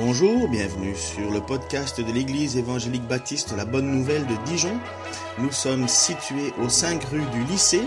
Bonjour, 0.00 0.48
bienvenue 0.48 0.94
sur 0.94 1.28
le 1.32 1.40
podcast 1.40 2.00
de 2.00 2.12
l'Église 2.12 2.56
évangélique 2.56 3.08
baptiste 3.08 3.56
La 3.56 3.64
Bonne 3.64 3.90
Nouvelle 3.90 4.24
de 4.28 4.36
Dijon. 4.44 4.78
Nous 5.38 5.50
sommes 5.50 5.88
situés 5.88 6.52
aux 6.62 6.68
5 6.68 7.02
rue 7.02 7.26
du 7.32 7.42
lycée 7.42 7.82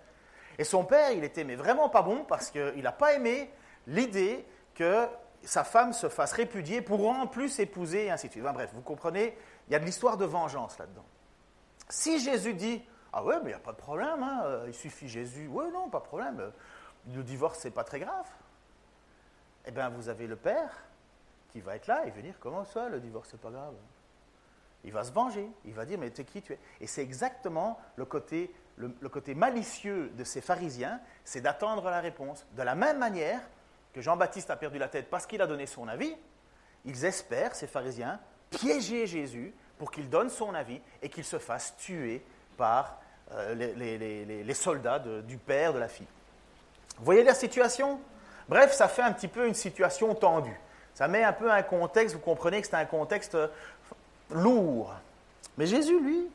Et 0.57 0.63
son 0.63 0.85
père, 0.85 1.11
il 1.11 1.23
était 1.23 1.43
mais 1.43 1.55
vraiment 1.55 1.89
pas 1.89 2.01
bon 2.01 2.23
parce 2.23 2.51
qu'il 2.51 2.81
n'a 2.81 2.91
pas 2.91 3.13
aimé 3.13 3.51
l'idée 3.87 4.45
que 4.73 5.07
sa 5.43 5.63
femme 5.63 5.93
se 5.93 6.09
fasse 6.09 6.31
répudier 6.33 6.81
pour 6.81 7.07
en 7.07 7.27
plus 7.27 7.59
épouser 7.59 8.05
et 8.05 8.11
ainsi 8.11 8.27
de 8.27 8.31
suite. 8.31 8.43
bref, 8.43 8.71
vous 8.73 8.81
comprenez, 8.81 9.37
il 9.67 9.73
y 9.73 9.75
a 9.75 9.79
de 9.79 9.85
l'histoire 9.85 10.17
de 10.17 10.25
vengeance 10.25 10.77
là-dedans. 10.79 11.05
Si 11.89 12.19
Jésus 12.19 12.53
dit 12.53 12.83
Ah 13.13 13.23
ouais, 13.23 13.35
mais 13.37 13.45
il 13.45 13.47
n'y 13.47 13.53
a 13.53 13.59
pas 13.59 13.73
de 13.73 13.77
problème, 13.77 14.23
hein, 14.23 14.63
il 14.67 14.73
suffit 14.73 15.07
Jésus, 15.07 15.47
oui, 15.51 15.65
non, 15.71 15.89
pas 15.89 15.99
de 15.99 16.05
problème, 16.05 16.51
le 17.13 17.23
divorce, 17.23 17.59
c'est 17.59 17.71
pas 17.71 17.83
très 17.83 17.99
grave. 17.99 18.27
Eh 19.67 19.71
bien, 19.71 19.89
vous 19.89 20.09
avez 20.09 20.27
le 20.27 20.35
père 20.35 20.85
il 21.55 21.63
va 21.63 21.75
être 21.75 21.87
là 21.87 22.05
et 22.05 22.11
venir, 22.11 22.35
comment 22.39 22.65
ça, 22.65 22.89
le 22.89 22.99
divorce, 22.99 23.29
c'est 23.31 23.39
pas 23.39 23.49
grave? 23.49 23.73
Il 24.83 24.91
va 24.91 25.03
se 25.03 25.11
venger, 25.11 25.49
il 25.63 25.73
va 25.73 25.85
dire, 25.85 25.97
mais 25.97 26.11
t'es 26.11 26.25
qui 26.25 26.41
tu 26.41 26.53
es? 26.53 26.59
Et 26.81 26.85
c'est 26.85 27.01
exactement 27.01 27.79
le 27.95 28.05
côté, 28.05 28.53
le, 28.77 29.09
côté 29.09 29.35
malicieux 29.35 30.11
de 30.17 30.23
ces 30.23 30.41
pharisiens, 30.41 30.99
c'est 31.23 31.41
d'attendre 31.41 31.89
la 31.89 32.01
réponse. 32.01 32.45
De 32.57 32.63
la 32.63 32.75
même 32.75 32.97
manière 32.97 33.39
que 33.93 34.01
Jean-Baptiste 34.01 34.49
a 34.49 34.55
perdu 34.55 34.77
la 34.77 34.89
tête 34.89 35.09
parce 35.09 35.25
qu'il 35.25 35.41
a 35.41 35.47
donné 35.47 35.65
son 35.65 35.87
avis, 35.87 36.15
ils 36.83 37.05
espèrent, 37.05 37.55
ces 37.55 37.67
pharisiens, 37.67 38.19
piéger 38.49 39.07
Jésus 39.07 39.53
pour 39.77 39.91
qu'il 39.91 40.09
donne 40.09 40.29
son 40.29 40.53
avis 40.53 40.81
et 41.01 41.09
qu'il 41.09 41.23
se 41.23 41.39
fasse 41.39 41.75
tuer 41.77 42.23
par 42.57 42.99
euh, 43.31 43.53
les, 43.55 44.53
soldats 44.53 44.99
du 44.99 45.37
père 45.37 45.73
de 45.73 45.79
la 45.79 45.87
fille. 45.87 46.07
Vous 46.97 47.05
voyez 47.05 47.23
la 47.23 47.33
situation? 47.33 47.99
Bref, 48.47 48.73
ça 48.73 48.87
fait 48.87 49.01
un 49.01 49.11
petit 49.11 49.27
peu 49.27 49.47
une 49.47 49.55
situation 49.55 50.13
tendue. 50.13 50.59
Ça 50.93 51.07
met 51.07 51.23
un 51.23 51.33
peu 51.33 51.51
un 51.51 51.63
contexte, 51.63 52.15
vous 52.15 52.21
comprenez 52.21 52.61
que 52.61 52.67
c'est 52.67 52.75
un 52.75 52.85
contexte 52.85 53.37
lourd. 54.29 54.93
Mais 55.57 55.65
Jésus, 55.65 55.99
lui, 55.99 56.27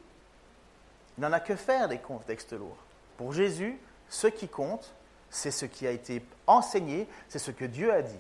il 1.21 1.25
n'en 1.25 1.33
a 1.33 1.41
que 1.41 1.55
faire 1.55 1.87
des 1.87 1.99
contextes 1.99 2.55
lourds. 2.55 2.79
Pour 3.19 3.35
Jésus, 3.35 3.79
ce 4.09 4.27
qui 4.27 4.49
compte, 4.49 4.95
c'est 5.29 5.51
ce 5.51 5.67
qui 5.67 5.87
a 5.87 5.91
été 5.91 6.25
enseigné, 6.47 7.07
c'est 7.29 7.39
ce 7.39 7.51
que 7.51 7.67
Dieu 7.67 7.93
a 7.93 8.01
dit. 8.01 8.19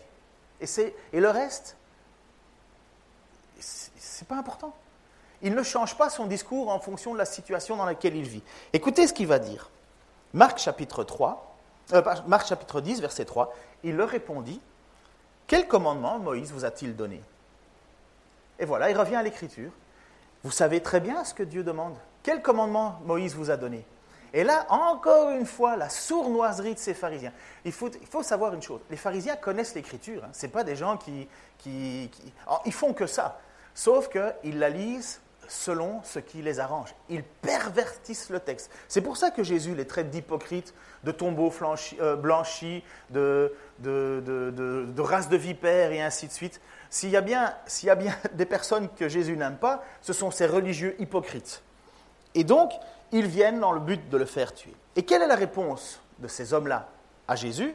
Et, 0.60 0.66
et 1.14 1.18
le 1.18 1.30
reste, 1.30 1.78
c'est 3.58 4.28
pas 4.28 4.36
important. 4.36 4.74
Il 5.40 5.54
ne 5.54 5.62
change 5.62 5.96
pas 5.96 6.10
son 6.10 6.26
discours 6.26 6.68
en 6.68 6.78
fonction 6.78 7.14
de 7.14 7.18
la 7.18 7.24
situation 7.24 7.74
dans 7.74 7.86
laquelle 7.86 8.14
il 8.14 8.28
vit. 8.28 8.42
Écoutez 8.74 9.06
ce 9.06 9.14
qu'il 9.14 9.28
va 9.28 9.38
dire. 9.38 9.70
Marc 10.34 10.58
chapitre 10.58 11.02
3, 11.02 11.56
euh, 11.94 12.02
Marc 12.26 12.48
chapitre 12.48 12.82
10, 12.82 13.00
verset 13.00 13.24
3, 13.24 13.54
il 13.82 13.96
leur 13.96 14.10
répondit, 14.10 14.60
quel 15.46 15.66
commandement 15.66 16.18
Moïse 16.18 16.52
vous 16.52 16.66
a-t-il 16.66 16.94
donné? 16.94 17.22
Et 18.58 18.66
voilà, 18.66 18.90
il 18.90 18.98
revient 18.98 19.16
à 19.16 19.22
l'écriture. 19.22 19.72
Vous 20.44 20.50
savez 20.50 20.82
très 20.82 21.00
bien 21.00 21.24
ce 21.24 21.32
que 21.32 21.42
Dieu 21.42 21.64
demande. 21.64 21.96
Quel 22.22 22.42
commandement 22.42 23.00
Moïse 23.04 23.34
vous 23.34 23.50
a 23.50 23.56
donné 23.56 23.84
Et 24.32 24.44
là, 24.44 24.66
encore 24.68 25.30
une 25.30 25.46
fois, 25.46 25.76
la 25.76 25.88
sournoiserie 25.88 26.74
de 26.74 26.78
ces 26.78 26.94
pharisiens. 26.94 27.32
Il 27.64 27.72
faut, 27.72 27.90
savoir 28.22 28.54
une 28.54 28.62
chose. 28.62 28.80
Les 28.90 28.96
pharisiens 28.96 29.36
connaissent 29.36 29.74
l'écriture. 29.74 30.24
Hein. 30.24 30.30
Ce 30.32 30.46
pas 30.46 30.64
des 30.64 30.76
gens 30.76 30.96
qui... 30.96 31.28
qui, 31.58 32.10
ils 32.66 32.72
font 32.72 32.92
que 32.92 33.06
ça. 33.06 33.40
Sauf 33.74 34.08
qu'ils 34.10 34.58
la 34.58 34.68
lisent 34.68 35.20
selon 35.50 36.00
ce 36.04 36.20
qui 36.20 36.42
les 36.42 36.60
arrange. 36.60 36.94
Ils 37.08 37.24
pervertissent 37.24 38.30
le 38.30 38.38
texte. 38.38 38.70
C'est 38.88 39.00
pour 39.00 39.16
ça 39.16 39.30
que 39.30 39.42
Jésus 39.42 39.74
les 39.74 39.86
traite 39.86 40.10
d'hypocrites, 40.10 40.74
de 41.02 41.10
tombeaux 41.10 41.52
euh, 42.00 42.16
blanchis, 42.16 42.84
de, 43.10 43.52
de, 43.80 44.22
de, 44.24 44.86
de, 44.86 45.02
races 45.02 45.28
de 45.28 45.36
vipères 45.36 45.90
et 45.90 46.00
ainsi 46.00 46.28
de 46.28 46.32
suite. 46.32 46.60
S'il 46.88 47.10
y, 47.10 47.16
a 47.16 47.20
bien, 47.20 47.54
s'il 47.66 47.88
y 47.88 47.90
a 47.90 47.96
bien 47.96 48.14
des 48.34 48.46
personnes 48.46 48.88
que 48.90 49.08
Jésus 49.08 49.36
n'aime 49.36 49.56
pas, 49.56 49.82
ce 50.00 50.12
sont 50.12 50.30
ces 50.30 50.46
religieux 50.46 50.94
hypocrites. 51.00 51.62
Et 52.34 52.44
donc, 52.44 52.72
ils 53.12 53.26
viennent 53.26 53.60
dans 53.60 53.72
le 53.72 53.80
but 53.80 54.08
de 54.08 54.16
le 54.16 54.24
faire 54.24 54.54
tuer. 54.54 54.74
Et 54.96 55.04
quelle 55.04 55.22
est 55.22 55.26
la 55.26 55.36
réponse 55.36 56.00
de 56.18 56.28
ces 56.28 56.52
hommes-là 56.54 56.88
à 57.26 57.36
Jésus? 57.36 57.74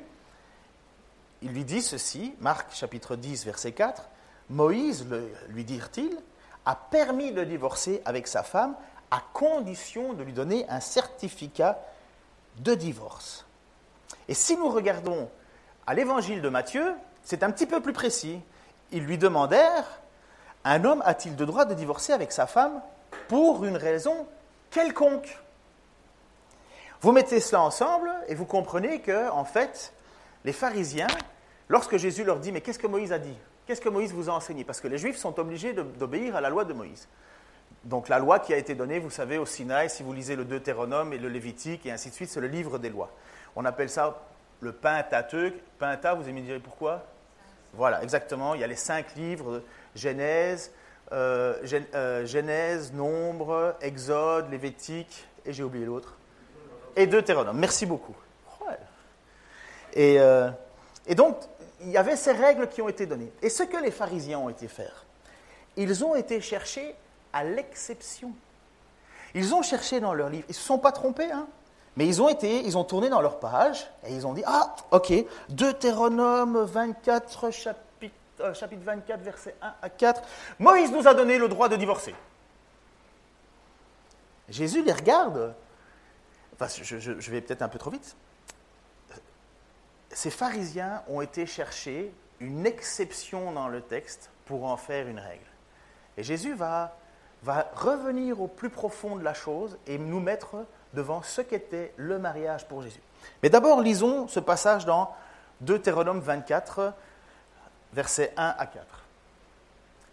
Il 1.42 1.52
lui 1.52 1.66
dit 1.66 1.82
ceci, 1.82 2.36
Marc 2.40 2.74
chapitre 2.74 3.16
10, 3.16 3.46
verset 3.46 3.74
4, 3.74 4.10
Moïse, 4.50 5.06
lui 5.50 5.64
dirent-ils, 5.64 6.18
a 6.66 6.76
permis 6.76 7.32
de 7.32 7.44
divorcer 7.44 8.02
avec 8.06 8.28
sa 8.28 8.44
femme 8.44 8.76
à 9.12 9.22
condition 9.34 10.14
de 10.14 10.24
lui 10.24 10.34
donner 10.34 10.66
un 10.70 10.80
certificat 10.80 11.80
de 12.58 12.74
divorce. 12.74 13.46
Et 14.28 14.34
si 14.34 14.58
nous 14.58 14.70
regardons 14.70 15.30
à 15.86 15.94
l'évangile 15.94 16.42
de 16.42 16.50
Matthieu, 16.50 16.96
c'est 17.24 17.44
un 17.44 17.52
petit 17.52 17.66
peu 17.66 17.82
plus 17.82 17.94
précis. 17.94 18.40
Ils 18.92 19.04
lui 19.04 19.18
demandèrent, 19.18 20.02
un 20.64 20.84
homme 20.84 21.04
a-t-il 21.06 21.36
le 21.36 21.46
droit 21.46 21.66
de 21.66 21.74
divorcer 21.74 22.14
avec 22.14 22.32
sa 22.32 22.48
femme 22.48 22.82
pour 23.28 23.66
une 23.66 23.78
raison 23.78 24.26
quelconque 24.76 25.40
Vous 27.00 27.14
mettez 27.14 27.40
cela 27.40 27.62
ensemble 27.62 28.12
et 28.28 28.36
vous 28.36 28.46
comprenez 28.46 29.00
que, 29.00 29.30
en 29.30 29.46
fait, 29.46 29.94
les 30.44 30.52
pharisiens, 30.52 31.08
lorsque 31.70 31.96
Jésus 31.96 32.26
leur 32.26 32.40
dit, 32.40 32.52
mais 32.52 32.60
qu'est-ce 32.60 32.78
que 32.78 32.88
Moïse 32.88 33.14
a 33.14 33.20
dit? 33.20 33.38
Qu'est-ce 33.66 33.80
que 33.80 33.88
Moïse 33.88 34.14
vous 34.14 34.30
a 34.30 34.34
enseigné? 34.34 34.66
Parce 34.66 34.82
que 34.82 34.90
les 34.90 34.98
Juifs 34.98 35.16
sont 35.16 35.40
obligés 35.40 35.72
d'obéir 35.72 36.36
à 36.36 36.42
la 36.42 36.50
loi 36.50 36.66
de 36.66 36.74
Moïse. 36.74 37.08
Donc 37.86 38.10
la 38.10 38.20
loi 38.20 38.40
qui 38.40 38.54
a 38.54 38.58
été 38.58 38.76
donnée, 38.76 39.00
vous 39.00 39.10
savez, 39.10 39.38
au 39.38 39.46
Sinaï, 39.46 39.90
si 39.90 40.04
vous 40.04 40.12
lisez 40.12 40.36
le 40.36 40.44
Deutéronome 40.44 41.14
et 41.14 41.20
le 41.20 41.30
Lévitique 41.30 41.86
et 41.86 41.92
ainsi 41.92 42.10
de 42.10 42.14
suite, 42.14 42.30
c'est 42.30 42.42
le 42.42 42.48
livre 42.48 42.78
des 42.78 42.90
lois. 42.90 43.12
On 43.56 43.64
appelle 43.64 43.90
ça 43.90 44.20
le 44.60 44.74
Pentateuque. 44.74 45.56
Penta, 45.80 46.16
vous 46.16 46.30
me 46.30 46.42
direz 46.42 46.60
pourquoi? 46.60 47.06
Voilà, 47.74 48.04
exactement. 48.04 48.56
Il 48.56 48.62
y 48.62 48.64
a 48.66 48.68
les 48.68 48.76
cinq 48.76 49.16
livres, 49.16 49.62
Genèse, 49.96 50.72
euh, 51.12 51.56
euh, 51.94 52.26
Genèse, 52.26 52.94
Nombre, 52.94 53.76
Exode, 53.82 54.50
Lévitique, 54.50 55.28
et 55.46 55.54
j'ai 55.54 55.64
oublié 55.64 55.86
l'autre. 55.86 56.16
Et 56.96 57.08
Deutéronome. 57.08 57.58
Merci 57.58 57.86
beaucoup. 57.86 58.16
Et, 59.94 60.20
euh, 60.20 60.50
et 61.08 61.16
donc, 61.16 61.38
il 61.82 61.90
y 61.90 61.98
avait 61.98 62.18
ces 62.18 62.34
règles 62.34 62.68
qui 62.68 62.82
ont 62.82 62.90
été 62.90 63.06
données. 63.06 63.32
Et 63.42 63.50
ce 63.50 63.64
que 63.64 63.78
les 63.78 63.92
pharisiens 63.92 64.40
ont 64.40 64.50
été 64.50 64.68
faire, 64.68 65.06
ils 65.78 66.04
ont 66.04 66.16
été 66.16 66.42
chercher 66.42 66.96
à 67.32 67.44
l'exception. 67.44 68.32
Ils 69.34 69.54
ont 69.54 69.62
cherché 69.62 70.00
dans 70.00 70.14
leur 70.14 70.30
livre, 70.30 70.46
ils 70.48 70.52
ne 70.52 70.56
se 70.56 70.62
sont 70.62 70.80
pas 70.80 70.92
trompés, 70.92 71.32
hein, 71.32 71.48
mais 71.98 72.08
ils 72.08 72.22
ont 72.22 72.30
été, 72.30 72.66
ils 72.66 72.78
ont 72.78 72.84
tourné 72.84 73.10
dans 73.10 73.22
leur 73.22 73.40
page 73.40 73.90
et 74.06 74.14
ils 74.14 74.26
ont 74.28 74.34
dit 74.34 74.44
Ah, 74.46 74.76
ok, 74.92 75.14
Deutéronome 75.50 76.64
24, 76.64 77.52
chapitre, 77.52 77.85
euh, 78.40 78.54
chapitre 78.54 78.84
24, 78.84 79.22
verset 79.22 79.56
1 79.62 79.74
à 79.82 79.90
4, 79.90 80.22
Moïse 80.60 80.92
nous 80.92 81.08
a 81.08 81.14
donné 81.14 81.38
le 81.38 81.48
droit 81.48 81.70
de 81.70 81.76
divorcer. 81.76 82.16
Jésus 84.50 84.84
les 84.84 84.94
regarde, 84.94 85.56
enfin, 86.54 86.68
je 86.68 87.32
vais 87.32 87.42
peut-être 87.42 87.62
un 87.62 87.68
peu 87.68 87.80
trop 87.80 87.90
vite, 87.90 88.16
ces 90.12 90.30
pharisiens 90.30 91.04
ont 91.08 91.22
été 91.22 91.46
chercher 91.46 92.12
une 92.40 92.66
exception 92.66 93.52
dans 93.52 93.68
le 93.68 93.82
texte 93.82 94.30
pour 94.46 94.66
en 94.66 94.78
faire 94.78 95.08
une 95.08 95.20
règle. 95.20 95.46
Et 96.18 96.24
Jésus 96.24 96.54
va, 96.54 96.98
va 97.44 97.70
revenir 97.76 98.42
au 98.42 98.48
plus 98.48 98.70
profond 98.70 99.16
de 99.16 99.24
la 99.24 99.34
chose 99.34 99.78
et 99.88 99.98
nous 99.98 100.20
mettre 100.20 100.66
devant 100.94 101.22
ce 101.22 101.42
qu'était 101.42 101.94
le 101.98 102.20
mariage 102.20 102.68
pour 102.68 102.82
Jésus. 102.82 103.02
Mais 103.44 103.50
d'abord, 103.50 103.82
lisons 103.82 104.28
ce 104.28 104.40
passage 104.40 104.86
dans 104.86 105.14
Deutéronome 105.62 106.20
24, 106.20 106.94
versets 107.96 108.34
1 108.36 108.56
à 108.58 108.66
4. 108.66 108.86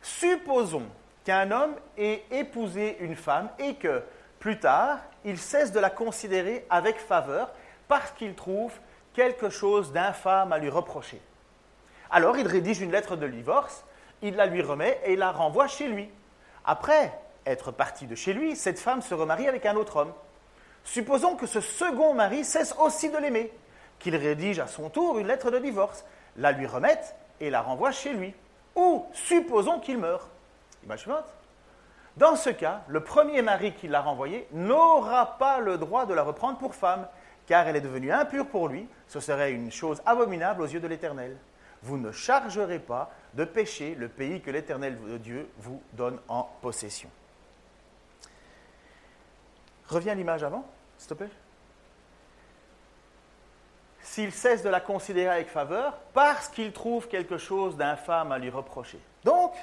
Supposons 0.01 0.87
qu'un 1.25 1.51
homme 1.51 1.75
ait 1.99 2.23
épousé 2.31 2.97
une 3.01 3.17
femme 3.17 3.51
et 3.59 3.75
que, 3.75 4.03
plus 4.39 4.59
tard, 4.59 4.99
il 5.25 5.39
cesse 5.39 5.73
de 5.73 5.81
la 5.81 5.91
considérer 5.91 6.65
avec 6.71 6.99
faveur 6.99 7.51
parce 7.89 8.13
qu'il 8.13 8.35
trouve 8.35 8.73
quelque 9.15 9.51
chose 9.51 9.93
d'infâme 9.93 10.53
à 10.53 10.59
lui 10.59 10.71
reprocher. 10.71 11.21
Alors 12.11 12.39
il 12.39 12.47
rédige 12.47 12.81
une 12.81 12.93
lettre 12.93 13.17
de 13.17 13.27
divorce, 13.27 13.85
il 14.23 14.37
la 14.37 14.47
lui 14.47 14.63
remet 14.63 15.01
et 15.05 15.17
la 15.17 15.33
renvoie 15.33 15.67
chez 15.67 15.89
lui. 15.89 16.09
Après 16.65 17.13
être 17.47 17.73
parti 17.73 18.07
de 18.07 18.15
chez 18.15 18.33
lui, 18.33 18.55
cette 18.55 18.79
femme 18.79 19.03
se 19.03 19.15
remarie 19.15 19.49
avec 19.49 19.67
un 19.67 19.75
autre 19.75 19.97
homme. 19.97 20.13
Supposons 20.85 21.37
que 21.37 21.47
ce 21.47 21.61
second 21.61 22.15
mari 22.15 22.45
cesse 22.45 22.75
aussi 22.79 23.11
de 23.11 23.19
l'aimer, 23.19 23.53
qu'il 23.99 24.17
rédige 24.17 24.61
à 24.61 24.69
son 24.69 24.89
tour 24.89 25.19
une 25.19 25.27
lettre 25.27 25.51
de 25.51 25.59
divorce, 25.59 26.05
la 26.37 26.53
lui 26.53 26.67
remette 26.67 27.15
et 27.43 27.51
la 27.51 27.61
renvoie 27.61 27.91
chez 27.91 28.15
lui. 28.15 28.35
Ou 28.75 29.05
supposons 29.13 29.81
qu'il 29.81 29.99
meurt. 29.99 30.31
Image 30.85 31.01
suivante. 31.01 31.27
Dans 32.17 32.37
ce 32.37 32.51
cas, 32.51 32.83
le 32.89 33.03
premier 33.03 33.43
mari 33.43 33.75
qui 33.75 33.89
l'a 33.89 34.01
renvoyée 34.01 34.47
n'aura 34.53 35.39
pas 35.39 35.61
le 35.61 35.77
droit 35.77 36.07
de 36.07 36.15
la 36.15 36.23
reprendre 36.23 36.59
pour 36.59 36.75
femme, 36.75 37.07
car 37.47 37.67
elle 37.67 37.77
est 37.77 37.83
devenue 37.83 38.13
impure 38.13 38.47
pour 38.47 38.69
lui. 38.69 38.89
Ce 39.09 39.21
serait 39.21 39.53
une 39.53 39.71
chose 39.71 40.01
abominable 40.07 40.63
aux 40.63 40.67
yeux 40.67 40.81
de 40.81 40.87
l'Éternel. 40.87 41.37
Vous 41.83 41.99
ne 41.99 42.13
chargerez 42.13 42.79
pas 42.79 43.11
de 43.35 43.45
péché 43.45 43.95
le 43.97 44.09
pays 44.09 44.41
que 44.41 44.51
l'Éternel 44.51 44.97
Dieu 45.19 45.49
vous 45.59 45.83
donne 45.95 46.19
en 46.29 46.45
possession. 46.61 47.11
Reviens 49.89 50.15
l'image 50.15 50.45
avant, 50.45 50.65
s'il 50.97 51.09
te 51.09 51.15
plaît. 51.15 51.31
S'il 54.13 54.31
cesse 54.31 54.63
de 54.63 54.69
la 54.69 54.81
considérer 54.81 55.31
avec 55.31 55.49
faveur 55.49 55.97
parce 56.13 56.49
qu'il 56.49 56.71
trouve 56.75 57.09
quelque 57.09 57.39
chose 57.39 57.79
d'infâme 57.79 58.31
à 58.31 58.37
lui 58.37 58.51
reprocher. 58.51 59.01
Donc, 59.25 59.55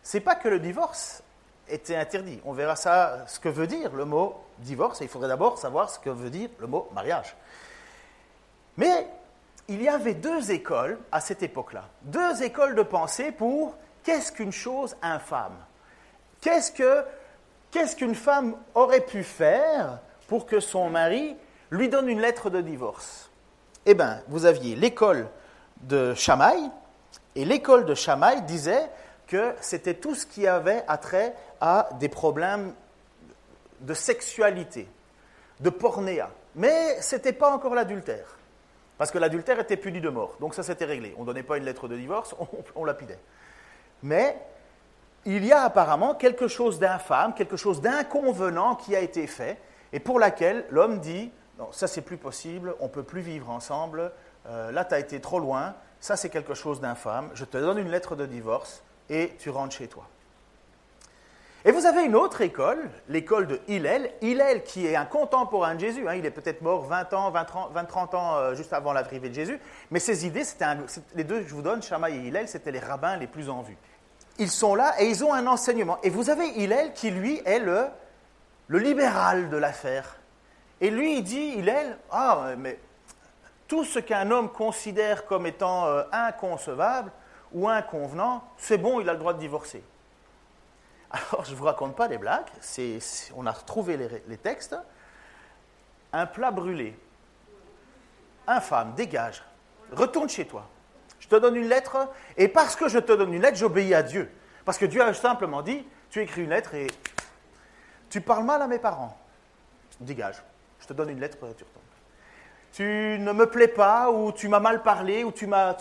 c'est 0.00 0.20
pas 0.20 0.36
que 0.36 0.46
le 0.46 0.60
divorce 0.60 1.24
était 1.68 1.96
interdit. 1.96 2.40
On 2.44 2.52
verra 2.52 2.76
ça, 2.76 3.26
ce 3.26 3.40
que 3.40 3.48
veut 3.48 3.66
dire 3.66 3.92
le 3.96 4.04
mot 4.04 4.40
divorce, 4.58 5.00
et 5.00 5.06
il 5.06 5.10
faudrait 5.10 5.26
d'abord 5.26 5.58
savoir 5.58 5.90
ce 5.90 5.98
que 5.98 6.08
veut 6.08 6.30
dire 6.30 6.48
le 6.60 6.68
mot 6.68 6.88
mariage. 6.94 7.34
Mais 8.76 9.08
il 9.66 9.82
y 9.82 9.88
avait 9.88 10.14
deux 10.14 10.52
écoles 10.52 11.00
à 11.10 11.20
cette 11.20 11.42
époque-là, 11.42 11.82
deux 12.02 12.44
écoles 12.44 12.76
de 12.76 12.82
pensée 12.82 13.32
pour 13.32 13.74
qu'est-ce 14.04 14.30
qu'une 14.30 14.52
chose 14.52 14.94
infâme? 15.02 15.56
Qu'est-ce 16.40 16.70
que 16.70 17.04
qu'est-ce 17.72 17.96
qu'une 17.96 18.14
femme 18.14 18.54
aurait 18.76 19.00
pu 19.00 19.24
faire 19.24 19.98
pour 20.28 20.46
que 20.46 20.60
son 20.60 20.90
mari 20.90 21.36
lui 21.70 21.88
donne 21.88 22.08
une 22.08 22.20
lettre 22.20 22.50
de 22.50 22.60
divorce? 22.60 23.32
Eh 23.86 23.94
bien, 23.94 24.20
vous 24.26 24.46
aviez 24.46 24.74
l'école 24.74 25.28
de 25.82 26.12
Chamaï, 26.14 26.70
et 27.36 27.44
l'école 27.44 27.84
de 27.84 27.94
Chamaï 27.94 28.42
disait 28.42 28.90
que 29.28 29.54
c'était 29.60 29.94
tout 29.94 30.16
ce 30.16 30.26
qui 30.26 30.48
avait 30.48 30.82
attrait 30.88 31.34
à 31.60 31.88
des 32.00 32.08
problèmes 32.08 32.74
de 33.80 33.94
sexualité, 33.94 34.88
de 35.60 35.70
pornéa. 35.70 36.30
Mais 36.56 37.00
ce 37.00 37.14
n'était 37.14 37.32
pas 37.32 37.50
encore 37.50 37.74
l'adultère. 37.74 38.38
Parce 38.98 39.12
que 39.12 39.18
l'adultère 39.18 39.60
était 39.60 39.76
puni 39.76 40.00
de 40.00 40.08
mort. 40.08 40.36
Donc 40.40 40.54
ça 40.54 40.64
s'était 40.64 40.86
réglé. 40.86 41.14
On 41.18 41.20
ne 41.20 41.26
donnait 41.26 41.42
pas 41.42 41.58
une 41.58 41.64
lettre 41.64 41.86
de 41.86 41.96
divorce, 41.96 42.34
on, 42.40 42.48
on 42.74 42.84
lapidait. 42.84 43.20
Mais 44.02 44.36
il 45.24 45.44
y 45.44 45.52
a 45.52 45.62
apparemment 45.62 46.14
quelque 46.14 46.48
chose 46.48 46.80
d'infâme, 46.80 47.34
quelque 47.34 47.56
chose 47.56 47.80
d'inconvenant 47.80 48.74
qui 48.74 48.96
a 48.96 49.00
été 49.00 49.28
fait, 49.28 49.58
et 49.92 50.00
pour 50.00 50.18
laquelle 50.18 50.64
l'homme 50.70 50.98
dit, 50.98 51.30
non, 51.58 51.68
ça 51.72 51.86
c'est 51.86 52.02
plus 52.02 52.16
possible, 52.16 52.74
on 52.80 52.84
ne 52.84 52.90
peut 52.90 53.02
plus 53.02 53.20
vivre 53.20 53.50
ensemble, 53.50 54.12
euh, 54.46 54.70
là 54.72 54.84
tu 54.84 54.94
as 54.94 54.98
été 54.98 55.20
trop 55.20 55.38
loin, 55.38 55.74
ça 56.00 56.16
c'est 56.16 56.28
quelque 56.28 56.54
chose 56.54 56.80
d'infâme, 56.80 57.30
je 57.34 57.44
te 57.44 57.56
donne 57.56 57.78
une 57.78 57.90
lettre 57.90 58.16
de 58.16 58.26
divorce, 58.26 58.82
et 59.08 59.34
tu 59.38 59.50
rentres 59.50 59.74
chez 59.74 59.88
toi. 59.88 60.06
Et 61.64 61.72
vous 61.72 61.84
avez 61.84 62.04
une 62.04 62.14
autre 62.14 62.42
école, 62.42 62.78
l'école 63.08 63.48
de 63.48 63.60
Hillel, 63.66 64.12
Hillel 64.20 64.62
qui 64.62 64.86
est 64.86 64.94
un 64.94 65.04
contemporain 65.04 65.74
de 65.74 65.80
Jésus, 65.80 66.08
hein, 66.08 66.14
il 66.14 66.24
est 66.24 66.30
peut-être 66.30 66.62
mort 66.62 66.84
20 66.84 67.12
ans, 67.14 67.30
20, 67.32 67.84
30, 67.86 68.14
ans 68.14 68.36
euh, 68.36 68.54
juste 68.54 68.72
avant 68.72 68.92
l'arrivée 68.92 69.30
de 69.30 69.34
Jésus, 69.34 69.58
mais 69.90 69.98
ses 69.98 70.26
idées, 70.26 70.44
c'était 70.44 70.66
les 71.16 71.24
deux 71.24 71.44
je 71.44 71.54
vous 71.54 71.62
donne, 71.62 71.82
Shammai 71.82 72.12
et 72.12 72.28
Hillel, 72.28 72.46
c'était 72.46 72.70
les 72.70 72.78
rabbins 72.78 73.16
les 73.16 73.26
plus 73.26 73.48
en 73.48 73.62
vue. 73.62 73.76
Ils 74.38 74.50
sont 74.50 74.74
là 74.74 74.94
et 75.00 75.08
ils 75.08 75.24
ont 75.24 75.32
un 75.32 75.46
enseignement. 75.46 75.98
Et 76.02 76.10
vous 76.10 76.30
avez 76.30 76.46
Hillel 76.46 76.92
qui, 76.92 77.10
lui, 77.10 77.40
est 77.46 77.58
le 77.58 77.88
libéral 78.78 79.48
de 79.48 79.56
l'affaire. 79.56 80.15
Et 80.80 80.90
lui, 80.90 81.18
il 81.18 81.22
dit, 81.22 81.54
Hillel, 81.56 81.98
ah, 82.10 82.50
mais 82.58 82.78
tout 83.66 83.84
ce 83.84 83.98
qu'un 83.98 84.30
homme 84.30 84.50
considère 84.50 85.26
comme 85.26 85.46
étant 85.46 85.86
euh, 85.86 86.02
inconcevable 86.12 87.10
ou 87.52 87.68
inconvenant, 87.68 88.44
c'est 88.56 88.78
bon, 88.78 89.00
il 89.00 89.08
a 89.08 89.12
le 89.12 89.18
droit 89.18 89.32
de 89.32 89.38
divorcer. 89.38 89.82
Alors, 91.10 91.44
je 91.44 91.52
ne 91.52 91.56
vous 91.56 91.64
raconte 91.64 91.96
pas 91.96 92.08
des 92.08 92.18
blagues, 92.18 92.46
on 93.34 93.46
a 93.46 93.52
retrouvé 93.52 93.96
les, 93.96 94.22
les 94.26 94.36
textes. 94.36 94.76
Un 96.12 96.26
plat 96.26 96.50
brûlé, 96.50 96.98
infâme, 98.46 98.94
dégage, 98.94 99.42
retourne 99.92 100.28
chez 100.28 100.46
toi. 100.46 100.66
Je 101.18 101.28
te 101.28 101.36
donne 101.36 101.56
une 101.56 101.68
lettre, 101.68 102.08
et 102.36 102.48
parce 102.48 102.76
que 102.76 102.88
je 102.88 102.98
te 102.98 103.12
donne 103.12 103.32
une 103.32 103.42
lettre, 103.42 103.56
j'obéis 103.56 103.94
à 103.94 104.02
Dieu. 104.02 104.30
Parce 104.64 104.78
que 104.78 104.84
Dieu 104.86 105.02
a 105.02 105.12
simplement 105.14 105.62
dit, 105.62 105.86
tu 106.10 106.20
écris 106.20 106.42
une 106.42 106.50
lettre 106.50 106.74
et 106.74 106.88
tu 108.10 108.20
parles 108.20 108.44
mal 108.44 108.62
à 108.62 108.66
mes 108.66 108.78
parents. 108.78 109.16
Dégage. 110.00 110.42
Je 110.86 110.94
te 110.94 110.96
donne 110.96 111.10
une 111.10 111.18
lettre, 111.18 111.36
tu 111.38 111.44
retournes. 111.44 111.82
Tu 112.72 112.84
ne 113.18 113.32
me 113.32 113.46
plais 113.46 113.66
pas, 113.66 114.12
ou 114.12 114.30
tu 114.30 114.46
m'as 114.46 114.60
mal 114.60 114.84
parlé, 114.84 115.24
ou 115.24 115.32
tu 115.32 115.48
m'as, 115.48 115.74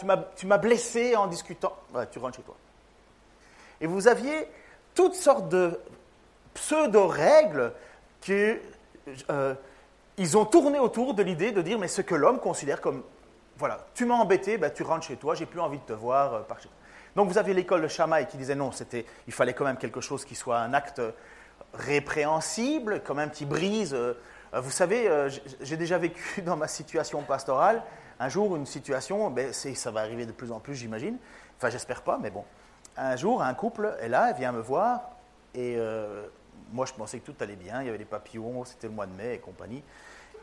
blessé 0.58 1.16
en 1.16 1.28
discutant. 1.28 1.78
tu 2.10 2.18
rentres 2.18 2.38
chez 2.38 2.42
toi. 2.42 2.56
Et 3.82 3.86
vous 3.86 4.08
aviez 4.08 4.48
toutes 4.96 5.14
sortes 5.14 5.48
de 5.48 5.80
pseudo-règles 6.56 7.72
qui 8.20 8.56
euh, 9.30 9.54
ont 10.34 10.46
tourné 10.46 10.80
autour 10.80 11.14
de 11.14 11.22
l'idée 11.22 11.52
de 11.52 11.62
dire 11.62 11.78
mais 11.78 11.88
ce 11.88 12.02
que 12.02 12.16
l'homme 12.16 12.40
considère 12.40 12.82
comme 12.82 13.04
voilà, 13.58 13.86
tu 13.94 14.06
m'as 14.06 14.16
embêté, 14.16 14.58
ben, 14.58 14.72
tu 14.74 14.82
rentres 14.82 15.06
chez 15.06 15.18
toi, 15.18 15.36
j'ai 15.36 15.46
plus 15.46 15.60
envie 15.60 15.78
de 15.78 15.84
te 15.84 15.94
voir 15.94 16.34
euh, 16.34 16.40
par 16.42 16.58
chez 16.58 16.68
toi. 16.68 16.78
Donc 17.16 17.30
vous 17.30 17.38
avez 17.38 17.54
l'école 17.54 17.84
de 17.84 17.88
Chamaï 17.88 18.26
qui 18.26 18.38
disait 18.38 18.56
non, 18.56 18.72
c'était, 18.72 19.06
il 19.28 19.34
fallait 19.34 19.54
quand 19.54 19.66
même 19.66 19.78
quelque 19.78 20.02
chose 20.02 20.26
qui 20.26 20.34
soit 20.34 20.58
un 20.58 20.74
acte 20.74 21.02
répréhensible, 21.76 23.04
quand 23.06 23.14
même 23.14 23.30
qui 23.30 23.46
brise. 23.46 23.96
Euh, 24.54 24.58
euh, 24.58 24.62
vous 24.62 24.72
savez, 24.72 25.10
j'ai 25.62 25.78
déjà 25.78 25.98
vécu 25.98 26.42
dans 26.46 26.58
ma 26.58 26.68
situation 26.68 27.22
pastorale 27.24 27.84
un 28.18 28.30
jour 28.30 28.56
une 28.56 28.66
situation, 28.66 29.30
ben, 29.30 29.52
ça 29.52 29.92
va 29.92 30.00
arriver 30.00 30.26
de 30.26 30.32
plus 30.32 30.52
en 30.52 30.62
plus, 30.62 30.76
j'imagine. 30.76 31.18
Enfin, 31.58 31.70
j'espère 31.70 32.02
pas, 32.02 32.18
mais 32.18 32.30
bon. 32.32 32.46
Un 32.96 33.18
jour, 33.18 33.44
un 33.44 33.54
couple 33.54 33.94
est 34.00 34.08
là, 34.08 34.32
vient 34.32 34.54
me 34.54 34.62
voir, 34.62 35.02
et 35.54 35.78
moi 36.72 36.86
je 36.86 36.94
pensais 36.94 37.20
que 37.20 37.30
tout 37.30 37.36
allait 37.42 37.58
bien, 37.58 37.82
il 37.82 37.88
y 37.88 37.90
avait 37.90 37.98
des 37.98 38.06
papillons, 38.06 38.64
c'était 38.64 38.88
le 38.88 38.94
mois 38.94 39.06
de 39.06 39.12
mai 39.12 39.34
et 39.34 39.40
compagnie. 39.40 39.84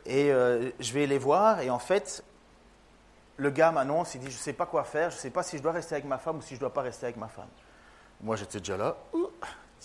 Et 0.05 0.29
je 0.29 0.93
vais 0.93 1.07
les 1.07 1.17
voir, 1.17 1.61
et 1.61 1.71
en 1.71 1.79
fait, 1.79 2.23
le 3.39 3.51
gars 3.51 3.73
m'annonce, 3.73 4.15
il 4.15 4.21
dit, 4.21 4.31
je 4.31 4.37
sais 4.37 4.53
pas 4.53 4.67
quoi 4.67 4.85
faire, 4.85 5.11
je 5.11 5.17
sais 5.17 5.31
pas 5.31 5.43
si 5.43 5.57
je 5.57 5.63
dois 5.63 5.73
rester 5.73 5.95
avec 5.95 6.05
ma 6.05 6.19
femme 6.19 6.37
ou 6.37 6.43
si 6.43 6.55
je 6.55 6.61
dois 6.61 6.75
pas 6.75 6.83
rester 6.83 7.07
avec 7.07 7.17
ma 7.17 7.29
femme. 7.29 7.49
Moi, 8.21 8.37
j'étais 8.37 8.59
déjà 8.59 8.77
là. 8.77 8.97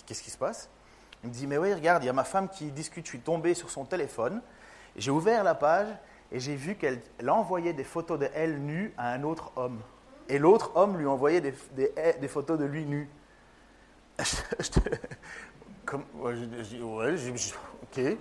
Qu'est-ce 0.05 0.21
qui 0.21 0.29
se 0.29 0.37
passe? 0.37 0.69
Il 1.27 1.31
me 1.31 1.33
dit, 1.33 1.45
mais 1.45 1.57
oui, 1.57 1.73
regarde, 1.73 2.03
il 2.03 2.05
y 2.05 2.09
a 2.09 2.13
ma 2.13 2.23
femme 2.23 2.47
qui 2.47 2.71
discute, 2.71 3.05
je 3.05 3.09
suis 3.09 3.19
tombé 3.19 3.53
sur 3.53 3.69
son 3.69 3.83
téléphone. 3.83 4.41
J'ai 4.95 5.11
ouvert 5.11 5.43
la 5.43 5.55
page 5.55 5.89
et 6.31 6.39
j'ai 6.39 6.55
vu 6.55 6.75
qu'elle 6.75 7.01
envoyait 7.27 7.73
des 7.73 7.83
photos 7.83 8.17
de 8.17 8.29
elle 8.33 8.59
nue 8.61 8.93
à 8.97 9.11
un 9.11 9.23
autre 9.23 9.51
homme. 9.57 9.81
Et 10.29 10.39
l'autre 10.39 10.71
homme 10.75 10.97
lui 10.97 11.05
envoyait 11.05 11.41
des, 11.41 12.27
photos 12.29 12.57
de 12.57 12.63
lui 12.63 12.85
nu. 12.85 13.09
Je, 14.19 14.23
ok. 17.83 18.17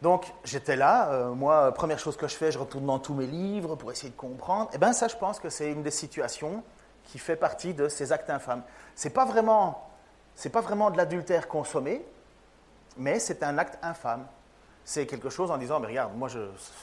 Donc 0.00 0.32
j'étais 0.44 0.76
là, 0.76 1.10
euh, 1.10 1.34
moi, 1.34 1.74
première 1.74 1.98
chose 1.98 2.16
que 2.16 2.28
je 2.28 2.36
fais, 2.36 2.52
je 2.52 2.58
retourne 2.60 2.86
dans 2.86 3.00
tous 3.00 3.14
mes 3.14 3.26
livres 3.26 3.74
pour 3.74 3.90
essayer 3.90 4.10
de 4.10 4.16
comprendre. 4.16 4.70
Et 4.70 4.76
eh 4.76 4.78
bien 4.78 4.92
ça, 4.92 5.08
je 5.08 5.16
pense 5.16 5.40
que 5.40 5.48
c'est 5.48 5.72
une 5.72 5.82
des 5.82 5.90
situations 5.90 6.62
qui 7.02 7.18
fait 7.18 7.34
partie 7.34 7.74
de 7.74 7.88
ces 7.88 8.12
actes 8.12 8.30
infâmes. 8.30 8.62
C'est 8.94 9.10
pas 9.10 9.24
vraiment, 9.24 9.91
c'est 10.42 10.50
pas 10.50 10.60
vraiment 10.60 10.90
de 10.90 10.96
l'adultère 10.96 11.46
consommé, 11.46 12.04
mais 12.96 13.20
c'est 13.20 13.44
un 13.44 13.58
acte 13.58 13.78
infâme. 13.80 14.26
C'est 14.84 15.06
quelque 15.06 15.30
chose 15.30 15.52
en 15.52 15.56
disant, 15.56 15.78
mais 15.78 15.86
regarde, 15.86 16.16
moi 16.16 16.26
je, 16.26 16.40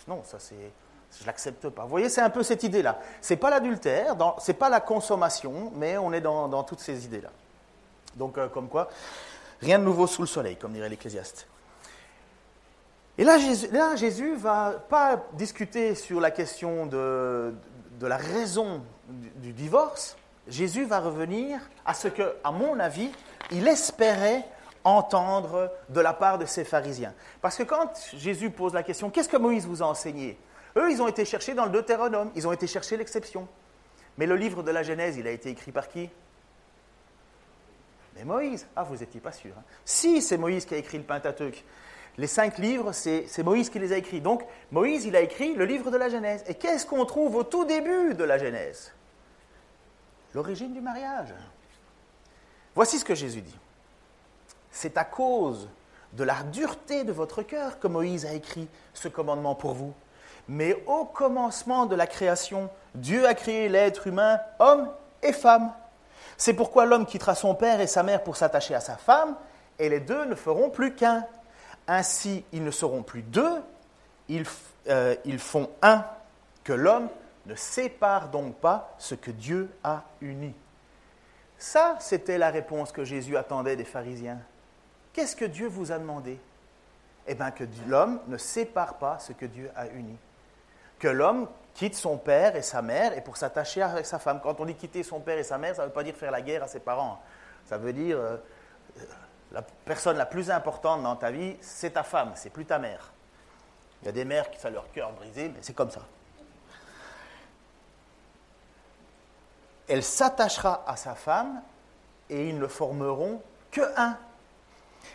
non, 0.08 0.24
ça 0.24 0.40
c'est, 0.40 0.72
je 1.20 1.26
l'accepte 1.26 1.68
pas. 1.68 1.84
Vous 1.84 1.90
voyez, 1.90 2.08
c'est 2.08 2.22
un 2.22 2.30
peu 2.30 2.42
cette 2.42 2.64
idée-là. 2.64 3.00
C'est 3.20 3.36
pas 3.36 3.50
l'adultère, 3.50 4.16
c'est 4.38 4.54
pas 4.54 4.70
la 4.70 4.80
consommation, 4.80 5.74
mais 5.76 5.98
on 5.98 6.14
est 6.14 6.22
dans, 6.22 6.64
toutes 6.64 6.80
ces 6.80 7.04
idées-là. 7.04 7.32
Donc 8.16 8.38
euh, 8.38 8.48
comme 8.48 8.70
quoi, 8.70 8.88
rien 9.60 9.78
de 9.78 9.84
nouveau 9.84 10.08
sous 10.08 10.22
le 10.22 10.30
soleil, 10.30 10.56
comme 10.56 10.72
dirait 10.72 10.88
l'Ecclésiaste. 10.88 11.46
Et 13.18 13.26
là 13.26 13.38
Jésus, 13.98 14.32
ne 14.32 14.38
va 14.38 14.76
pas 14.88 15.22
discuter 15.34 15.96
sur 15.96 16.22
la 16.22 16.32
question 16.32 16.86
de, 16.86 17.54
la 18.00 18.16
raison 18.16 18.84
du, 19.10 19.52
divorce. 19.52 20.16
Jésus 20.50 20.86
va 20.86 21.00
revenir 21.00 21.60
à 21.86 21.94
ce 21.94 22.08
que, 22.08 22.36
à 22.44 22.52
mon 22.52 22.80
avis, 22.80 23.12
il 23.52 23.68
espérait 23.68 24.46
entendre 24.84 25.72
de 25.90 26.02
la 26.02 26.14
part 26.14 26.38
de 26.38 26.46
ces 26.46 26.64
pharisiens. 26.64 27.14
Parce 27.42 27.58
que 27.58 27.64
quand 27.64 27.92
Jésus 28.16 28.50
pose 28.50 28.74
la 28.74 28.84
question, 28.84 29.10
qu'est-ce 29.10 29.30
que 29.30 29.38
Moïse 29.38 29.66
vous 29.66 29.84
a 29.84 29.86
enseigné? 29.86 30.38
Eux, 30.78 30.92
ils 30.92 31.02
ont 31.02 31.08
été 31.08 31.26
cherchés 31.26 31.54
dans 31.54 31.66
le 31.66 31.72
Deutéronome, 31.72 32.32
ils 32.36 32.48
ont 32.48 32.52
été 32.52 32.68
chercher 32.68 32.98
l'exception. 32.98 33.48
Mais 34.18 34.26
le 34.26 34.36
livre 34.36 34.64
de 34.64 34.72
la 34.72 34.84
Genèse, 34.84 35.18
il 35.18 35.28
a 35.28 35.32
été 35.32 35.50
écrit 35.50 35.72
par 35.72 35.88
qui? 35.88 36.10
Mais 38.16 38.24
Moïse. 38.24 38.68
Ah, 38.76 38.84
vous 38.84 38.98
n'étiez 38.98 39.22
pas 39.22 39.32
sûr. 39.32 39.52
Hein. 39.58 39.64
Si, 39.86 40.22
c'est 40.22 40.38
Moïse 40.38 40.66
qui 40.66 40.74
a 40.74 40.78
écrit 40.78 40.98
le 40.98 41.04
Pentateuque. 41.04 41.64
Les 42.18 42.28
cinq 42.28 42.58
livres, 42.58 42.92
c'est 42.92 43.44
Moïse 43.44 43.70
qui 43.70 43.80
les 43.80 43.94
a 43.94 43.98
écrits. 43.98 44.20
Donc, 44.20 44.44
Moïse, 44.72 45.06
il 45.06 45.16
a 45.16 45.22
écrit 45.22 45.54
le 45.56 45.64
livre 45.64 45.90
de 45.90 45.98
la 45.98 46.10
Genèse. 46.10 46.44
Et 46.48 46.56
qu'est-ce 46.56 46.86
qu'on 46.86 47.06
trouve 47.06 47.36
au 47.36 47.44
tout 47.44 47.64
début 47.64 48.14
de 48.14 48.24
la 48.26 48.38
Genèse? 48.38 48.92
L'origine 50.34 50.74
du 50.74 50.82
mariage. 50.82 51.34
Voici 52.76 53.00
ce 53.00 53.06
que 53.06 53.16
Jésus 53.16 53.42
dit. 53.42 53.58
C'est 54.72 54.98
à 54.98 55.04
cause 55.04 55.68
de 56.14 56.24
la 56.24 56.44
dureté 56.44 57.04
de 57.04 57.12
votre 57.12 57.42
cœur 57.42 57.80
que 57.80 57.88
Moïse 57.88 58.26
a 58.26 58.34
écrit 58.34 58.68
ce 58.94 59.08
commandement 59.08 59.56
pour 59.56 59.74
vous. 59.74 59.94
Mais 60.48 60.84
au 60.88 61.06
commencement 61.06 61.86
de 61.86 61.96
la 61.96 62.08
création, 62.08 62.70
Dieu 62.96 63.28
a 63.28 63.34
créé 63.34 63.70
l'être 63.70 64.08
humain, 64.08 64.40
homme 64.60 64.90
et 65.22 65.34
femme. 65.34 65.72
C'est 66.38 66.54
pourquoi 66.54 66.86
l'homme 66.86 67.06
quittera 67.06 67.36
son 67.36 67.54
père 67.54 67.82
et 67.82 67.88
sa 67.88 68.02
mère 68.02 68.24
pour 68.24 68.36
s'attacher 68.36 68.74
à 68.74 68.80
sa 68.80 68.98
femme, 68.98 69.36
et 69.78 69.90
les 69.90 70.00
deux 70.00 70.26
ne 70.26 70.36
feront 70.36 70.70
plus 70.70 70.96
qu'un. 70.96 71.26
Ainsi, 71.88 72.44
ils 72.52 72.64
ne 72.64 72.72
seront 72.72 73.04
plus 73.04 73.22
deux, 73.22 73.62
ils, 74.28 74.46
euh, 74.88 75.16
ils 75.26 75.40
font 75.40 75.70
un, 75.82 76.04
que 76.64 76.74
l'homme 76.74 77.10
ne 77.50 77.56
sépare 77.56 78.30
donc 78.30 78.56
pas 78.58 78.94
ce 78.98 79.16
que 79.16 79.32
Dieu 79.32 79.72
a 79.84 80.04
uni. 80.22 80.56
Ça, 81.58 81.98
c'était 82.00 82.38
la 82.38 82.52
réponse 82.52 82.92
que 82.92 83.04
Jésus 83.04 83.36
attendait 83.36 83.76
des 83.76 83.86
pharisiens. 83.86 84.40
Qu'est-ce 85.12 85.36
que 85.36 85.46
Dieu 85.46 85.68
vous 85.68 85.92
a 85.92 85.98
demandé? 85.98 86.40
Eh 87.28 87.36
bien, 87.36 87.52
que 87.52 87.64
l'homme 87.88 88.22
ne 88.28 88.38
sépare 88.38 88.98
pas 88.98 89.20
ce 89.20 89.34
que 89.34 89.46
Dieu 89.46 89.70
a 89.76 89.88
uni. 89.88 90.16
Que 91.00 91.08
l'homme 91.08 91.50
quitte 91.74 91.96
son 91.96 92.18
père 92.18 92.56
et 92.56 92.62
sa 92.62 92.82
mère 92.82 93.18
et 93.18 93.22
pour 93.22 93.36
s'attacher 93.36 93.82
avec 93.82 94.06
sa 94.06 94.20
femme. 94.20 94.40
Quand 94.42 94.60
on 94.60 94.66
dit 94.66 94.76
quitter 94.76 95.04
son 95.04 95.20
père 95.20 95.38
et 95.38 95.44
sa 95.44 95.58
mère, 95.58 95.76
ça 95.76 95.82
ne 95.82 95.88
veut 95.88 95.94
pas 95.94 96.04
dire 96.04 96.16
faire 96.16 96.32
la 96.32 96.42
guerre 96.42 96.64
à 96.64 96.68
ses 96.68 96.80
parents. 96.80 97.20
Ça 97.66 97.78
veut 97.78 97.94
dire 97.94 98.18
euh, 98.18 98.38
la 99.52 99.62
personne 99.62 100.18
la 100.18 100.26
plus 100.26 100.52
importante 100.52 101.02
dans 101.02 101.16
ta 101.16 101.32
vie, 101.32 101.58
c'est 101.62 101.92
ta 101.92 102.04
femme, 102.04 102.32
c'est 102.36 102.52
plus 102.52 102.66
ta 102.66 102.80
mère. 102.80 103.12
Il 104.02 104.06
y 104.06 104.10
a 104.10 104.12
des 104.12 104.26
mères 104.26 104.50
qui 104.50 104.66
ont 104.66 104.70
leur 104.70 104.92
cœur 104.92 105.12
brisé, 105.14 105.50
mais 105.50 105.60
c'est 105.62 105.74
comme 105.74 105.92
ça. 105.92 106.02
Elle 109.90 110.04
s'attachera 110.04 110.84
à 110.88 110.96
sa 110.96 111.16
femme 111.16 111.62
et 112.30 112.48
ils 112.48 112.58
ne 112.58 112.68
formeront 112.68 113.42
que 113.72 113.82
un. 113.98 114.18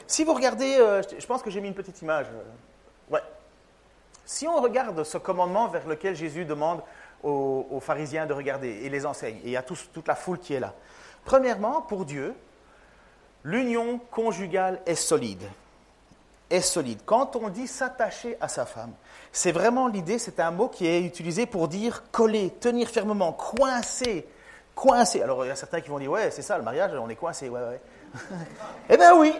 Si 0.06 0.24
vous 0.24 0.34
regardez, 0.34 0.76
euh, 0.78 1.02
je 1.16 1.26
pense 1.26 1.42
que 1.42 1.50
j'ai 1.50 1.60
mis 1.60 1.68
une 1.68 1.74
petite 1.74 2.02
image. 2.02 2.26
Euh, 2.26 3.12
ouais. 3.12 3.22
Si 4.26 4.46
on 4.46 4.60
regarde 4.60 5.04
ce 5.04 5.16
commandement 5.18 5.68
vers 5.68 5.86
lequel 5.86 6.16
Jésus 6.16 6.44
demande 6.44 6.82
aux, 7.22 7.80
pharisiens 7.80 8.26
de 8.26 8.34
regarder 8.34 8.68
et 8.68 8.90
les 8.90 9.06
enseigne, 9.06 9.36
et 9.36 9.46
il 9.46 9.50
y 9.50 9.56
a 9.56 9.62
toute 9.62 10.06
la 10.06 10.14
foule 10.14 10.38
qui 10.38 10.52
est 10.52 10.60
là. 10.60 10.74
Premièrement, 11.24 11.80
pour 11.80 12.04
Dieu, 12.04 12.34
L'union 13.44 14.00
conjugale 14.10 14.80
est 14.86 14.94
solide. 14.94 15.42
Est 16.48 16.62
solide. 16.62 17.00
Quand 17.04 17.36
on 17.36 17.50
dit 17.50 17.66
s'attacher 17.66 18.38
à 18.40 18.48
sa 18.48 18.64
femme, 18.64 18.92
c'est 19.32 19.52
vraiment 19.52 19.86
l'idée, 19.86 20.18
c'est 20.18 20.40
un 20.40 20.50
mot 20.50 20.68
qui 20.68 20.86
est 20.86 21.02
utilisé 21.02 21.44
pour 21.44 21.68
dire 21.68 22.04
coller, 22.10 22.50
tenir 22.58 22.88
fermement, 22.88 23.32
coincer, 23.32 24.26
coincer. 24.74 25.22
Alors 25.22 25.44
il 25.44 25.48
y 25.48 25.50
a 25.50 25.56
certains 25.56 25.80
qui 25.80 25.88
vont 25.88 25.98
dire 25.98 26.10
ouais, 26.10 26.30
c'est 26.30 26.42
ça 26.42 26.58
le 26.58 26.64
mariage, 26.64 26.92
on 26.94 27.08
est 27.08 27.16
coincé, 27.16 27.48
ouais, 27.48 27.60
ouais. 27.60 27.80
eh 28.88 28.96
bien 28.96 29.16
oui, 29.16 29.34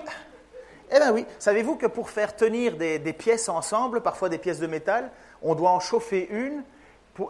eh 0.91 0.99
bien 0.99 1.13
oui. 1.13 1.27
Savez-vous 1.39 1.77
que 1.77 1.87
pour 1.87 2.11
faire 2.11 2.37
tenir 2.37 2.77
des, 2.77 3.13
pièces 3.13 3.49
ensemble, 3.49 4.01
parfois 4.01 4.29
des 4.29 4.39
pièces 4.39 4.61
de 4.61 4.67
métal, 4.67 5.11
on 5.43 5.55
doit 5.55 5.71
en 5.71 5.81
chauffer 5.81 6.29
une 6.31 6.63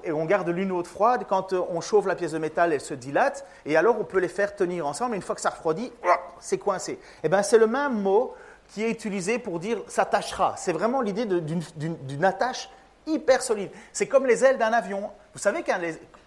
et 0.03 0.13
on 0.13 0.25
garde 0.25 0.49
l'une 0.49 0.73
autre 0.73 0.91
froide. 0.91 1.25
Quand 1.29 1.53
euh, 1.53 1.63
on 1.69 1.81
chauffe 1.81 2.07
la 2.07 2.15
pièce 2.15 2.33
de 2.33 2.39
métal, 2.39 2.73
elle 2.73 2.81
se 2.81 2.95
dilate, 2.95 3.47
et 3.67 3.77
alors 3.77 4.01
on 4.01 4.05
peut 4.05 4.19
les 4.19 4.29
faire 4.29 4.57
tenir 4.57 4.87
ensemble. 4.87 5.15
Une 5.15 5.23
fois 5.23 5.35
que 5.35 5.41
ça 5.41 5.51
refroidit, 5.51 5.93
c'est 6.41 6.59
coincé. 6.59 6.99
Eh 7.23 7.29
bien, 7.29 7.43
c'est 7.43 7.59
le 7.59 7.67
même 7.67 8.01
mot 8.01 8.35
qui 8.69 8.83
est 8.83 8.91
utilisé 8.91 9.39
pour 9.39 9.61
dire 9.61 9.83
s'attachera. 9.89 10.55
C'est 10.57 10.73
vraiment 10.73 11.03
l'idée 11.03 11.27
d'une 11.27 12.25
attache 12.25 12.71
hyper 13.07 13.43
solide. 13.43 13.71
C'est 13.93 14.07
comme 14.07 14.27
les 14.27 14.45
ailes 14.45 14.59
d'un 14.59 14.73
avion. 14.73 15.11
Vous 15.35 15.39
savez 15.39 15.63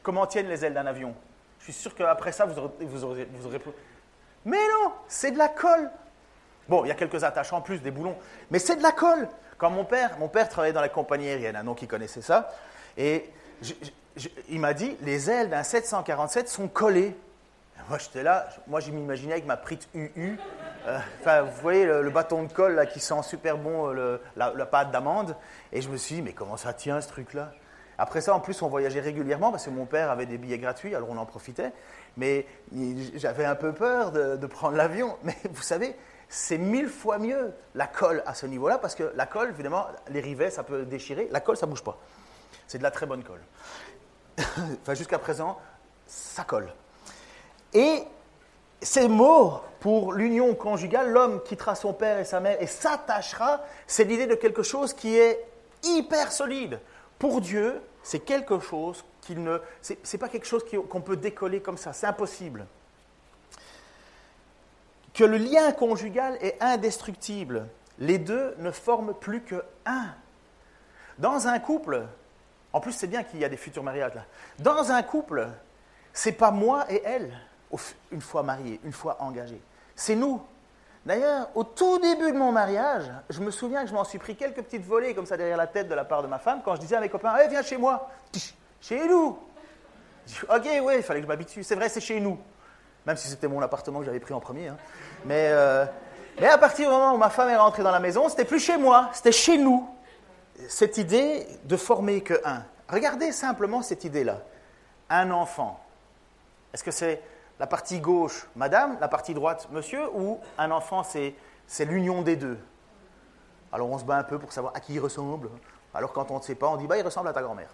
comment 0.03 0.27
tiennent 0.27 0.47
les 0.49 0.63
ailes 0.63 0.73
d'un 0.73 0.85
avion? 0.85 1.15
Suis 1.71 1.81
sûr 1.81 1.95
qu'après 1.95 2.31
ça, 2.31 2.45
vous 2.45 2.57
aurez, 3.03 3.27
vous. 3.31 3.73
Mais 4.45 4.57
non, 4.57 4.93
c'est 5.07 5.31
de 5.31 5.37
la 5.37 5.49
colle. 5.49 5.89
Bon, 6.69 6.85
il 6.85 6.87
y 6.87 6.91
a 6.91 6.95
quelques 6.95 7.23
attaches 7.23 7.53
en 7.53 7.61
plus, 7.61 7.79
des 7.79 7.91
boulons, 7.91 8.15
mais 8.51 8.59
c'est 8.59 8.75
de 8.75 8.83
la 8.83 8.91
colle. 8.91 9.27
Quand 9.57 9.69
mon 9.69 9.85
père, 9.85 10.17
mon 10.19 10.27
père 10.27 10.49
travaillait 10.49 10.73
dans 10.73 10.81
la 10.81 10.89
compagnie 10.89 11.27
aérienne, 11.27 11.59
nom 11.63 11.73
qui 11.73 11.87
connaissait 11.87 12.21
ça, 12.21 12.49
et 12.95 13.29
il 14.49 14.59
m'a 14.59 14.73
dit, 14.73 14.95
les 15.01 15.29
ailes 15.29 15.49
d'un 15.49 15.63
747 15.63 16.47
sont 16.47 16.67
collées. 16.67 17.15
Moi, 17.89 17.97
j'étais 17.99 18.23
là, 18.23 18.49
moi, 18.67 18.79
je 18.79 18.91
m'imaginais 18.91 19.33
avec 19.33 19.45
ma 19.45 19.57
prite 19.57 19.87
UU. 19.93 20.37
Euh, 20.87 20.99
enfin, 21.21 21.41
vous 21.41 21.61
voyez 21.61 21.85
le, 21.85 22.09
bâton 22.09 22.43
de 22.43 22.51
colle 22.51 22.75
là, 22.75 22.85
qui 22.85 22.99
sent 22.99 23.21
super 23.23 23.57
bon 23.57 23.93
euh, 23.93 24.17
la, 24.35 24.65
pâte 24.65 24.91
d'amande. 24.91 25.35
Et 25.71 25.81
je 25.81 25.89
me 25.89 25.97
suis 25.97 26.15
dit, 26.15 26.21
mais 26.21 26.33
comment 26.33 26.57
ça 26.57 26.73
tient 26.73 26.99
ce 27.01 27.07
truc-là? 27.07 27.51
Après 27.97 28.21
ça, 28.21 28.33
en 28.35 28.39
plus, 28.39 28.61
on 28.61 28.67
voyageait 28.67 28.99
régulièrement 28.99 29.51
parce 29.51 29.65
que 29.65 29.69
mon 29.71 29.85
père 29.85 30.11
avait 30.11 30.27
des 30.27 30.37
billets 30.37 30.59
gratuits, 30.59 30.93
alors 30.93 31.09
on 31.09 31.17
en 31.17 31.25
profitait. 31.25 31.71
Mais 32.15 32.45
j'avais 33.15 33.45
un 33.45 33.55
peu 33.55 33.73
peur 33.73 34.11
de, 34.11 34.47
prendre 34.47 34.77
l'avion. 34.77 35.17
Mais 35.23 35.35
vous 35.51 35.63
savez, 35.63 35.95
c'est 36.29 36.57
mille 36.57 36.89
fois 36.89 37.17
mieux 37.17 37.53
la 37.73 37.87
colle 37.87 38.21
à 38.25 38.33
ce 38.33 38.45
niveau-là 38.45 38.77
parce 38.77 38.95
que 38.95 39.11
la 39.15 39.25
colle, 39.25 39.49
évidemment, 39.49 39.87
les 40.09 40.21
rivets, 40.21 40.51
ça 40.51 40.63
peut 40.63 40.85
déchirer. 40.85 41.27
La 41.31 41.39
colle, 41.39 41.57
ça 41.57 41.65
bouge 41.65 41.83
pas. 41.83 41.97
C'est 42.67 42.77
de 42.77 42.83
la 42.83 42.91
très 42.91 43.05
bonne 43.05 43.23
colle. 43.23 43.41
enfin, 44.37 44.93
jusqu'à 44.93 45.19
présent, 45.19 45.57
ça 46.05 46.43
colle. 46.43 46.71
Et 47.73 48.03
ces 48.81 49.07
mots 49.07 49.61
pour 49.79 50.13
l'union 50.13 50.53
conjugale, 50.53 51.09
l'homme 51.11 51.41
quittera 51.43 51.75
son 51.75 51.93
père 51.93 52.19
et 52.19 52.25
sa 52.25 52.39
mère 52.39 52.61
et 52.61 52.67
s'attachera, 52.67 53.63
c'est 53.87 54.03
l'idée 54.03 54.27
de 54.27 54.35
quelque 54.35 54.63
chose 54.63 54.93
qui 54.93 55.17
est 55.17 55.45
hyper 55.83 56.31
solide. 56.31 56.79
Pour 57.19 57.41
Dieu, 57.41 57.81
c'est 58.03 58.19
quelque 58.19 58.59
chose 58.59 59.03
qui 59.21 59.35
ne. 59.35 59.59
C'est 59.81 60.17
pas 60.17 60.29
quelque 60.29 60.47
chose 60.47 60.63
qu'on 60.89 61.01
peut 61.01 61.17
décoller 61.17 61.61
comme 61.61 61.77
ça, 61.77 61.93
c'est 61.93 62.07
impossible. 62.07 62.67
Que 65.13 65.23
le 65.23 65.37
lien 65.37 65.71
conjugal 65.71 66.37
est 66.41 66.61
indestructible. 66.61 67.67
Les 67.99 68.19
deux 68.19 68.55
ne 68.59 68.71
forment 68.71 69.13
plus 69.13 69.41
que 69.41 69.63
un. 69.85 70.13
Dans 71.17 71.47
un 71.47 71.57
couple, 71.57 72.05
en 72.71 72.79
plus, 72.79 72.91
c'est 72.91 73.07
bien 73.07 73.23
qu'il 73.23 73.39
y 73.39 73.45
a 73.45 73.49
des 73.49 73.57
futurs 73.57 73.81
mariages 73.81 74.13
là. 74.13 74.25
Dans 74.59 74.91
un 74.91 75.01
couple, 75.01 75.47
c'est 76.13 76.33
pas 76.33 76.51
moi 76.51 76.85
et 76.91 77.01
elle, 77.03 77.31
une 78.11 78.21
fois 78.21 78.43
mariés, 78.43 78.79
une 78.83 78.93
fois 78.93 79.17
engagés. 79.19 79.61
C'est 79.95 80.15
nous. 80.15 80.41
D'ailleurs, 81.07 81.47
au 81.55 81.63
tout 81.63 81.99
début 81.99 82.33
de 82.33 82.37
mon 82.37 82.51
mariage, 82.51 83.05
je 83.29 83.39
me 83.39 83.49
souviens 83.49 83.83
que 83.83 83.89
je 83.89 83.93
m'en 83.93 84.03
suis 84.03 84.19
pris 84.19 84.35
quelques 84.35 84.61
petites 84.61 84.83
volées 84.83 85.15
comme 85.15 85.25
ça 85.25 85.37
derrière 85.37 85.55
la 85.55 85.65
tête 85.65 85.87
de 85.87 85.95
la 85.95 86.03
part 86.03 86.21
de 86.21 86.27
ma 86.27 86.37
femme 86.37 86.59
quand 86.65 86.75
je 86.75 86.81
disais 86.81 86.97
à 86.97 86.99
mes 86.99 87.07
copains 87.07 87.33
hey, 87.37 87.47
viens 87.47 87.61
chez 87.61 87.77
moi. 87.77 88.09
Chez 88.81 89.07
nous. 89.07 89.39
Ok, 90.49 90.67
oui, 90.83 90.95
il 90.97 91.03
fallait 91.03 91.21
que 91.21 91.23
je 91.23 91.27
m'habitue. 91.29 91.63
C'est 91.63 91.75
vrai, 91.75 91.87
c'est 91.87 92.01
chez 92.01 92.19
nous. 92.19 92.37
Même 93.05 93.15
si 93.15 93.29
c'était 93.29 93.47
mon 93.47 93.61
appartement 93.61 93.99
que 93.99 94.05
j'avais 94.05 94.19
pris 94.19 94.33
en 94.33 94.41
premier. 94.41 94.67
Hein. 94.67 94.75
Mais, 95.23 95.47
euh, 95.51 95.85
mais 96.41 96.49
à 96.49 96.57
partir 96.57 96.89
du 96.89 96.93
moment 96.93 97.13
où 97.13 97.17
ma 97.17 97.29
femme 97.29 97.47
est 97.47 97.55
rentrée 97.55 97.83
dans 97.83 97.91
la 97.91 98.01
maison, 98.01 98.27
c'était 98.27 98.43
plus 98.43 98.59
chez 98.59 98.75
moi, 98.75 99.09
c'était 99.13 99.31
chez 99.31 99.57
nous 99.57 99.89
cette 100.67 100.97
idée 100.97 101.47
de 101.63 101.77
former 101.77 102.19
que 102.19 102.33
un. 102.43 102.65
Regardez 102.89 103.31
simplement 103.31 103.81
cette 103.81 104.03
idée-là. 104.03 104.41
Un 105.09 105.31
enfant. 105.31 105.79
Est-ce 106.73 106.83
que 106.83 106.91
c'est 106.91 107.21
la 107.59 107.67
partie 107.67 107.99
gauche, 107.99 108.47
madame, 108.55 108.97
la 108.99 109.07
partie 109.07 109.33
droite, 109.33 109.67
monsieur, 109.71 110.09
ou 110.13 110.39
un 110.57 110.71
enfant, 110.71 111.03
c'est, 111.03 111.35
l'union 111.85 112.21
des 112.21 112.35
deux? 112.35 112.59
Alors 113.71 113.89
on 113.89 113.97
se 113.97 114.05
bat 114.05 114.17
un 114.17 114.23
peu 114.23 114.39
pour 114.39 114.53
savoir 114.53 114.75
à 114.75 114.79
qui 114.79 114.93
il 114.93 114.99
ressemble. 114.99 115.49
Alors 115.93 116.13
quand 116.13 116.31
on 116.31 116.37
ne 116.37 116.43
sait 116.43 116.55
pas, 116.55 116.67
on 116.67 116.77
dit, 116.77 116.87
bah, 116.87 116.97
il 116.97 117.03
ressemble 117.03 117.27
à 117.27 117.33
ta 117.33 117.41
grand-mère. 117.41 117.69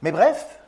Mais 0.00 0.12
bref, 0.12 0.61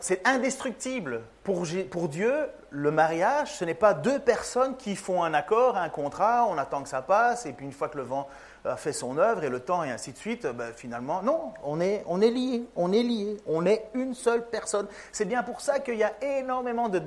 c'est 0.00 0.26
indestructible. 0.26 1.22
Pour, 1.44 1.64
Dieu, 1.64 2.34
le 2.70 2.90
mariage, 2.90 3.54
ce 3.56 3.64
n'est 3.64 3.74
pas 3.74 3.94
deux 3.94 4.18
personnes 4.18 4.76
qui 4.76 4.96
font 4.96 5.22
un 5.22 5.34
accord, 5.34 5.76
un 5.76 5.88
contrat, 5.88 6.46
on 6.48 6.58
attend 6.58 6.82
que 6.82 6.88
ça 6.88 7.02
passe, 7.02 7.46
et 7.46 7.52
puis 7.52 7.66
une 7.66 7.72
fois 7.72 7.88
que 7.88 7.96
le 7.96 8.04
vent 8.04 8.28
a 8.64 8.76
fait 8.76 8.92
son 8.92 9.18
œuvre 9.18 9.42
et 9.44 9.48
le 9.48 9.60
temps 9.60 9.82
et 9.82 9.90
ainsi 9.90 10.12
de 10.12 10.18
suite, 10.18 10.46
ben, 10.46 10.72
finalement, 10.72 11.22
non, 11.22 11.52
on 11.64 11.80
est, 11.80 12.04
on 12.06 12.20
est 12.20 12.30
liés, 12.30 12.64
on 12.76 12.92
est 12.92 13.02
liés, 13.02 13.36
on 13.46 13.66
est 13.66 13.88
une 13.94 14.14
seule 14.14 14.48
personne. 14.48 14.86
C'est 15.10 15.24
bien 15.24 15.42
pour 15.42 15.60
ça 15.60 15.80
qu'il 15.80 15.96
y 15.96 16.04
a 16.04 16.12
énormément 16.22 16.88
de, 16.88 17.00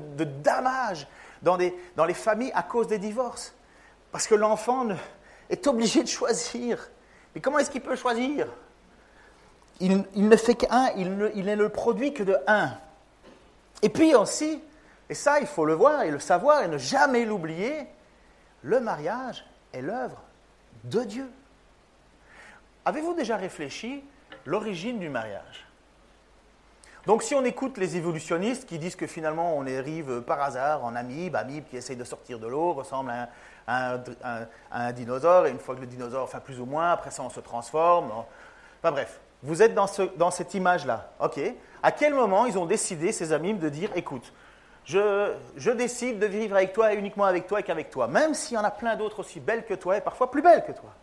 des, 1.57 1.75
dans 1.95 2.05
les 2.05 2.13
familles 2.13 2.51
à 2.53 2.63
cause 2.63 2.87
des 2.87 2.99
divorces. 2.99 3.55
Parce 4.11 4.27
que 4.27 4.35
l'enfant 4.35 4.87
est 5.49 5.67
obligé 5.67 6.03
de 6.03 6.07
choisir. 6.07 6.89
Mais 7.33 7.41
comment 7.41 7.59
est-ce 7.59 7.69
qu'il 7.69 7.81
peut 7.81 7.95
choisir? 7.95 8.47
Il, 9.79 10.05
ne 10.15 10.35
fait 10.35 10.55
qu'un, 10.55 10.89
il, 10.95 11.31
il 11.35 11.45
le 11.45 11.69
produit 11.69 12.13
que 12.13 12.23
de 12.23 12.37
un. 12.47 12.71
Et 13.81 13.89
puis 13.89 14.15
aussi, 14.15 14.61
et 15.09 15.13
ça 15.13 15.39
il 15.39 15.47
faut 15.47 15.65
le 15.65 15.73
voir 15.73 16.03
et 16.03 16.11
le 16.11 16.19
savoir 16.19 16.63
et 16.63 16.67
ne 16.67 16.77
jamais 16.77 17.25
l'oublier, 17.25 17.87
le 18.61 18.79
mariage 18.79 19.45
est 19.73 19.81
l'œuvre 19.81 20.21
de 20.85 21.03
Dieu. 21.03 21.29
Avez-vous 22.85 23.13
déjà 23.13 23.35
réfléchi 23.37 24.03
l'origine 24.45 24.99
du 24.99 25.09
mariage? 25.09 25.67
Donc 27.05 27.21
si 27.21 27.35
on 27.35 27.43
écoute 27.45 27.77
les 27.77 27.97
évolutionnistes 27.97 28.65
qui 28.65 28.79
disent 28.79 28.95
que 28.95 29.05
finalement 29.05 29.55
on 29.55 29.67
arrive 29.67 30.21
par 30.21 30.41
hasard 30.41 30.83
en 30.83 30.95
amibe, 30.95 31.35
amibe 31.35 31.65
qui 31.69 31.77
essaye 31.77 31.95
de 31.95 32.03
sortir 32.03 32.39
de 32.39 32.47
l'eau, 32.47 32.73
ressemble 32.73 33.11
à 33.11 33.29
un, 33.67 34.01
un, 34.71 34.91
dinosaure, 34.91 35.45
et 35.45 35.51
une 35.51 35.59
fois 35.59 35.75
que 35.75 35.81
le 35.81 35.87
dinosaure, 35.87 36.23
enfin 36.23 36.39
plus 36.39 36.59
ou 36.59 36.65
moins, 36.65 36.91
après 36.91 37.11
ça 37.11 37.21
on 37.21 37.29
se 37.29 37.39
transforme. 37.39 38.11
Enfin 38.81 38.91
bref, 38.91 39.19
vous 39.45 39.61
êtes 39.61 39.73
dans, 39.73 39.87
ce, 39.87 40.01
dans 40.17 40.31
cette 40.31 40.53
image-là. 40.53 41.11
Ok. 41.19 41.39
À 41.83 41.91
quel 41.91 42.13
moment 42.13 42.45
ils 42.45 42.57
ont 42.57 42.65
décidé, 42.65 43.11
ces 43.11 43.31
amibes, 43.31 43.59
de 43.59 43.69
dire, 43.69 43.91
écoute, 43.95 44.33
je, 44.85 45.71
décide 45.71 46.19
de 46.19 46.25
vivre 46.25 46.55
avec 46.55 46.73
toi 46.73 46.93
et 46.93 46.97
uniquement 46.97 47.25
avec 47.25 47.47
toi 47.47 47.59
et 47.59 47.63
qu'avec 47.63 47.89
toi, 47.89 48.07
même 48.07 48.33
s'il 48.33 48.55
y 48.55 48.57
en 48.57 48.63
a 48.63 48.71
plein 48.71 48.95
d'autres 48.95 49.19
aussi 49.19 49.39
belles 49.39 49.65
que 49.65 49.73
toi 49.73 49.97
et 49.97 50.01
parfois 50.01 50.29
plus 50.29 50.41
belles 50.41 50.63
que 50.65 50.71
toi. 50.71 50.93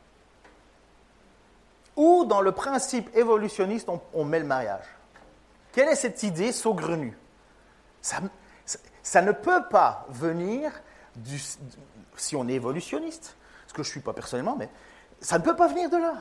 Ou 1.96 2.24
dans 2.24 2.40
le 2.40 2.52
principe 2.52 3.14
évolutionniste, 3.16 3.88
on, 4.14 4.24
met 4.24 4.38
le 4.38 4.46
mariage. 4.46 4.84
Quelle 5.72 5.88
est 5.88 5.96
cette 5.96 6.22
idée 6.22 6.52
saugrenue? 6.52 7.16
Ça, 8.00 9.22
ne 9.22 9.32
peut 9.32 9.64
pas 9.68 10.06
venir 10.08 10.72
si 12.16 12.34
on 12.34 12.48
est 12.48 12.54
évolutionniste, 12.54 13.36
ce 13.66 13.72
que 13.72 13.82
je 13.82 13.88
ne 13.88 13.92
suis 13.92 14.00
pas 14.00 14.12
personnellement, 14.12 14.56
mais 14.56 14.68
ça 15.20 15.38
ne 15.38 15.44
peut 15.44 15.56
pas 15.56 15.68
venir 15.68 15.90
de 15.90 15.96
là. 15.96 16.14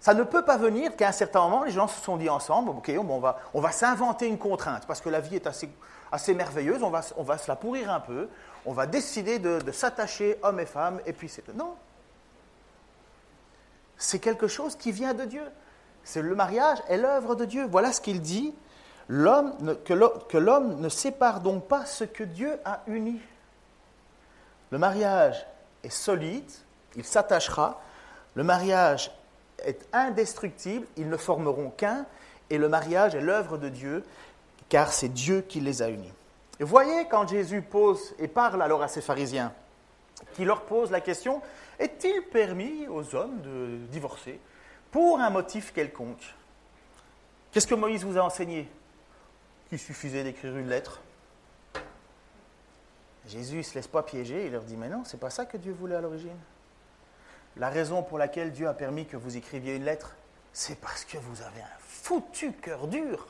Ça 0.00 0.14
ne 0.14 0.22
peut 0.22 0.44
pas 0.44 0.56
venir 0.56 0.94
qu'à 0.94 1.08
un 1.08 1.12
certain 1.12 1.40
moment, 1.40 1.64
les 1.64 1.72
gens 1.72 1.88
se 1.88 2.00
sont 2.00 2.16
dit 2.16 2.28
ensemble, 2.28 2.70
ok, 2.70 2.92
on 2.98 3.18
va, 3.18 3.38
on 3.52 3.60
va 3.60 3.72
s'inventer 3.72 4.28
une 4.28 4.38
contrainte, 4.38 4.86
parce 4.86 5.00
que 5.00 5.08
la 5.08 5.20
vie 5.20 5.36
est 5.36 5.46
assez, 5.46 5.68
assez 6.12 6.34
merveilleuse, 6.34 6.82
on 6.82 6.90
va, 6.90 7.00
on 7.16 7.24
va 7.24 7.36
se 7.36 7.48
la 7.48 7.56
pourrir 7.56 7.90
un 7.90 8.00
peu, 8.00 8.28
on 8.64 8.72
va 8.72 8.86
décider 8.86 9.38
de, 9.38 9.72
s'attacher, 9.72 10.38
hommes 10.42 10.60
et 10.60 10.66
femmes, 10.66 11.00
et 11.06 11.12
puis 11.12 11.28
c'est... 11.28 11.48
Non, 11.54 11.74
c'est 13.96 14.20
quelque 14.20 14.46
chose 14.46 14.76
qui 14.76 14.92
vient 14.92 15.14
de 15.14 15.24
Dieu. 15.24 15.42
C'est 16.04 16.22
le 16.22 16.34
mariage 16.34 16.78
est 16.88 16.96
l'œuvre 16.96 17.34
de 17.34 17.44
Dieu. 17.44 17.66
Voilà 17.68 17.92
ce 17.92 18.00
qu'il 18.00 18.22
dit. 18.22 18.54
L'homme, 19.08 19.54
que 19.84 20.38
l'homme 20.38 20.80
ne 20.80 20.88
sépare 20.88 21.40
donc 21.40 21.66
pas 21.66 21.84
ce 21.84 22.04
que 22.04 22.22
Dieu 22.22 22.60
a 22.64 22.82
uni. 22.86 23.20
Le 24.70 24.78
mariage 24.78 25.46
est 25.82 25.90
solide, 25.90 26.50
il 26.94 27.04
s'attachera. 27.04 27.80
Le 28.34 28.44
mariage 28.44 29.10
est 29.64 29.88
indestructible, 29.92 30.86
ils 30.96 31.08
ne 31.08 31.16
formeront 31.16 31.70
qu'un. 31.70 32.06
Et 32.50 32.58
le 32.58 32.68
mariage 32.68 33.14
est 33.14 33.20
l'œuvre 33.20 33.58
de 33.58 33.68
Dieu, 33.68 34.04
car 34.68 34.92
c'est 34.92 35.08
Dieu 35.08 35.42
qui 35.42 35.60
les 35.60 35.82
a 35.82 35.88
unis. 35.88 36.12
Et 36.60 36.64
voyez 36.64 37.06
quand 37.08 37.28
Jésus 37.28 37.62
pose 37.62 38.14
et 38.18 38.28
parle 38.28 38.62
alors 38.62 38.82
à 38.82 38.88
ces 38.88 39.00
pharisiens, 39.00 39.52
qui 40.34 40.44
leur 40.44 40.62
pose 40.62 40.90
la 40.90 41.00
question, 41.00 41.40
est-il 41.78 42.22
permis 42.22 42.88
aux 42.88 43.14
hommes 43.14 43.40
de 43.42 43.76
divorcer 43.90 44.40
pour 44.90 45.20
un 45.20 45.30
motif 45.30 45.72
quelconque? 45.72 46.34
Qu'est-ce 47.52 47.66
que 47.66 47.74
Moïse 47.74 48.04
vous 48.04 48.18
a 48.18 48.22
enseigné? 48.22 48.68
Qu'il 49.68 49.78
suffisait 49.78 50.24
d'écrire 50.24 50.56
une 50.56 50.68
lettre. 50.68 51.00
Jésus 53.26 53.58
ne 53.58 53.62
se 53.62 53.74
laisse 53.74 53.86
pas 53.86 54.02
piéger, 54.02 54.46
il 54.46 54.52
leur 54.52 54.62
dit 54.62 54.76
Mais 54.76 54.88
non, 54.88 55.02
c'est 55.04 55.20
pas 55.20 55.30
ça 55.30 55.44
que 55.44 55.58
Dieu 55.58 55.72
voulait 55.72 55.96
à 55.96 56.00
l'origine. 56.00 56.36
La 57.58 57.68
raison 57.68 58.02
pour 58.02 58.18
laquelle 58.18 58.52
Dieu 58.52 58.68
a 58.68 58.74
permis 58.74 59.06
que 59.06 59.16
vous 59.16 59.36
écriviez 59.36 59.76
une 59.76 59.84
lettre, 59.84 60.14
c'est 60.52 60.80
parce 60.80 61.04
que 61.04 61.18
vous 61.18 61.42
avez 61.42 61.60
un 61.60 61.78
foutu 61.80 62.52
cœur 62.52 62.86
dur. 62.86 63.26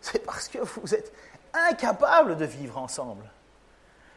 C'est 0.00 0.24
parce 0.24 0.48
que 0.48 0.58
vous 0.58 0.94
êtes 0.94 1.12
incapable 1.54 2.36
de 2.36 2.44
vivre 2.44 2.78
ensemble. 2.78 3.24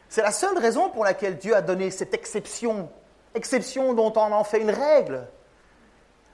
C'est 0.09 0.23
la 0.23 0.31
seule 0.31 0.57
raison 0.57 0.89
pour 0.89 1.03
laquelle 1.03 1.37
Dieu 1.37 1.55
a 1.55 1.61
donné 1.61 1.91
cette 1.91 2.13
exception 2.13 2.89
exception 3.35 3.93
dont 3.93 4.13
on 4.15 4.31
en 4.31 4.43
fait 4.43 4.61
une 4.61 4.71
règle. 4.71 5.27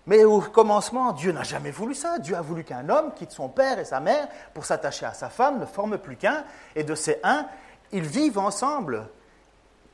Mais 0.06 0.24
au 0.24 0.42
commencement, 0.42 1.12
Dieu 1.12 1.32
n'a 1.32 1.44
jamais 1.44 1.72
voulu 1.72 1.94
ça. 1.94 2.20
Dieu 2.20 2.36
a 2.36 2.42
voulu 2.42 2.64
qu'un 2.64 2.88
homme 2.90 3.14
quitte 3.14 3.32
son 3.32 3.50
père 3.50 3.80
et 3.80 3.86
sa 3.86 4.00
mère 4.00 4.28
pour 4.54 4.66
s'attacher 4.66 5.06
à 5.06 5.14
sa 5.14 5.30
femme, 5.30 5.60
ne 5.60 5.66
forme 5.66 5.98
plus 5.98 6.16
qu'un, 6.16 6.44
et 6.76 6.84
de 6.84 6.96
ces 6.96 7.20
uns, 7.24 7.48
ils 7.92 8.04
vivent 8.04 8.40
ensemble, 8.40 9.08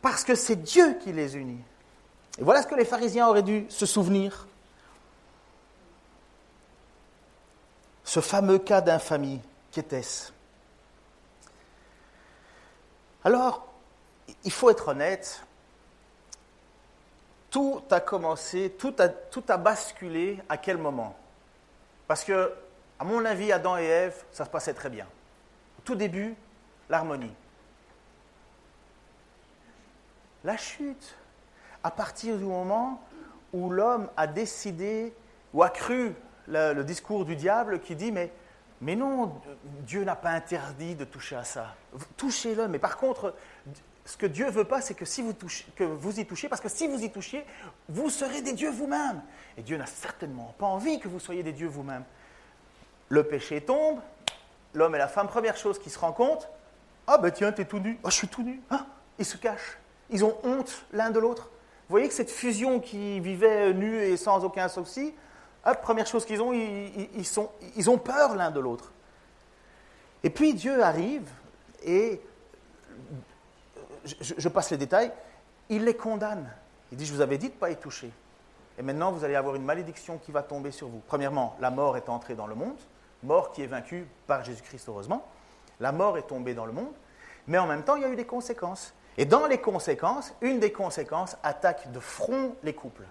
parce 0.01 0.23
que 0.23 0.35
c'est 0.35 0.57
Dieu 0.57 0.97
qui 1.01 1.11
les 1.11 1.35
unit. 1.35 1.63
Et 2.37 2.43
voilà 2.43 2.61
ce 2.61 2.67
que 2.67 2.75
les 2.75 2.85
pharisiens 2.85 3.27
auraient 3.27 3.43
dû 3.43 3.65
se 3.69 3.85
souvenir. 3.85 4.47
Ce 8.03 8.19
fameux 8.19 8.59
cas 8.59 8.81
d'infamie, 8.81 9.41
qu'était-ce 9.71 10.31
Alors, 13.23 13.67
il 14.43 14.51
faut 14.51 14.69
être 14.69 14.89
honnête, 14.89 15.43
tout 17.49 17.81
a 17.91 17.99
commencé, 17.99 18.75
tout 18.77 18.95
a, 18.99 19.57
basculé 19.57 20.39
à 20.47 20.57
quel 20.57 20.77
moment? 20.77 21.17
Parce 22.07 22.23
que, 22.23 22.53
à 22.99 23.03
mon 23.03 23.25
avis, 23.25 23.51
Adam 23.51 23.77
et 23.77 23.83
Ève, 23.83 24.23
ça 24.31 24.45
se 24.45 24.49
passait 24.49 24.73
très 24.73 24.89
bien. 24.89 25.05
Au 25.79 25.81
tout 25.81 25.95
début, 25.95 26.35
l'harmonie. 26.89 27.33
La 30.43 30.55
chute, 30.55 31.15
à 31.87 31.91
partir 31.91 32.37
du 32.37 32.43
moment 32.43 33.01
où 33.53 33.69
l'homme 33.69 34.09
a 34.17 34.27
décidé 34.27 35.13
ou 35.53 35.63
a 35.63 35.69
cru 35.69 36.13
le, 36.47 36.81
discours 36.83 37.23
du 37.23 37.37
diable 37.37 37.79
qui 37.79 37.95
dit 37.95 38.11
mais, 38.11 38.31
mais 38.81 38.97
non, 38.97 39.39
Dieu 39.83 40.03
n'a 40.03 40.17
pas 40.17 40.31
interdit 40.31 40.95
de 40.95 41.05
toucher 41.05 41.37
à 41.37 41.45
ça. 41.45 41.75
Touchez-le, 42.17 42.67
mais 42.67 42.77
par 42.77 42.97
contre, 42.97 43.33
ce 44.03 44.17
que 44.17 44.25
Dieu 44.25 44.49
veut 44.49 44.65
pas, 44.65 44.81
c'est 44.81 44.95
que, 44.95 45.05
si 45.05 45.21
vous 45.21 45.33
que 45.75 45.85
vous 45.85 46.19
y 46.19 46.25
touchiez, 46.25 46.49
parce 46.49 46.61
que 46.61 46.69
si 46.69 46.87
vous 46.87 47.01
y 47.01 47.09
touchiez, 47.09 47.45
vous 47.87 48.09
serez 48.09 48.41
des 48.41 48.53
dieux 48.53 48.69
vous-même. 48.69 49.21
Et 49.55 49.61
Dieu 49.61 49.77
n'a 49.77 49.85
certainement 49.85 50.53
pas 50.57 50.65
envie 50.65 50.99
que 50.99 51.07
vous 51.07 51.21
soyez 51.21 51.41
des 51.41 51.53
dieux 51.53 51.67
vous-même. 51.67 52.03
Le 53.07 53.23
péché 53.23 53.61
tombe, 53.61 53.99
l'homme 54.73 54.95
et 54.95 54.97
la 54.97 55.07
femme, 55.07 55.27
première 55.27 55.55
chose 55.55 55.79
qui 55.79 55.89
se 55.89 55.99
rendent 55.99 56.15
compte, 56.15 56.49
ah 57.07 57.17
ben 57.17 57.31
tiens, 57.31 57.53
t'es 57.53 57.63
tout 57.63 57.79
nu, 57.79 57.97
ah 58.03 58.09
je 58.09 58.15
suis 58.15 58.27
tout 58.27 58.43
nu, 58.43 58.61
ah, 58.69 58.85
ils 59.17 59.25
se 59.25 59.37
cachent, 59.37 59.77
ils 60.09 60.25
ont 60.25 60.37
honte 60.43 60.85
l'un 60.91 61.11
de 61.11 61.19
l'autre. 61.19 61.49
Vous 61.87 61.93
voyez 61.93 62.09
que 62.09 62.13
cette 62.13 62.31
fusion 62.31 62.81
qui 62.81 63.21
vivait 63.21 63.73
nue 63.73 64.01
et 64.01 64.17
sans 64.17 64.43
aucun 64.43 64.67
souci, 64.67 65.13
hop, 65.65 65.81
première 65.81 66.05
chose 66.05 66.25
qu'ils 66.25 66.41
ont, 66.41 66.51
ils, 66.51 67.89
ont 67.89 67.97
peur 67.97 68.35
l'un 68.35 68.51
de 68.51 68.59
l'autre. 68.59 68.91
Et 70.21 70.29
puis 70.29 70.53
Dieu 70.53 70.83
arrive 70.83 71.29
et 71.85 72.21
je, 74.03 74.49
passe 74.49 74.71
les 74.71 74.77
détails, 74.77 75.13
il 75.69 75.85
les 75.85 75.95
condamne. 75.95 76.51
Il 76.91 76.97
dit, 76.97 77.05
je 77.05 77.13
vous 77.13 77.21
avais 77.21 77.37
dit 77.37 77.47
de 77.47 77.53
ne 77.53 77.59
pas 77.59 77.69
y 77.69 77.77
toucher. 77.77 78.11
Et 78.77 78.81
maintenant, 78.81 79.13
vous 79.13 79.23
allez 79.23 79.35
avoir 79.35 79.55
une 79.55 79.63
malédiction 79.63 80.17
qui 80.17 80.31
va 80.31 80.43
tomber 80.43 80.71
sur 80.71 80.89
vous. 80.89 81.01
Premièrement, 81.07 81.55
la 81.61 81.71
mort 81.71 81.95
est 81.95 82.09
entrée 82.09 82.35
dans 82.35 82.47
le 82.47 82.55
monde, 82.55 82.77
mort 83.23 83.51
qui 83.53 83.63
est 83.63 83.67
vaincue 83.67 84.07
par 84.27 84.43
Jésus-Christ, 84.43 84.89
heureusement. 84.89 85.25
La 85.79 85.93
mort 85.93 86.17
est 86.17 86.27
tombée 86.27 86.53
dans 86.53 86.65
le 86.65 86.73
monde, 86.73 86.93
mais 87.47 87.57
en 87.57 87.65
même 87.67 87.83
temps, 87.83 87.95
il 87.95 88.01
y 88.01 88.05
a 88.05 88.09
eu 88.09 88.15
des 88.15 88.25
conséquences. 88.25 88.93
Et 89.17 89.25
dans 89.25 89.47
les 89.47 89.59
conséquences, 89.59 90.33
une 90.41 90.59
des 90.59 90.71
conséquences 90.71 91.37
attaque 91.43 91.91
de 91.91 91.99
front 91.99 92.55
les 92.63 92.73
couples. 92.73 93.05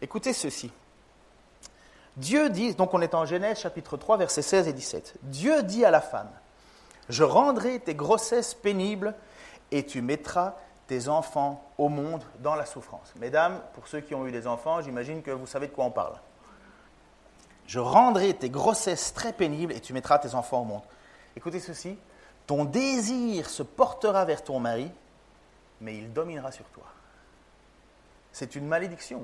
Écoutez 0.00 0.32
ceci. 0.32 0.70
Dieu 2.16 2.48
dit, 2.48 2.74
donc 2.74 2.94
on 2.94 3.00
est 3.00 3.14
en 3.14 3.24
Genèse 3.24 3.58
chapitre 3.58 3.96
3, 3.96 4.18
versets 4.18 4.42
16 4.42 4.68
et 4.68 4.72
17. 4.72 5.14
Dieu 5.22 5.62
dit 5.64 5.84
à 5.84 5.90
la 5.90 6.00
femme, 6.00 6.30
je 7.08 7.24
rendrai 7.24 7.80
tes 7.80 7.94
grossesses 7.94 8.54
pénibles 8.54 9.14
et 9.72 9.84
tu 9.84 10.00
mettras 10.00 10.54
tes 10.86 11.08
enfants 11.08 11.64
au 11.78 11.88
monde 11.88 12.22
dans 12.38 12.54
la 12.54 12.66
souffrance. 12.66 13.12
Mesdames, 13.16 13.60
pour 13.72 13.88
ceux 13.88 14.00
qui 14.00 14.14
ont 14.14 14.26
eu 14.26 14.30
des 14.30 14.46
enfants, 14.46 14.80
j'imagine 14.80 15.22
que 15.22 15.32
vous 15.32 15.46
savez 15.46 15.66
de 15.66 15.72
quoi 15.72 15.86
on 15.86 15.90
parle. 15.90 16.14
Je 17.66 17.80
rendrai 17.80 18.34
tes 18.34 18.50
grossesses 18.50 19.14
très 19.14 19.32
pénibles 19.32 19.72
et 19.72 19.80
tu 19.80 19.92
mettras 19.92 20.18
tes 20.18 20.34
enfants 20.34 20.60
au 20.60 20.64
monde. 20.64 20.82
Écoutez 21.36 21.60
ceci, 21.60 21.98
ton 22.46 22.64
désir 22.64 23.48
se 23.48 23.62
portera 23.62 24.24
vers 24.24 24.44
ton 24.44 24.60
mari, 24.60 24.90
mais 25.84 25.96
il 25.96 26.12
dominera 26.12 26.50
sur 26.50 26.64
toi. 26.66 26.84
C'est 28.32 28.56
une 28.56 28.66
malédiction. 28.66 29.22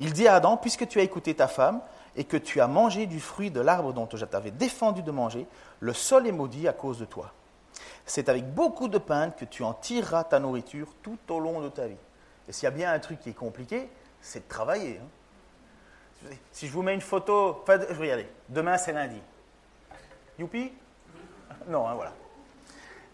Il 0.00 0.12
dit 0.12 0.26
à 0.26 0.34
Adam, 0.34 0.56
puisque 0.56 0.86
tu 0.88 0.98
as 0.98 1.02
écouté 1.02 1.34
ta 1.34 1.48
femme 1.48 1.80
et 2.16 2.24
que 2.24 2.36
tu 2.36 2.60
as 2.60 2.66
mangé 2.66 3.06
du 3.06 3.20
fruit 3.20 3.50
de 3.50 3.60
l'arbre 3.60 3.92
dont 3.92 4.08
je 4.12 4.24
t'avais 4.24 4.50
défendu 4.50 5.02
de 5.02 5.10
manger, 5.10 5.46
le 5.80 5.94
sol 5.94 6.26
est 6.26 6.32
maudit 6.32 6.68
à 6.68 6.72
cause 6.72 6.98
de 6.98 7.04
toi. 7.04 7.32
C'est 8.04 8.28
avec 8.28 8.52
beaucoup 8.52 8.88
de 8.88 8.98
peine 8.98 9.32
que 9.32 9.44
tu 9.44 9.62
en 9.62 9.72
tireras 9.72 10.24
ta 10.24 10.40
nourriture 10.40 10.88
tout 11.02 11.18
au 11.30 11.38
long 11.38 11.60
de 11.60 11.68
ta 11.68 11.86
vie. 11.86 11.96
Et 12.48 12.52
s'il 12.52 12.64
y 12.64 12.66
a 12.66 12.72
bien 12.72 12.92
un 12.92 12.98
truc 12.98 13.20
qui 13.20 13.30
est 13.30 13.34
compliqué, 13.34 13.88
c'est 14.20 14.40
de 14.40 14.48
travailler. 14.48 15.00
Hein. 15.00 16.34
Si 16.50 16.66
je 16.66 16.72
vous 16.72 16.82
mets 16.82 16.94
une 16.94 17.00
photo, 17.00 17.64
regardez, 17.66 18.28
demain 18.48 18.76
c'est 18.76 18.92
lundi. 18.92 19.20
Youpi? 20.38 20.72
Non, 21.68 21.86
hein, 21.86 21.94
voilà. 21.94 22.12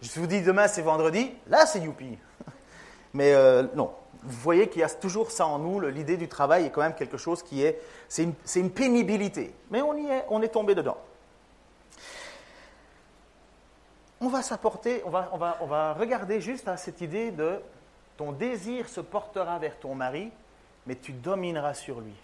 Je 0.01 0.19
vous 0.19 0.27
dis 0.27 0.41
demain 0.41 0.67
c'est 0.67 0.81
vendredi, 0.81 1.31
là 1.47 1.65
c'est 1.65 1.79
youpi. 1.79 2.17
Mais 3.13 3.33
euh, 3.33 3.63
non, 3.75 3.91
vous 4.23 4.39
voyez 4.41 4.69
qu'il 4.69 4.81
y 4.81 4.83
a 4.83 4.89
toujours 4.89 5.31
ça 5.31 5.45
en 5.45 5.59
nous, 5.59 5.79
l'idée 5.81 6.17
du 6.17 6.27
travail 6.27 6.65
est 6.65 6.69
quand 6.69 6.81
même 6.81 6.95
quelque 6.95 7.17
chose 7.17 7.43
qui 7.43 7.63
est, 7.63 7.81
c'est 8.07 8.23
une, 8.23 8.33
une, 8.55 8.71
pénibilité. 8.71 9.53
Mais 9.71 9.81
on 9.81 9.95
y 9.95 10.07
est, 10.07 10.25
on 10.29 10.41
est 10.41 10.49
tombé 10.49 10.75
dedans 10.75 10.97
on 14.21 14.27
va 14.27 14.41
s'apporter, 14.41 15.01
on 15.05 15.09
va, 15.09 15.29
on, 15.31 15.37
va, 15.37 15.57
on 15.61 15.65
va 15.65 15.93
regarder 15.93 16.41
juste 16.41 16.67
à 16.67 16.77
cette 16.77 17.01
idée 17.01 17.31
de 17.31 17.61
ton 18.17 18.31
désir 18.31 18.89
se 18.89 18.99
portera 18.99 19.57
vers 19.59 19.77
ton 19.79 19.95
mari, 19.95 20.31
mais 20.85 20.95
tu 20.95 21.13
domineras 21.13 21.73
sur 21.73 22.01
lui. 22.01 22.15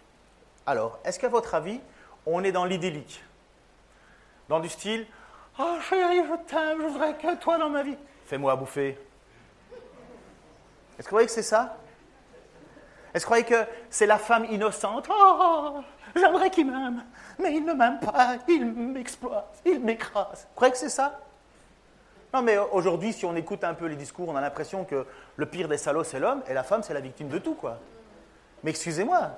Alors, 0.65 0.99
est-ce 1.05 1.19
qu'à 1.19 1.29
votre 1.29 1.55
avis, 1.55 1.79
on 2.25 2.43
est 2.43 2.51
dans 2.51 2.65
l'idyllique? 2.65 3.23
Dans 4.49 4.59
du 4.59 4.67
style 4.67 5.07
Oh 5.57 5.77
chérie, 5.87 6.21
je 6.27 6.35
t'aime, 6.49 6.81
je 6.81 6.87
voudrais 6.87 7.13
que 7.13 7.35
toi 7.35 7.57
dans 7.57 7.69
ma 7.69 7.81
vie. 7.81 7.97
Fais-moi 8.25 8.55
bouffer. 8.55 8.97
Est-ce 10.97 10.97
que 10.97 11.03
vous 11.03 11.07
croyez 11.09 11.27
que 11.27 11.33
c'est 11.33 11.43
ça? 11.43 11.77
Est-ce 13.13 13.25
que 13.25 13.29
vous 13.29 13.41
croyez 13.41 13.45
que 13.45 13.69
c'est 13.89 14.05
la 14.05 14.17
femme 14.17 14.45
innocente? 14.45 15.07
Oh, 15.09 15.79
j'aimerais 16.13 16.49
qu'il 16.49 16.69
m'aime, 16.69 17.05
mais 17.39 17.53
il 17.55 17.63
ne 17.63 17.73
m'aime 17.73 17.99
pas, 17.99 18.35
il 18.49 18.65
m'exploite, 18.65 19.61
il 19.65 19.79
m'écrase. 19.79 20.47
Vous 20.49 20.55
croyez 20.55 20.73
que 20.73 20.77
c'est 20.77 20.89
ça? 20.89 21.19
Non, 22.33 22.41
mais 22.41 22.57
aujourd'hui, 22.57 23.13
si 23.13 23.25
on 23.25 23.33
écoute 23.37 23.63
un 23.63 23.73
peu 23.73 23.85
les 23.85 23.95
discours, 23.95 24.27
on 24.27 24.35
a 24.35 24.41
l'impression 24.41 24.83
que 24.83 25.05
le 25.37 25.45
pire 25.45 25.69
des 25.69 25.77
salauds, 25.77 26.03
c'est 26.03 26.19
l'homme, 26.19 26.43
et 26.49 26.53
la 26.53 26.63
femme, 26.63 26.83
c'est 26.83 26.93
la 26.93 26.99
victime 26.99 27.29
de 27.29 27.37
tout, 27.37 27.53
quoi. 27.53 27.77
Mais 28.63 28.71
excusez-moi, 28.71 29.31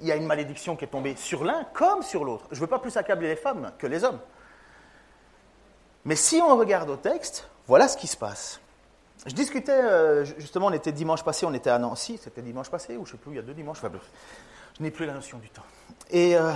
il 0.00 0.06
y 0.06 0.12
a 0.12 0.16
une 0.16 0.26
malédiction 0.26 0.76
qui 0.76 0.84
est 0.84 0.88
tombée 0.88 1.16
sur 1.16 1.42
l'un 1.42 1.64
comme 1.72 2.02
sur 2.02 2.24
l'autre. 2.24 2.46
Je 2.52 2.56
ne 2.56 2.60
veux 2.60 2.66
pas 2.68 2.78
plus 2.78 2.96
accabler 2.96 3.28
les 3.28 3.36
femmes 3.36 3.72
que 3.78 3.88
les 3.88 4.04
hommes. 4.04 4.20
Mais 6.06 6.16
si 6.16 6.36
on 6.36 6.56
regarde 6.56 6.88
au 6.88 6.96
texte, 6.96 7.48
voilà 7.66 7.88
ce 7.88 7.96
qui 7.96 8.06
se 8.06 8.16
passe. 8.16 8.60
Je 9.26 9.34
discutais, 9.34 9.72
euh, 9.72 10.24
justement, 10.38 10.66
on 10.66 10.72
était 10.72 10.92
dimanche 10.92 11.24
passé, 11.24 11.44
on 11.46 11.52
était 11.52 11.68
à 11.68 11.78
Nancy, 11.78 12.18
c'était 12.22 12.42
dimanche 12.42 12.70
passé, 12.70 12.96
ou 12.96 13.04
je 13.04 13.12
ne 13.12 13.16
sais 13.16 13.22
plus, 13.22 13.32
il 13.32 13.36
y 13.36 13.40
a 13.40 13.42
deux 13.42 13.54
dimanches, 13.54 13.78
enfin 13.78 13.90
je 14.78 14.82
n'ai 14.84 14.92
plus 14.92 15.04
la 15.04 15.14
notion 15.14 15.38
du 15.38 15.50
temps. 15.50 15.64
Et 16.10 16.36
euh, 16.36 16.52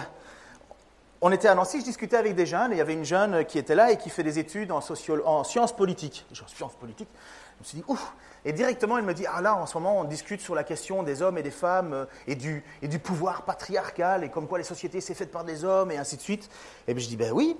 on 1.20 1.32
était 1.32 1.48
à 1.48 1.56
Nancy, 1.56 1.80
je 1.80 1.84
discutais 1.84 2.16
avec 2.16 2.36
des 2.36 2.46
jeunes, 2.46 2.70
et 2.70 2.76
il 2.76 2.78
y 2.78 2.80
avait 2.80 2.94
une 2.94 3.04
jeune 3.04 3.44
qui 3.44 3.58
était 3.58 3.74
là 3.74 3.90
et 3.90 3.98
qui 3.98 4.08
fait 4.08 4.22
des 4.22 4.38
études 4.38 4.70
en, 4.70 4.78
en 5.24 5.44
sciences 5.44 5.74
politiques. 5.74 6.24
Sciences 6.32 6.76
politiques, 6.76 7.08
je 7.56 7.58
me 7.58 7.64
suis 7.64 7.78
dit, 7.78 7.84
ouf 7.88 8.14
Et 8.44 8.52
directement, 8.52 8.98
elle 8.98 9.04
me 9.04 9.14
dit, 9.14 9.26
ah 9.26 9.40
là, 9.40 9.56
en 9.56 9.66
ce 9.66 9.76
moment, 9.76 9.98
on 9.98 10.04
discute 10.04 10.40
sur 10.40 10.54
la 10.54 10.62
question 10.62 11.02
des 11.02 11.22
hommes 11.22 11.38
et 11.38 11.42
des 11.42 11.50
femmes, 11.50 11.92
euh, 11.92 12.04
et 12.28 12.36
du, 12.36 12.62
pouvoir 13.02 13.44
patriarcal, 13.44 14.22
et 14.22 14.28
comme 14.28 14.46
quoi 14.46 14.58
les 14.58 14.64
sociétés, 14.64 15.00
c'est 15.00 15.14
fait 15.14 15.26
par 15.26 15.42
des 15.42 15.64
hommes, 15.64 15.90
et 15.90 15.98
ainsi 15.98 16.16
de 16.16 16.22
suite. 16.22 16.48
Et 16.86 16.94
bien 16.94 17.02
je 17.02 17.08
dis, 17.08 17.16
ben 17.16 17.32
oui, 17.32 17.56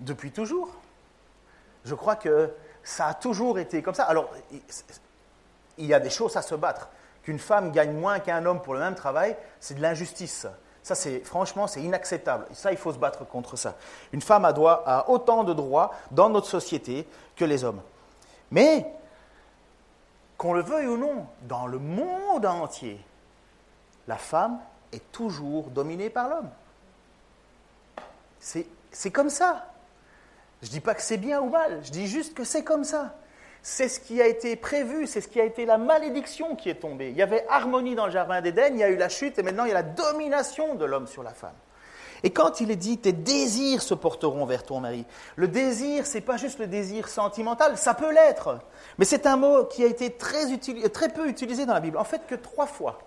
depuis 0.00 0.30
toujours. 0.30 0.70
Je 1.88 1.94
crois 1.94 2.16
que 2.16 2.52
ça 2.82 3.06
a 3.06 3.14
toujours 3.14 3.58
été 3.58 3.82
comme 3.82 3.94
ça. 3.94 4.04
Alors, 4.04 4.30
il 5.78 5.86
y 5.86 5.94
a 5.94 6.00
des 6.00 6.10
choses 6.10 6.36
à 6.36 6.42
se 6.42 6.54
battre. 6.54 6.88
Qu'une 7.22 7.38
femme 7.38 7.72
gagne 7.72 7.92
moins 7.92 8.20
qu'un 8.20 8.44
homme 8.44 8.60
pour 8.60 8.74
le 8.74 8.80
même 8.80 8.94
travail, 8.94 9.36
c'est 9.58 9.74
de 9.74 9.82
l'injustice. 9.82 10.46
Ça, 10.82 10.94
c'est 10.94 11.20
franchement, 11.20 11.66
c'est 11.66 11.82
inacceptable. 11.82 12.46
Ça, 12.52 12.72
il 12.72 12.78
faut 12.78 12.92
se 12.92 12.98
battre 12.98 13.26
contre 13.26 13.56
ça. 13.56 13.74
Une 14.12 14.20
femme 14.20 14.44
a, 14.44 14.52
droit, 14.52 14.82
a 14.86 15.08
autant 15.08 15.44
de 15.44 15.52
droits 15.54 15.94
dans 16.10 16.28
notre 16.28 16.46
société 16.46 17.06
que 17.36 17.44
les 17.44 17.64
hommes. 17.64 17.80
Mais, 18.50 18.86
qu'on 20.36 20.52
le 20.52 20.62
veuille 20.62 20.86
ou 20.86 20.96
non, 20.96 21.26
dans 21.42 21.66
le 21.66 21.78
monde 21.78 22.46
entier, 22.46 23.00
la 24.06 24.16
femme 24.16 24.58
est 24.92 25.12
toujours 25.12 25.64
dominée 25.70 26.10
par 26.10 26.28
l'homme. 26.28 26.50
C'est 28.40 29.10
comme 29.10 29.30
ça. 29.30 29.66
Je 30.62 30.66
ne 30.68 30.72
dis 30.72 30.80
pas 30.80 30.94
que 30.94 31.02
c'est 31.02 31.18
bien 31.18 31.40
ou 31.40 31.48
mal, 31.48 31.80
je 31.84 31.90
dis 31.90 32.08
juste 32.08 32.34
que 32.34 32.44
c'est 32.44 32.64
comme 32.64 32.84
ça. 32.84 33.16
C'est 33.62 33.88
ce 33.88 34.00
qui 34.00 34.22
a 34.22 34.26
été 34.26 34.56
prévu, 34.56 35.06
c'est 35.06 35.20
ce 35.20 35.28
qui 35.28 35.40
a 35.40 35.44
été 35.44 35.66
la 35.66 35.78
malédiction 35.78 36.56
qui 36.56 36.70
est 36.70 36.76
tombée. 36.80 37.10
Il 37.10 37.16
y 37.16 37.22
avait 37.22 37.44
harmonie 37.48 37.94
dans 37.94 38.06
le 38.06 38.12
jardin 38.12 38.40
d'Éden, 38.40 38.74
il 38.74 38.78
y 38.78 38.84
a 38.84 38.88
eu 38.88 38.96
la 38.96 39.08
chute 39.08 39.38
et 39.38 39.42
maintenant 39.42 39.64
il 39.64 39.68
y 39.68 39.72
a 39.72 39.74
la 39.74 39.82
domination 39.82 40.74
de 40.74 40.84
l'homme 40.84 41.06
sur 41.06 41.22
la 41.22 41.34
femme. 41.34 41.54
Et 42.22 42.30
quand 42.30 42.60
il 42.60 42.70
est 42.70 42.76
dit 42.76 42.98
tes 42.98 43.12
désirs 43.12 43.82
se 43.82 43.94
porteront 43.94 44.44
vers 44.44 44.64
ton 44.64 44.80
mari, 44.80 45.04
le 45.36 45.48
désir, 45.48 46.06
c'est 46.06 46.20
pas 46.20 46.36
juste 46.36 46.58
le 46.58 46.66
désir 46.66 47.08
sentimental, 47.08 47.76
ça 47.76 47.94
peut 47.94 48.12
l'être, 48.12 48.58
mais 48.98 49.04
c'est 49.04 49.26
un 49.26 49.36
mot 49.36 49.64
qui 49.64 49.84
a 49.84 49.86
été 49.86 50.10
très, 50.10 50.56
très 50.88 51.08
peu 51.10 51.28
utilisé 51.28 51.66
dans 51.66 51.74
la 51.74 51.80
Bible, 51.80 51.96
en 51.96 52.04
fait 52.04 52.26
que 52.26 52.34
trois 52.34 52.66
fois. 52.66 52.98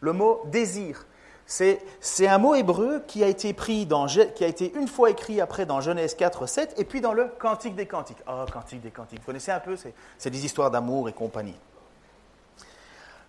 Le 0.00 0.14
mot 0.14 0.42
désir, 0.46 1.06
c'est 1.50 2.28
un 2.28 2.38
mot 2.38 2.54
hébreu 2.54 3.02
qui 3.08 3.24
a 3.24 3.26
été 3.26 3.52
pris 3.52 3.88
qui 4.36 4.44
a 4.44 4.46
été 4.46 4.72
une 4.76 4.86
fois 4.86 5.10
écrit 5.10 5.40
après 5.40 5.66
dans 5.66 5.80
Genèse 5.80 6.14
4, 6.14 6.46
7, 6.46 6.74
et 6.78 6.84
puis 6.84 7.00
dans 7.00 7.12
le 7.12 7.26
Cantique 7.26 7.74
des 7.74 7.86
Cantiques. 7.86 8.22
Oh, 8.28 8.44
Cantique 8.52 8.80
des 8.80 8.92
Cantiques, 8.92 9.18
vous 9.18 9.26
connaissez 9.26 9.50
un 9.50 9.58
peu, 9.58 9.76
c'est 9.76 10.30
des 10.30 10.44
histoires 10.44 10.70
d'amour 10.70 11.08
et 11.08 11.12
compagnie. 11.12 11.56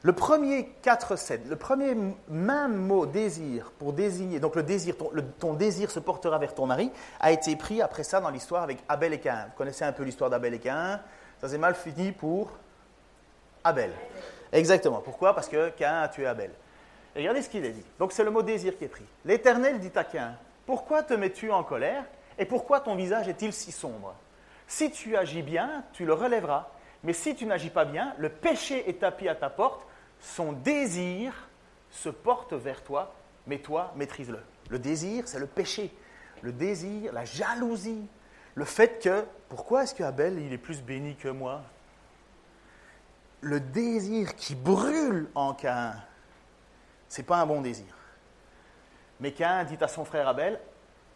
Le 0.04 0.14
premier 0.14 0.70
4, 0.84 1.16
7, 1.16 1.48
le 1.50 1.56
premier 1.56 1.96
même 2.28 2.76
mot 2.76 3.08
désir 3.08 3.72
pour 3.80 3.92
désigner, 3.92 4.40
donc 4.40 4.56
le 4.56 4.62
désir, 4.62 4.98
ton, 4.98 5.10
ton, 5.40 5.54
désir 5.54 5.90
se 5.90 6.00
portera 6.00 6.38
vers 6.38 6.54
ton 6.54 6.68
mari, 6.68 6.92
a 7.20 7.32
été 7.32 7.56
pris 7.56 7.82
après 7.82 8.04
ça 8.04 8.22
dans 8.22 8.30
l'histoire 8.30 8.62
avec 8.62 8.78
Abel 8.88 9.14
et 9.14 9.20
Cain. 9.20 9.46
Vous 9.48 9.58
connaissez 9.58 9.84
un 9.84 9.94
peu 9.94 10.04
l'histoire 10.04 10.30
d'Abel 10.30 10.54
et 10.54 10.60
Cain 10.60 11.02
Ça 11.40 11.50
s'est 11.50 11.58
mal 11.58 11.74
fini 11.74 12.12
pour 12.12 12.52
Abel. 13.64 13.92
Exactement. 14.52 15.02
Pourquoi? 15.04 15.34
Parce 15.34 15.48
que 15.48 15.70
Cain 15.70 16.02
a 16.02 16.08
tué 16.08 16.28
Abel 16.28 16.52
regardez 17.16 17.42
ce 17.42 17.50
qu'il 17.50 17.66
est 17.66 17.72
dit. 17.72 17.86
Donc 18.00 18.12
c'est 18.12 18.24
le 18.24 18.32
mot 18.32 18.42
désir 18.42 18.78
qui 18.78 18.86
est 18.86 18.90
pris. 18.90 19.06
L'Éternel 19.26 19.80
dit 19.80 19.92
à 19.96 20.04
Cain, 20.04 20.36
pourquoi 20.66 21.04
te 21.04 21.14
mets-tu 21.14 21.52
en 21.52 21.64
colère 21.64 22.06
et 22.38 22.46
pourquoi 22.46 22.80
ton 22.80 22.96
visage 22.96 23.28
est-il 23.28 23.54
si 23.54 23.72
sombre? 23.72 24.16
Si 24.68 24.92
tu 24.92 25.18
agis 25.18 25.42
bien, 25.42 25.84
tu 25.94 26.06
le 26.06 26.14
relèveras. 26.14 26.70
Mais 27.04 27.14
si 27.14 27.36
tu 27.36 27.46
n'agis 27.46 27.70
pas 27.70 27.86
bien, 27.86 28.14
le 28.18 28.30
péché 28.30 28.88
est 28.90 29.00
tapis 29.00 29.28
à 29.28 29.36
ta 29.36 29.50
porte, 29.50 29.86
son 30.20 30.54
désir 30.54 31.34
se 31.90 32.10
porte 32.10 32.54
vers 32.54 32.84
toi, 32.84 33.14
mais 33.48 33.58
toi, 33.58 33.92
maîtrise-le. 33.96 34.40
Le 34.70 34.80
désir, 34.80 35.28
c'est 35.28 35.40
le 35.40 35.48
péché. 35.48 35.94
Le 36.42 36.52
désir, 36.52 37.12
la 37.12 37.26
jalousie, 37.26 38.08
le 38.56 38.66
fait 38.66 39.02
que, 39.02 39.26
pourquoi 39.50 39.84
est-ce 39.84 39.96
que 39.96 40.04
Abel, 40.04 40.40
il 40.40 40.54
est 40.54 40.58
plus 40.58 40.82
béni 40.82 41.16
que 41.16 41.28
moi? 41.28 41.64
Le 43.42 43.60
désir 43.60 44.36
qui 44.36 44.56
brûle 44.56 45.28
en 45.36 45.54
Cain, 45.54 45.96
n'est 47.18 47.24
pas 47.26 47.38
un 47.38 47.46
bon 47.46 47.62
désir. 47.62 47.94
Mais 49.20 49.32
Cain 49.32 49.64
dit 49.64 49.78
à 49.82 49.88
son 49.88 50.06
frère 50.06 50.28
Abel, 50.28 50.60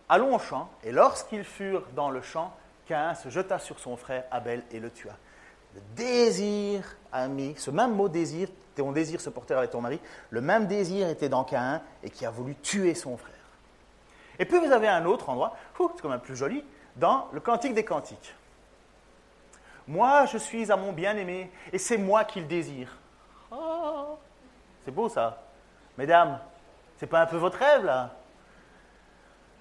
allons 0.09 0.35
au 0.35 0.39
champ. 0.39 0.69
Et 0.83 0.91
lorsqu'ils 0.91 1.43
furent 1.43 1.85
dans 1.95 2.09
le 2.09 2.21
champ, 2.21 2.53
Cain 2.85 3.15
se 3.15 3.29
jeta 3.29 3.59
sur 3.59 3.79
son 3.79 3.97
frère 3.97 4.25
Abel 4.31 4.63
et 4.71 4.79
le 4.79 4.91
tua. 4.91 5.13
Le 5.73 5.81
désir, 5.95 6.95
ami, 7.11 7.55
ce 7.57 7.71
même 7.71 7.95
mot 7.95 8.07
désir, 8.07 8.47
ton 8.75 8.91
désir 8.91 9.19
se 9.21 9.29
porter 9.29 9.53
avec 9.53 9.71
ton 9.71 9.81
mari, 9.81 9.99
le 10.29 10.41
même 10.41 10.67
désir 10.67 11.09
était 11.09 11.29
dans 11.29 11.43
Cain 11.43 11.81
et 12.03 12.09
qui 12.09 12.25
a 12.25 12.29
voulu 12.29 12.55
tuer 12.55 12.93
son 12.93 13.17
frère. 13.17 13.33
Et 14.37 14.45
puis 14.45 14.59
vous 14.59 14.71
avez 14.71 14.87
un 14.87 15.05
autre 15.05 15.29
endroit, 15.29 15.55
c'est 15.77 16.01
quand 16.01 16.09
même 16.09 16.19
plus 16.19 16.35
joli, 16.35 16.63
dans 16.95 17.27
le 17.31 17.39
Cantique 17.39 17.73
des 17.73 17.85
Cantiques. 17.85 18.35
Moi, 19.87 20.25
je 20.25 20.37
suis 20.37 20.71
à 20.71 20.75
mon 20.75 20.91
bien-aimé 20.91 21.51
et 21.71 21.77
c'est 21.77 21.97
moi 21.97 22.23
qui 22.23 22.39
le 22.39 22.47
désire. 22.47 22.97
Oh, 23.51 24.17
c'est 24.83 24.91
beau 24.91 25.09
ça. 25.09 25.44
Mesdames, 25.97 26.39
c'est 26.97 27.07
pas 27.07 27.21
un 27.21 27.25
peu 27.25 27.37
votre 27.37 27.57
rêve 27.57 27.85
là? 27.85 28.11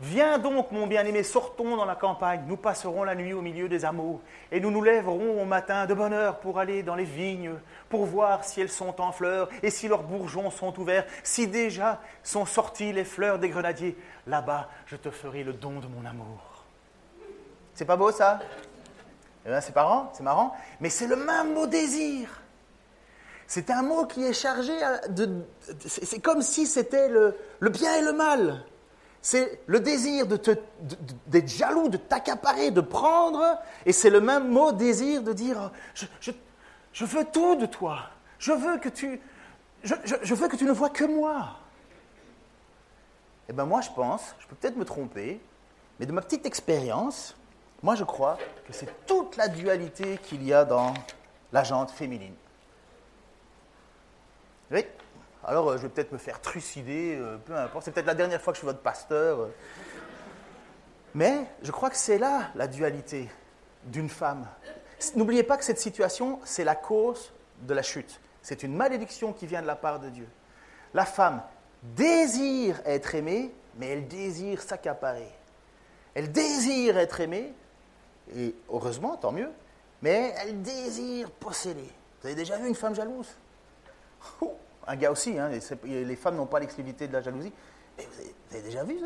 Viens 0.00 0.38
donc, 0.38 0.72
mon 0.72 0.88
bien-aimé, 0.88 1.22
sortons 1.22 1.76
dans 1.76 1.84
la 1.84 1.94
campagne, 1.94 2.42
nous 2.48 2.56
passerons 2.56 3.04
la 3.04 3.14
nuit 3.14 3.32
au 3.32 3.40
milieu 3.40 3.68
des 3.68 3.84
hameaux, 3.84 4.20
et 4.50 4.58
nous 4.58 4.72
nous 4.72 4.82
lèverons 4.82 5.40
au 5.40 5.44
matin 5.44 5.86
de 5.86 5.94
bonne 5.94 6.12
heure 6.12 6.40
pour 6.40 6.58
aller 6.58 6.82
dans 6.82 6.96
les 6.96 7.04
vignes, 7.04 7.54
pour 7.88 8.04
voir 8.04 8.44
si 8.44 8.60
elles 8.60 8.68
sont 8.68 9.00
en 9.00 9.12
fleurs, 9.12 9.48
et 9.62 9.70
si 9.70 9.86
leurs 9.86 10.02
bourgeons 10.02 10.50
sont 10.50 10.78
ouverts, 10.80 11.06
si 11.22 11.46
déjà 11.46 12.00
sont 12.24 12.44
sorties 12.44 12.92
les 12.92 13.04
fleurs 13.04 13.38
des 13.38 13.48
grenadiers. 13.48 13.96
Là-bas, 14.26 14.68
je 14.86 14.96
te 14.96 15.10
ferai 15.10 15.44
le 15.44 15.52
don 15.52 15.78
de 15.78 15.86
mon 15.86 16.04
amour. 16.04 16.64
C'est 17.74 17.84
pas 17.84 17.96
beau 17.96 18.10
ça? 18.10 18.40
Eh 19.46 19.48
ben, 19.48 19.60
C'est 19.60 19.76
marrant, 19.76 20.10
c'est 20.12 20.24
marrant, 20.24 20.56
mais 20.80 20.90
c'est 20.90 21.06
le 21.06 21.16
même 21.16 21.54
mot 21.54 21.68
désir. 21.68 22.42
C'est 23.46 23.70
un 23.70 23.82
mot 23.82 24.06
qui 24.06 24.24
est 24.24 24.32
chargé 24.32 24.72
de. 25.10 25.44
C'est 25.86 26.20
comme 26.20 26.42
si 26.42 26.66
c'était 26.66 27.08
le, 27.08 27.36
bien 27.60 27.94
et 27.96 28.02
le 28.02 28.12
mal. 28.12 28.64
C'est 29.20 29.60
le 29.66 29.80
désir 29.80 30.26
d'être 30.26 31.48
jaloux, 31.48 31.88
de 31.88 31.96
t'accaparer, 31.96 32.70
de 32.70 32.80
prendre. 32.80 33.58
Et 33.86 33.92
c'est 33.92 34.10
le 34.10 34.20
même 34.20 34.48
mot 34.48 34.72
désir 34.72 35.22
de 35.22 35.32
dire 35.32 35.70
je, 36.20 37.04
veux 37.04 37.24
tout 37.24 37.56
de 37.56 37.66
toi. 37.66 38.10
Je 38.38 38.52
veux 38.52 38.78
que 38.78 38.88
tu. 38.88 39.20
Je, 39.82 40.34
veux 40.34 40.48
que 40.48 40.56
tu 40.56 40.64
ne 40.64 40.72
vois 40.72 40.90
que 40.90 41.04
moi. 41.04 41.56
Eh 43.48 43.52
bien, 43.52 43.66
moi, 43.66 43.82
je 43.82 43.90
pense, 43.90 44.34
je 44.38 44.46
peux 44.46 44.56
peut-être 44.56 44.76
me 44.76 44.86
tromper, 44.86 45.38
mais 46.00 46.06
de 46.06 46.12
ma 46.12 46.22
petite 46.22 46.46
expérience, 46.46 47.36
moi, 47.82 47.94
je 47.94 48.04
crois 48.04 48.38
que 48.66 48.72
c'est 48.72 49.06
toute 49.06 49.36
la 49.36 49.48
dualité 49.48 50.18
qu'il 50.22 50.42
y 50.42 50.54
a 50.54 50.64
dans 50.64 50.94
la 51.52 51.62
jante 51.62 51.90
féminine. 51.90 52.34
Oui. 54.70 54.84
Alors, 55.44 55.70
euh, 55.70 55.76
je 55.76 55.82
vais 55.82 55.88
peut-être 55.88 56.12
me 56.12 56.18
faire 56.18 56.40
trucider, 56.40 57.16
euh, 57.18 57.36
peu 57.38 57.54
importe. 57.56 57.84
C'est 57.84 57.90
peut-être 57.90 58.06
la 58.06 58.14
dernière 58.14 58.40
fois 58.40 58.52
que 58.52 58.56
je 58.56 58.60
suis 58.60 58.66
votre 58.66 58.80
pasteur. 58.80 59.40
Euh. 59.40 59.54
Mais 61.14 61.44
je 61.62 61.70
crois 61.70 61.90
que 61.90 61.96
c'est 61.96 62.18
là 62.18 62.50
la 62.54 62.66
dualité 62.66 63.30
d'une 63.84 64.08
femme. 64.08 64.46
N'oubliez 65.14 65.42
pas 65.42 65.56
que 65.56 65.64
cette 65.64 65.78
situation, 65.78 66.40
c'est 66.44 66.64
la 66.64 66.74
cause 66.74 67.32
de 67.60 67.74
la 67.74 67.82
chute. 67.82 68.20
C'est 68.42 68.62
une 68.62 68.74
malédiction 68.74 69.32
qui 69.32 69.46
vient 69.46 69.62
de 69.62 69.66
la 69.66 69.76
part 69.76 70.00
de 70.00 70.08
Dieu. 70.08 70.28
La 70.94 71.04
femme 71.04 71.42
désire 71.82 72.80
être 72.86 73.14
aimée, 73.14 73.52
mais 73.76 73.88
elle 73.88 74.08
désire 74.08 74.62
s'accaparer. 74.62 75.28
Elle 76.14 76.32
désire 76.32 76.96
être 76.96 77.20
aimée, 77.20 77.52
et 78.34 78.54
heureusement, 78.70 79.16
tant 79.16 79.32
mieux, 79.32 79.50
mais 80.00 80.34
elle 80.38 80.62
désire 80.62 81.30
posséder. 81.30 81.90
Vous 82.20 82.28
avez 82.28 82.36
déjà 82.36 82.56
vu 82.56 82.68
une 82.68 82.74
femme 82.74 82.94
jalouse? 82.94 83.36
Un 84.86 84.96
gars 84.96 85.10
aussi, 85.10 85.38
hein, 85.38 85.50
les, 85.84 86.16
femmes 86.16 86.36
n'ont 86.36 86.46
pas 86.46 86.60
l'exclusivité 86.60 87.08
de 87.08 87.12
la 87.12 87.22
jalousie. 87.22 87.52
Mais 87.96 88.06
vous 88.10 88.56
avez, 88.56 88.62
déjà 88.62 88.84
vu 88.84 88.98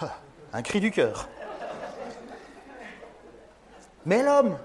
ça? 0.00 0.18
Un 0.52 0.62
cri 0.62 0.80
du 0.80 0.90
cœur. 0.90 1.28
Mais 4.04 4.22
l'homme, 4.22 4.58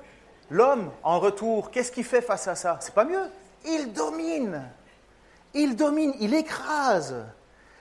l'homme, 0.49 0.91
en 1.03 1.19
retour, 1.19 1.71
qu'est-ce 1.71 1.91
qu'il 1.91 2.03
fait 2.03 2.21
face 2.21 2.47
à 2.47 2.55
ça? 2.55 2.77
C'est 2.81 2.93
pas 2.93 3.05
mieux. 3.05 3.29
Il 3.65 3.93
domine. 3.93 4.69
Il 5.53 5.75
domine, 5.75 6.13
il 6.19 6.33
écrase. 6.33 7.15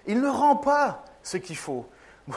Il 0.06 0.20
ne 0.20 0.28
rend 0.28 0.56
pas 0.56 1.04
ce 1.22 1.36
qu'il 1.36 1.56
faut. 1.56 1.86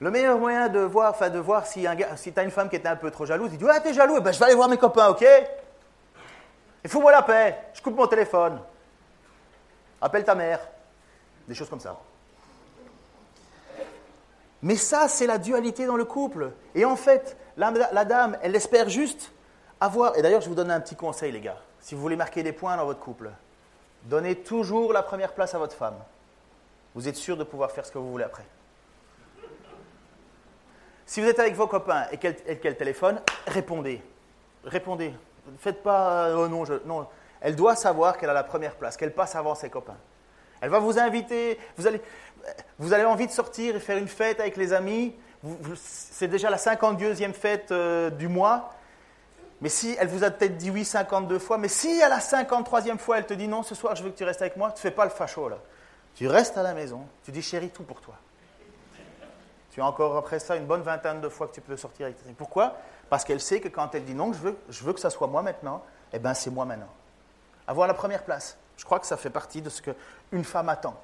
Le 0.00 0.10
meilleur 0.10 0.38
moyen 0.38 0.68
de 0.68 0.80
voir, 0.80 1.14
de 1.30 1.38
voir 1.38 1.66
si, 1.66 1.86
si 2.16 2.32
tu 2.32 2.40
as 2.40 2.42
une 2.42 2.50
femme 2.50 2.70
qui 2.70 2.76
était 2.76 2.88
un 2.88 2.96
peu 2.96 3.10
trop 3.10 3.26
jalouse, 3.26 3.50
il 3.52 3.58
dit 3.58 3.64
Ouais, 3.64 3.80
t'es 3.80 3.92
jaloux, 3.92 4.16
eh 4.16 4.20
ben, 4.20 4.32
je 4.32 4.38
vais 4.38 4.46
aller 4.46 4.54
voir 4.54 4.68
mes 4.68 4.78
copains, 4.78 5.08
ok? 5.08 5.24
Il 6.84 6.90
faut 6.90 7.00
moi 7.00 7.12
la 7.12 7.22
paix, 7.22 7.56
je 7.74 7.82
coupe 7.82 7.96
mon 7.96 8.06
téléphone. 8.06 8.60
Appelle 10.00 10.24
ta 10.24 10.34
mère. 10.34 10.60
Des 11.46 11.54
choses 11.54 11.68
comme 11.68 11.80
ça. 11.80 11.98
Mais 14.62 14.76
ça, 14.76 15.08
c'est 15.08 15.26
la 15.26 15.38
dualité 15.38 15.86
dans 15.86 15.96
le 15.96 16.04
couple. 16.04 16.52
Et 16.74 16.84
en 16.84 16.96
fait, 16.96 17.36
la, 17.56 17.70
la 17.70 18.04
dame, 18.04 18.38
elle 18.42 18.54
espère 18.54 18.88
juste 18.88 19.32
avoir. 19.80 20.16
Et 20.16 20.22
d'ailleurs, 20.22 20.40
je 20.40 20.48
vous 20.48 20.54
donne 20.54 20.70
un 20.70 20.80
petit 20.80 20.96
conseil, 20.96 21.32
les 21.32 21.40
gars. 21.40 21.58
Si 21.80 21.94
vous 21.94 22.00
voulez 22.00 22.16
marquer 22.16 22.42
des 22.42 22.52
points 22.52 22.76
dans 22.76 22.84
votre 22.84 23.00
couple, 23.00 23.30
donnez 24.04 24.36
toujours 24.36 24.92
la 24.92 25.02
première 25.02 25.32
place 25.32 25.54
à 25.54 25.58
votre 25.58 25.74
femme. 25.74 25.96
Vous 26.94 27.08
êtes 27.08 27.16
sûr 27.16 27.36
de 27.36 27.44
pouvoir 27.44 27.70
faire 27.70 27.86
ce 27.86 27.92
que 27.92 27.98
vous 27.98 28.10
voulez 28.10 28.24
après. 28.24 28.44
Si 31.06 31.20
vous 31.20 31.26
êtes 31.26 31.38
avec 31.38 31.54
vos 31.54 31.66
copains 31.66 32.06
et 32.12 32.18
qu'elle 32.18 32.76
téléphone, 32.76 33.20
répondez. 33.46 34.02
Répondez. 34.64 35.12
Ne 35.46 35.58
faites 35.58 35.82
pas 35.82 36.28
euh, 36.28 36.44
oh 36.44 36.48
non, 36.48 36.64
je, 36.64 36.74
non. 36.84 37.06
Elle 37.40 37.56
doit 37.56 37.76
savoir 37.76 38.18
qu'elle 38.18 38.30
a 38.30 38.34
la 38.34 38.44
première 38.44 38.74
place, 38.76 38.96
qu'elle 38.96 39.14
passe 39.14 39.34
avant 39.34 39.54
ses 39.54 39.70
copains. 39.70 39.96
Elle 40.60 40.70
va 40.70 40.78
vous 40.78 40.98
inviter, 40.98 41.58
vous 41.76 41.86
allez, 41.86 42.02
vous 42.78 42.92
avez 42.92 43.04
envie 43.04 43.26
de 43.26 43.32
sortir 43.32 43.76
et 43.76 43.80
faire 43.80 43.96
une 43.96 44.08
fête 44.08 44.40
avec 44.40 44.56
les 44.56 44.72
amis. 44.72 45.14
C'est 45.76 46.28
déjà 46.28 46.50
la 46.50 46.58
52e 46.58 47.32
fête 47.32 47.72
euh, 47.72 48.10
du 48.10 48.28
mois. 48.28 48.74
Mais 49.62 49.68
si 49.68 49.94
elle 49.98 50.08
vous 50.08 50.24
a 50.24 50.30
peut-être 50.30 50.56
dit 50.56 50.70
oui 50.70 50.84
52 50.84 51.38
fois, 51.38 51.58
mais 51.58 51.68
si 51.68 52.02
à 52.02 52.08
la 52.08 52.18
53e 52.18 52.98
fois 52.98 53.18
elle 53.18 53.26
te 53.26 53.34
dit 53.34 53.48
non, 53.48 53.62
ce 53.62 53.74
soir 53.74 53.94
je 53.94 54.02
veux 54.02 54.10
que 54.10 54.16
tu 54.16 54.24
restes 54.24 54.40
avec 54.40 54.56
moi, 54.56 54.70
tu 54.70 54.76
ne 54.76 54.80
fais 54.80 54.90
pas 54.90 55.04
le 55.04 55.10
facho 55.10 55.48
là. 55.48 55.58
Tu 56.14 56.26
restes 56.26 56.56
à 56.56 56.62
la 56.62 56.74
maison, 56.74 57.06
tu 57.24 57.30
dis 57.30 57.42
chérie, 57.42 57.70
tout 57.70 57.82
pour 57.82 58.00
toi. 58.00 58.14
Tu 59.70 59.80
as 59.80 59.86
encore 59.86 60.16
après 60.16 60.38
ça 60.38 60.56
une 60.56 60.66
bonne 60.66 60.82
vingtaine 60.82 61.20
de 61.20 61.28
fois 61.28 61.46
que 61.46 61.52
tu 61.54 61.60
peux 61.60 61.76
sortir 61.76 62.06
avec 62.06 62.22
tes 62.22 62.32
Pourquoi? 62.32 62.76
Parce 63.10 63.24
qu'elle 63.24 63.40
sait 63.40 63.60
que 63.60 63.68
quand 63.68 63.94
elle 63.94 64.04
dit 64.04 64.14
non, 64.14 64.32
je 64.32 64.84
veux, 64.84 64.92
que 64.92 65.00
ça 65.00 65.10
soit 65.10 65.26
moi 65.26 65.42
maintenant, 65.42 65.82
eh 66.12 66.18
bien 66.20 66.32
c'est 66.32 66.50
moi 66.50 66.64
maintenant. 66.64 66.88
Avoir 67.66 67.88
la 67.88 67.94
première 67.94 68.22
place. 68.22 68.56
Je 68.76 68.84
crois 68.84 69.00
que 69.00 69.06
ça 69.06 69.16
fait 69.16 69.30
partie 69.30 69.60
de 69.60 69.68
ce 69.68 69.82
qu'une 69.82 70.44
femme 70.44 70.68
attend. 70.68 70.94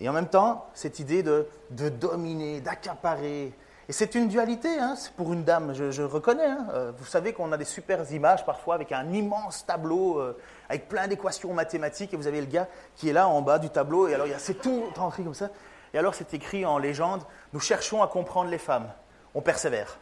Et 0.00 0.08
en 0.08 0.12
même 0.12 0.28
temps, 0.28 0.66
cette 0.74 0.98
idée 0.98 1.22
de, 1.22 1.46
dominer, 1.70 2.60
d'accaparer. 2.60 3.54
Et 3.88 3.92
c'est 3.92 4.16
une 4.16 4.28
dualité, 4.28 4.68
hein, 4.80 4.96
c'est 4.96 5.12
pour 5.12 5.32
une 5.32 5.44
dame, 5.44 5.72
je, 5.72 6.02
reconnais. 6.02 6.46
Hein. 6.46 6.66
Euh, 6.72 6.92
vous 6.96 7.04
savez 7.04 7.32
qu'on 7.32 7.52
a 7.52 7.56
des 7.56 7.64
super 7.64 8.10
images 8.10 8.44
parfois 8.44 8.74
avec 8.74 8.90
un 8.90 9.12
immense 9.12 9.64
tableau, 9.66 10.18
euh, 10.18 10.36
avec 10.68 10.88
plein 10.88 11.06
d'équations 11.06 11.52
mathématiques, 11.54 12.12
et 12.12 12.16
vous 12.16 12.26
avez 12.26 12.40
le 12.40 12.46
gars 12.46 12.66
qui 12.96 13.08
est 13.08 13.12
là 13.12 13.28
en 13.28 13.40
bas 13.40 13.58
du 13.58 13.70
tableau, 13.70 14.08
et 14.08 14.14
alors 14.14 14.26
c'est 14.38 14.60
tout 14.60 14.84
rentré 14.96 15.22
comme 15.22 15.34
ça. 15.34 15.50
Et 15.92 15.98
alors 15.98 16.14
c'est 16.14 16.32
écrit 16.34 16.64
en 16.64 16.78
légende, 16.78 17.22
nous 17.52 17.60
cherchons 17.60 18.02
à 18.02 18.08
comprendre 18.08 18.50
les 18.50 18.58
femmes, 18.58 18.88
on 19.34 19.42
persévère. 19.42 19.98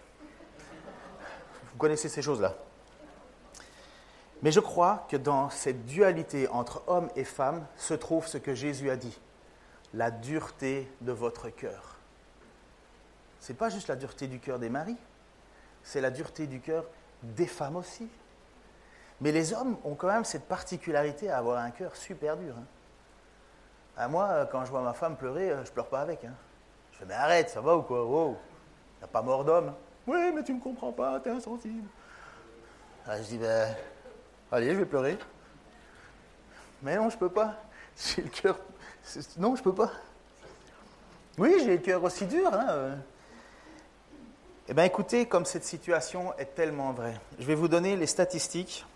Vous 1.73 1.79
connaissez 1.79 2.09
ces 2.09 2.23
choses-là. 2.23 2.55
Mais 4.43 4.51
je 4.51 4.61
crois 4.61 5.07
que 5.09 5.17
dans 5.17 5.51
cette 5.51 5.87
dualité 5.87 6.49
entre 6.49 6.83
homme 6.89 7.09
et 7.15 7.25
femme 7.25 7.65
se 7.77 7.95
trouve 7.95 8.27
ce 8.27 8.39
que 8.39 8.55
Jésus 8.55 8.91
a 8.91 8.97
dit, 8.97 9.19
la 9.95 10.11
dureté 10.11 10.91
de 11.01 11.13
votre 11.13 11.49
cœur. 11.49 11.97
Ce 13.41 13.53
n'est 13.53 13.59
pas 13.59 13.71
juste 13.71 13.89
la 13.89 13.97
dureté 13.97 14.27
du 14.27 14.41
cœur 14.41 14.59
des 14.59 14.69
maris, 14.69 14.97
c'est 15.85 16.01
la 16.01 16.11
dureté 16.11 16.47
du 16.47 16.61
cœur 16.61 16.85
des 17.23 17.47
femmes 17.47 17.77
aussi. 17.77 18.09
Mais 19.21 19.31
les 19.31 19.53
hommes 19.53 19.77
ont 19.85 19.95
quand 19.95 20.09
même 20.09 20.25
cette 20.25 20.47
particularité 20.47 21.31
à 21.31 21.39
avoir 21.39 21.59
un 21.59 21.71
cœur 21.71 21.95
super 21.95 22.37
dur. 22.37 22.55
Hein. 22.59 22.65
À 23.97 24.09
moi, 24.09 24.49
quand 24.51 24.65
je 24.65 24.71
vois 24.71 24.83
ma 24.83 24.95
femme 24.95 25.17
pleurer, 25.17 25.51
euh, 25.51 25.65
je 25.65 25.71
pleure 25.71 25.87
pas 25.87 26.01
avec. 26.01 26.25
Hein. 26.25 26.35
Je 26.93 26.99
fais, 26.99 27.05
mais 27.05 27.15
arrête, 27.15 27.51
ça 27.51 27.61
va 27.61 27.77
ou 27.77 27.83
quoi? 27.83 28.05
Wow, 28.05 28.37
a 29.03 29.07
pas 29.07 29.23
mort 29.23 29.45
d'homme. 29.45 29.73
Oui, 30.07 30.33
mais 30.35 30.43
tu 30.43 30.53
ne 30.53 30.59
me 30.59 30.63
comprends 30.63 30.93
pas, 30.93 31.21
tu 31.21 31.29
es 31.29 31.33
insensible. 31.33 31.89
Ah, 33.07 33.21
je 33.23 33.29
dis, 33.29 33.39
ben, 33.39 33.75
allez, 34.51 34.73
je 34.73 34.79
vais 34.79 34.85
pleurer. 34.85 35.19
Mais 36.83 36.97
non, 36.97 37.11
je 37.11 37.17
peux 37.17 37.29
pas. 37.29 37.55
J'ai 37.97 38.23
le 38.23 38.29
cœur. 38.29 38.59
Non, 39.39 39.57
je 39.57 39.63
peux 39.63 39.75
pas. 39.75 39.91
Oui, 41.39 41.55
j'ai 41.59 41.77
le 41.77 41.83
cœur 41.83 42.05
aussi 42.05 42.27
dur. 42.27 42.53
Hein. 42.53 42.67
Euh. 42.69 42.97
Eh 44.69 44.75
bien, 44.75 44.85
écoutez, 44.85 45.27
comme 45.27 45.45
cette 45.45 45.65
situation 45.65 46.37
est 46.39 46.55
tellement 46.55 46.93
vraie, 46.93 47.19
je 47.39 47.45
vais 47.45 47.55
vous 47.55 47.69
donner 47.69 47.97
les 47.97 48.07
statistiques 48.07 48.87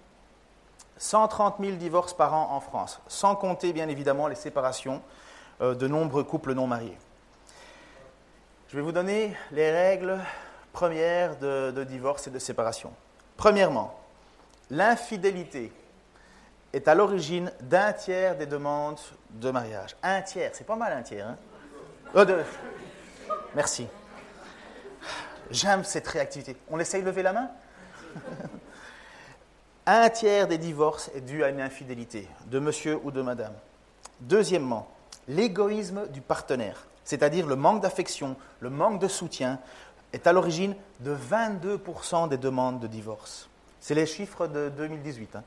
130 0.99 1.57
000 1.61 1.73
divorces 1.77 2.15
par 2.15 2.35
an 2.35 2.49
en 2.53 2.61
France, 2.61 3.01
sans 3.09 3.37
compter 3.37 3.73
bien 3.73 3.89
évidemment 3.89 4.29
les 4.29 4.35
séparations 4.35 5.03
euh, 5.61 5.75
de 5.75 5.89
nombreux 5.89 6.25
couples 6.25 6.55
non 6.55 6.67
mariés. 6.67 6.97
Je 8.69 8.77
vais 8.77 8.83
vous 8.83 8.93
donner 8.93 9.37
les 9.53 9.71
règles 9.71 10.19
premières 10.77 11.39
de, 11.39 11.85
divorce 11.85 12.27
et 12.27 12.31
de 12.31 12.39
séparation. 12.39 12.93
Premièrement, 13.39 13.99
l'infidélité 14.69 15.73
est 16.71 16.87
à 16.87 16.95
l'origine 16.95 17.51
d'un 17.63 17.95
tiers 17.95 18.37
des 18.37 18.45
demandes 18.45 19.01
de 19.31 19.51
mariage. 19.51 19.97
Un 20.03 20.21
tiers, 20.21 20.51
c'est 20.53 20.67
pas 20.67 20.77
mal 20.77 20.93
un 20.93 21.01
tiers. 21.01 21.29
Hein 21.29 21.37
oh, 22.15 22.25
Merci. 23.55 23.89
J'aime 25.51 25.83
cette 25.83 26.07
réactivité. 26.09 26.55
On 26.69 26.79
essaye 26.79 27.01
de 27.01 27.07
lever 27.07 27.23
la 27.23 27.33
main? 27.33 27.51
Un 29.87 30.11
tiers 30.11 30.49
des 30.49 30.59
divorces 30.59 31.11
est 31.15 31.21
dû 31.21 31.43
à 31.45 31.49
une 31.49 31.61
infidélité 31.61 32.29
de 32.47 32.59
monsieur 32.59 32.99
ou 33.05 33.13
de 33.13 33.23
madame. 33.23 33.55
Deuxièmement, 34.21 34.89
l'égoïsme 35.29 36.09
du 36.09 36.21
partenaire, 36.21 36.87
c'est-à-dire 37.05 37.47
le 37.47 37.55
manque 37.55 37.83
d'affection, 37.83 38.37
le 38.59 38.69
manque 38.69 39.01
de 39.01 39.07
soutien, 39.07 39.61
est 40.13 40.27
à 40.27 40.33
l'origine 40.33 40.75
de 41.01 41.15
22% 41.15 42.29
des 42.29 42.37
demandes 42.37 42.81
de 42.81 42.87
divorce. 42.87 43.49
C'est 43.81 43.95
les 43.95 44.07
chiffres 44.07 44.47
de 44.47 44.69
2018. 44.77 45.37
Hein. 45.37 45.45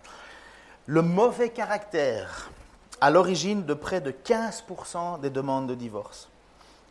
Le 0.86 1.02
mauvais 1.02 1.50
caractère, 1.50 2.50
à 3.02 3.10
l'origine 3.10 3.66
de 3.66 3.74
près 3.74 4.02
de 4.02 4.12
15% 4.12 5.20
des 5.22 5.30
demandes 5.30 5.68
de 5.68 5.76
divorce. 5.76 6.30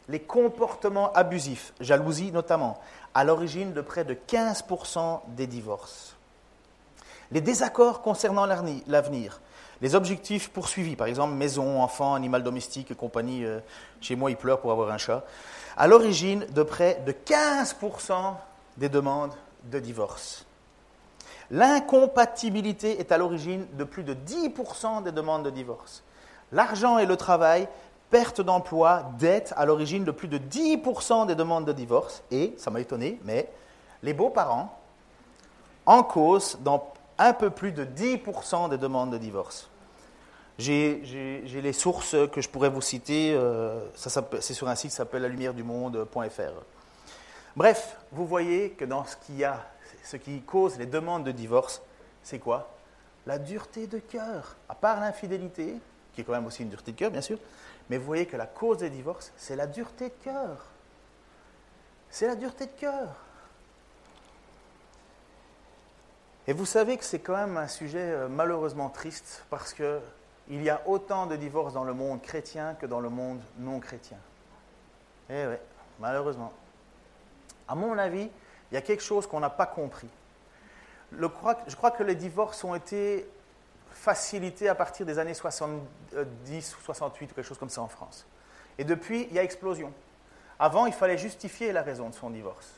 Les 0.08 0.20
comportements 0.20 1.12
abusifs, 1.12 1.72
jalousie 1.80 2.32
notamment, 2.32 2.80
à 3.14 3.24
l'origine 3.24 3.72
de 3.72 3.80
près 3.80 4.04
de 4.04 4.14
15% 4.14 5.20
des 5.36 5.46
divorces 5.46 6.16
les 7.30 7.40
désaccords 7.40 8.02
concernant 8.02 8.46
l'avenir, 8.46 9.40
les 9.80 9.94
objectifs 9.94 10.50
poursuivis, 10.50 10.96
par 10.96 11.06
exemple 11.06 11.34
maison, 11.34 11.82
enfant, 11.82 12.14
animal 12.14 12.42
domestique 12.42 12.90
et 12.90 12.94
compagnie, 12.94 13.44
euh, 13.44 13.60
chez 14.00 14.16
moi 14.16 14.30
il 14.30 14.36
pleure 14.36 14.60
pour 14.60 14.72
avoir 14.72 14.90
un 14.90 14.98
chat, 14.98 15.24
à 15.76 15.86
l'origine 15.86 16.46
de 16.52 16.62
près 16.62 17.02
de 17.06 17.12
15% 17.12 18.34
des 18.76 18.88
demandes 18.88 19.32
de 19.64 19.78
divorce. 19.78 20.44
L'incompatibilité 21.50 23.00
est 23.00 23.12
à 23.12 23.18
l'origine 23.18 23.66
de 23.74 23.84
plus 23.84 24.04
de 24.04 24.14
10% 24.14 25.02
des 25.02 25.12
demandes 25.12 25.44
de 25.44 25.50
divorce. 25.50 26.02
L'argent 26.52 26.98
et 26.98 27.06
le 27.06 27.16
travail, 27.16 27.68
perte 28.10 28.40
d'emploi, 28.40 29.12
dette 29.18 29.54
à 29.56 29.64
l'origine 29.64 30.04
de 30.04 30.10
plus 30.10 30.28
de 30.28 30.38
10% 30.38 31.26
des 31.26 31.34
demandes 31.34 31.64
de 31.64 31.72
divorce. 31.72 32.22
Et, 32.30 32.54
ça 32.58 32.70
m'a 32.70 32.80
étonné, 32.80 33.20
mais 33.24 33.50
les 34.02 34.12
beaux-parents, 34.12 34.78
en 35.86 36.02
cause 36.02 36.58
dans 36.60 36.92
un 37.18 37.32
peu 37.32 37.50
plus 37.50 37.72
de 37.72 37.84
10% 37.84 38.70
des 38.70 38.78
demandes 38.78 39.10
de 39.10 39.18
divorce. 39.18 39.68
J'ai 40.58 41.02
les 41.44 41.72
sources 41.72 42.16
que 42.32 42.40
je 42.40 42.48
pourrais 42.48 42.68
vous 42.68 42.80
citer, 42.80 43.32
euh, 43.34 43.80
c'est 43.94 44.54
sur 44.54 44.68
un 44.68 44.74
site 44.74 44.90
qui 44.90 44.96
s'appelle 44.96 45.22
la 45.22 45.28
lumière 45.28 45.54
du 45.54 45.62
monde.fr. 45.62 46.64
Bref, 47.54 47.96
vous 48.12 48.26
voyez 48.26 48.70
que 48.70 48.84
dans 48.84 49.04
ce, 49.04 49.16
ce 50.02 50.16
qui 50.16 50.42
cause 50.42 50.78
les 50.78 50.86
demandes 50.86 51.24
de 51.24 51.32
divorce, 51.32 51.82
c'est 52.22 52.38
quoi? 52.38 52.74
La 53.26 53.38
dureté 53.38 53.86
de 53.86 53.98
cœur. 53.98 54.56
À 54.68 54.74
part 54.74 55.00
l'infidélité, 55.00 55.74
qui 56.14 56.20
est 56.20 56.24
quand 56.24 56.32
même 56.32 56.46
aussi 56.46 56.62
une 56.62 56.70
dureté 56.70 56.92
de 56.92 56.96
cœur, 56.96 57.10
bien 57.10 57.20
sûr, 57.20 57.38
mais 57.88 57.98
vous 57.98 58.04
voyez 58.04 58.26
que 58.26 58.36
la 58.36 58.46
cause 58.46 58.78
des 58.78 58.90
divorces, 58.90 59.32
c'est 59.36 59.56
la 59.56 59.66
dureté 59.66 60.08
de 60.08 60.24
cœur. 60.24 60.66
C'est 62.10 62.26
la 62.26 62.34
dureté 62.34 62.66
de 62.66 62.72
cœur. 62.80 63.08
Et 66.48 66.54
vous 66.54 66.64
savez 66.64 66.96
que 66.96 67.04
c'est 67.04 67.18
quand 67.18 67.36
même 67.36 67.58
un 67.58 67.68
sujet 67.68 68.00
euh, 68.00 68.26
malheureusement 68.26 68.88
triste 68.88 69.44
parce 69.50 69.74
qu'il 69.74 70.00
y 70.48 70.70
a 70.70 70.80
autant 70.86 71.26
de 71.26 71.36
divorces 71.36 71.74
dans 71.74 71.84
le 71.84 71.92
monde 71.92 72.22
chrétien 72.22 72.74
que 72.74 72.86
dans 72.86 73.00
le 73.00 73.10
monde 73.10 73.38
non 73.58 73.80
chrétien. 73.80 74.16
Eh 75.28 75.46
oui, 75.46 75.56
malheureusement. 76.00 76.50
À 77.68 77.74
mon 77.74 77.98
avis, 77.98 78.30
il 78.70 78.74
y 78.74 78.78
a 78.78 78.80
quelque 78.80 79.02
chose 79.02 79.26
qu'on 79.26 79.40
n'a 79.40 79.50
pas 79.50 79.66
compris. 79.66 80.08
je 81.12 81.26
crois 81.26 81.90
que 81.90 82.02
les 82.02 82.14
divorces 82.14 82.64
ont 82.64 82.74
été 82.74 83.28
facilités 83.90 84.70
à 84.70 84.74
partir 84.74 85.04
des 85.04 85.18
années 85.18 85.34
70 85.34 85.82
ou 86.14 86.80
68 86.82 87.30
ou 87.30 87.34
quelque 87.34 87.44
chose 87.44 87.58
comme 87.58 87.68
ça 87.68 87.82
en 87.82 87.88
France. 87.88 88.26
Et 88.78 88.84
depuis, 88.84 89.26
il 89.28 89.34
y 89.34 89.38
a 89.38 89.42
explosion. 89.42 89.92
Avant, 90.58 90.86
il 90.86 90.94
fallait 90.94 91.18
justifier 91.18 91.72
la 91.72 91.82
raison 91.82 92.08
de 92.08 92.14
son 92.14 92.30
divorce. 92.30 92.72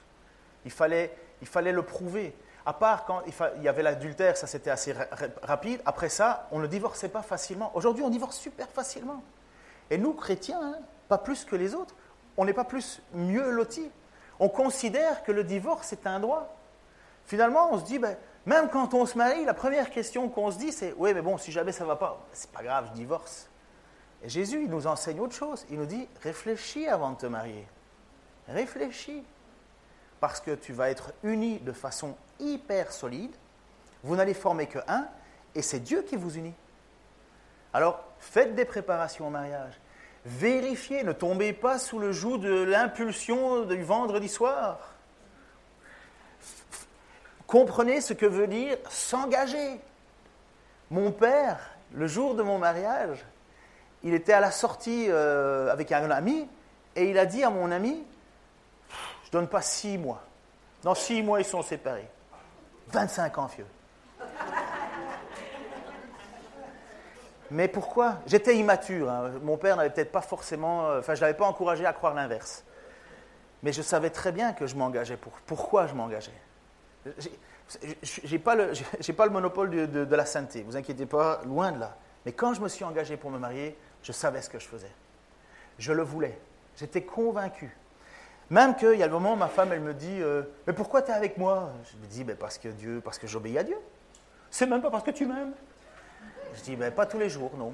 Il 0.64 0.72
fallait, 0.72 1.16
il 1.40 1.46
fallait 1.46 1.72
le 1.72 1.84
prouver. 1.84 2.34
À 2.66 2.72
part 2.72 3.04
quand 3.04 3.22
il, 3.26 3.62
y 3.62 3.68
avait 3.68 3.82
l'adultère, 3.82 4.36
ça 4.36 4.46
c'était 4.46 4.70
assez 4.70 4.94
rapide. 5.42 5.80
Après 5.86 6.08
ça, 6.08 6.48
on 6.50 6.58
ne 6.58 6.66
divorçait 6.66 7.08
pas 7.08 7.22
facilement. 7.22 7.70
Aujourd'hui, 7.74 8.04
on 8.04 8.10
divorce 8.10 8.36
super 8.36 8.68
facilement. 8.68 9.22
Et 9.88 9.98
nous, 9.98 10.12
chrétiens, 10.12 10.60
hein, 10.62 10.78
pas 11.08 11.18
plus 11.18 11.44
que 11.44 11.56
les 11.56 11.74
autres, 11.74 11.94
on 12.36 12.44
n'est 12.44 12.52
pas 12.52 12.64
plus 12.64 13.02
mieux 13.12 13.50
lotis. 13.50 13.90
On 14.38 14.48
considère 14.48 15.22
que 15.22 15.32
le 15.32 15.44
divorce 15.44 15.92
est 15.92 16.06
un 16.06 16.20
droit. 16.20 16.54
Finalement, 17.26 17.72
on 17.72 17.78
se 17.78 17.84
dit, 17.84 17.98
ben, 17.98 18.16
même 18.46 18.68
quand 18.68 18.94
on 18.94 19.04
se 19.06 19.18
marie, 19.18 19.44
la 19.44 19.54
première 19.54 19.90
question 19.90 20.28
qu'on 20.28 20.50
se 20.50 20.58
dit, 20.58 20.72
c'est 20.72 20.94
Oui, 20.96 21.12
mais 21.14 21.22
bon, 21.22 21.38
si 21.38 21.52
jamais 21.52 21.72
ça 21.72 21.84
ne 21.84 21.88
va 21.88 21.96
pas, 21.96 22.20
c'est 22.32 22.50
pas 22.50 22.62
grave, 22.62 22.86
je 22.90 22.92
divorce. 22.92 23.48
Et 24.22 24.28
Jésus, 24.28 24.62
il 24.64 24.70
nous 24.70 24.86
enseigne 24.86 25.20
autre 25.20 25.34
chose. 25.34 25.66
Il 25.70 25.78
nous 25.78 25.86
dit 25.86 26.08
Réfléchis 26.22 26.86
avant 26.86 27.12
de 27.12 27.16
te 27.16 27.26
marier. 27.26 27.66
Réfléchis. 28.48 29.22
Parce 30.20 30.40
que 30.40 30.54
tu 30.54 30.72
vas 30.72 30.90
être 30.90 31.12
uni 31.22 31.58
de 31.60 31.72
façon 31.72 32.14
hyper 32.40 32.92
solide. 32.92 33.34
Vous 34.02 34.16
n'allez 34.16 34.34
former 34.34 34.66
que 34.66 34.78
un, 34.88 35.06
et 35.54 35.62
c'est 35.62 35.80
Dieu 35.80 36.02
qui 36.02 36.16
vous 36.16 36.36
unit. 36.36 36.54
Alors, 37.72 38.02
faites 38.18 38.54
des 38.54 38.64
préparations 38.64 39.28
au 39.28 39.30
mariage. 39.30 39.74
Vérifiez, 40.24 41.02
ne 41.02 41.12
tombez 41.12 41.52
pas 41.52 41.78
sous 41.78 41.98
le 41.98 42.12
joug 42.12 42.38
de 42.38 42.62
l'impulsion 42.62 43.64
du 43.64 43.82
vendredi 43.82 44.28
soir. 44.28 44.78
Comprenez 47.46 48.00
ce 48.00 48.12
que 48.12 48.26
veut 48.26 48.46
dire 48.46 48.76
s'engager. 48.90 49.80
Mon 50.90 51.10
père, 51.10 51.58
le 51.92 52.06
jour 52.06 52.34
de 52.34 52.42
mon 52.42 52.58
mariage, 52.58 53.24
il 54.02 54.14
était 54.14 54.32
à 54.32 54.40
la 54.40 54.50
sortie 54.50 55.06
euh, 55.08 55.70
avec 55.70 55.92
un 55.92 56.10
ami 56.10 56.48
et 56.96 57.10
il 57.10 57.18
a 57.18 57.26
dit 57.26 57.42
à 57.42 57.50
mon 57.50 57.70
ami, 57.70 58.02
je 59.24 59.28
ne 59.28 59.32
donne 59.32 59.48
pas 59.48 59.62
six 59.62 59.98
mois. 59.98 60.22
Dans 60.82 60.94
six 60.94 61.22
mois, 61.22 61.40
ils 61.40 61.44
sont 61.44 61.62
séparés. 61.62 62.08
25 62.92 63.38
ans 63.38 63.46
vieux. 63.46 63.66
Mais 67.50 67.66
pourquoi? 67.66 68.18
J'étais 68.26 68.56
immature. 68.56 69.10
Hein. 69.10 69.32
Mon 69.42 69.56
père 69.56 69.76
n'avait 69.76 69.90
peut-être 69.90 70.12
pas 70.12 70.20
forcément. 70.20 70.86
Euh, 70.86 71.00
enfin, 71.00 71.14
je 71.14 71.20
ne 71.20 71.26
l'avais 71.26 71.36
pas 71.36 71.46
encouragé 71.46 71.84
à 71.84 71.92
croire 71.92 72.14
l'inverse. 72.14 72.64
Mais 73.62 73.72
je 73.72 73.82
savais 73.82 74.10
très 74.10 74.32
bien 74.32 74.52
que 74.52 74.66
je 74.66 74.76
m'engageais. 74.76 75.16
Pour, 75.16 75.32
pourquoi 75.46 75.86
je 75.86 75.94
m'engageais 75.94 76.40
Je 77.06 78.30
n'ai 78.30 78.38
pas, 78.38 78.54
le 78.54 79.30
monopole 79.30 79.70
de, 79.70 80.04
de, 80.04 80.16
la 80.16 80.24
sainteté, 80.24 80.62
vous 80.62 80.76
inquiétez 80.76 81.06
pas, 81.06 81.40
loin 81.44 81.72
de 81.72 81.80
là. 81.80 81.96
Mais 82.24 82.32
quand 82.32 82.54
je 82.54 82.60
me 82.60 82.68
suis 82.68 82.84
engagé 82.84 83.16
pour 83.16 83.30
me 83.30 83.38
marier, 83.38 83.76
je 84.02 84.12
savais 84.12 84.42
ce 84.42 84.48
que 84.48 84.58
je 84.58 84.68
faisais. 84.68 84.92
Je 85.78 85.92
le 85.92 86.02
voulais. 86.02 86.38
J'étais 86.76 87.02
convaincu. 87.02 87.76
Même 88.50 88.74
qu'il 88.74 88.94
y 88.94 89.02
a 89.02 89.06
le 89.06 89.12
moment 89.12 89.34
où 89.34 89.36
ma 89.36 89.48
femme, 89.48 89.72
elle 89.72 89.80
me 89.80 89.94
dit 89.94 90.20
euh, 90.20 90.42
Mais 90.66 90.72
pourquoi 90.72 91.02
tu 91.02 91.12
es 91.12 91.14
avec 91.14 91.38
moi? 91.38 91.70
Je 91.84 91.96
lui 91.96 92.08
dis 92.08 92.24
ben, 92.24 92.36
Parce 92.36 92.58
que 92.58 92.68
Dieu, 92.68 93.00
parce 93.02 93.18
que 93.18 93.28
j'obéis 93.28 93.56
à 93.58 93.62
Dieu. 93.62 93.76
C'est 94.50 94.66
même 94.66 94.82
pas 94.82 94.90
parce 94.90 95.04
que 95.04 95.12
tu 95.12 95.24
m'aimes. 95.24 95.52
Je 96.54 96.62
dis 96.62 96.76
ben, 96.76 96.92
Pas 96.92 97.06
tous 97.06 97.18
les 97.18 97.30
jours, 97.30 97.52
non. 97.56 97.72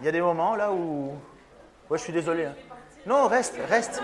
Il 0.00 0.06
y 0.06 0.08
a 0.08 0.12
des 0.12 0.20
moments 0.20 0.56
là 0.56 0.72
où. 0.72 1.12
Ouais, 1.88 1.98
je 1.98 2.02
suis 2.02 2.12
désolé. 2.12 2.46
Hein. 2.46 2.54
Non, 3.06 3.28
reste, 3.28 3.54
reste. 3.68 4.02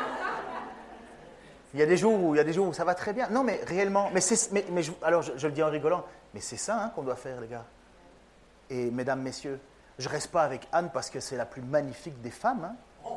Il 1.75 1.81
y 1.81 1.83
a 1.83 1.87
des 1.87 1.97
jours 1.97 2.23
où 2.23 2.35
il 2.35 2.39
y 2.39 2.41
a 2.41 2.45
des 2.45 2.53
jours 2.53 2.69
où 2.69 2.73
ça 2.73 2.85
va 2.85 2.95
très 2.95 3.13
bien. 3.13 3.29
Non, 3.31 3.43
mais 3.43 3.61
réellement, 3.67 4.11
mais 4.13 4.21
c'est, 4.21 4.53
mais, 4.53 4.65
alors 5.03 5.23
je, 5.23 5.47
le 5.47 5.53
dis 5.53 5.63
en 5.63 5.71
rigolant, 5.71 6.05
mais 6.33 6.41
c'est 6.41 6.57
ça 6.57 6.81
hein, 6.81 6.93
qu'on 6.95 7.03
doit 7.03 7.17
faire, 7.17 7.41
les 7.41 7.49
gars. 7.49 7.65
Et 8.71 8.91
mesdames, 8.91 9.21
messieurs, 9.21 9.59
je 9.99 10.09
reste 10.09 10.31
pas 10.31 10.45
avec 10.45 10.69
Anne 10.71 10.91
parce 10.93 11.11
que 11.11 11.19
c'est 11.19 11.37
la 11.37 11.47
plus 11.47 11.63
magnifique 11.63 12.21
des 12.23 12.31
femmes. 12.31 12.75
Hein. 13.05 13.11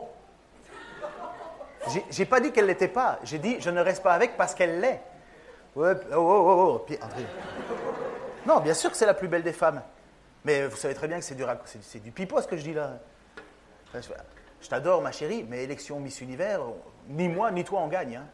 J'ai 2.10 2.26
pas 2.26 2.40
dit 2.40 2.52
qu'elle 2.52 2.68
l'était 2.68 2.88
pas. 2.88 3.20
J'ai 3.24 3.40
dit 3.40 3.58
je 3.60 3.70
ne 3.70 3.82
reste 3.82 4.04
pas 4.04 4.14
avec 4.14 4.38
parce 4.38 4.54
qu'elle 4.54 4.80
l'est. 4.80 5.02
Ouais, 5.76 5.94
oh, 6.12 6.18
oh, 6.18 6.82
oh, 6.82 6.86
oh 6.90 6.96
Non, 8.46 8.60
bien 8.60 8.74
sûr 8.74 8.92
que 8.92 8.98
c'est 8.98 9.06
la 9.06 9.14
plus 9.14 9.28
belle 9.28 9.44
des 9.44 9.54
femmes. 9.54 9.82
Mais 10.44 10.68
vous 10.68 10.76
savez 10.76 10.94
très 10.94 11.08
bien 11.08 11.18
que 11.18 11.24
c'est 11.24 11.36
du, 11.36 11.44
c'est, 11.82 12.04
du 12.04 12.12
pipeau 12.12 12.42
ce 12.42 12.48
que 12.48 12.58
je 12.58 12.64
dis 12.64 12.74
là. 12.74 13.00
Je 13.94 14.70
t'adore, 14.70 15.02
ma 15.02 15.12
chérie, 15.12 15.46
mais 15.48 15.64
élection 15.64 16.00
Miss 16.00 16.22
Univers, 16.22 16.62
ni 17.10 17.28
moi 17.28 17.52
ni 17.52 17.64
toi 17.64 17.82
on 17.82 17.88
gagne. 17.88 18.18
Hein. 18.18 18.26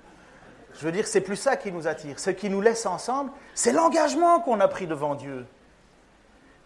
Je 0.74 0.86
veux 0.86 0.92
dire, 0.92 1.08
c'est 1.08 1.22
plus 1.22 1.36
ça 1.36 1.58
qui 1.58 1.72
nous 1.72 1.88
attire. 1.88 2.20
Ce 2.20 2.30
qui 2.30 2.50
nous 2.50 2.62
laisse 2.62 2.86
ensemble, 2.86 3.32
c'est 3.56 3.72
l'engagement 3.72 4.40
qu'on 4.42 4.60
a 4.60 4.68
pris 4.68 4.86
devant 4.88 5.16
Dieu. 5.16 5.46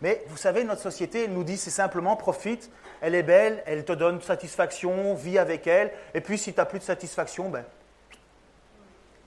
Mais 0.01 0.23
vous 0.27 0.37
savez, 0.37 0.63
notre 0.63 0.81
société 0.81 1.27
nous 1.27 1.43
dit 1.43 1.57
c'est 1.57 1.69
simplement 1.69 2.15
profite, 2.15 2.71
elle 3.01 3.13
est 3.13 3.23
belle, 3.23 3.61
elle 3.67 3.85
te 3.85 3.91
donne 3.91 4.19
satisfaction, 4.21 5.13
vis 5.13 5.37
avec 5.37 5.67
elle, 5.67 5.91
et 6.15 6.21
puis 6.21 6.39
si 6.39 6.53
tu 6.53 6.59
n'as 6.59 6.65
plus 6.65 6.79
de 6.79 6.83
satisfaction, 6.83 7.49
ben, 7.49 7.63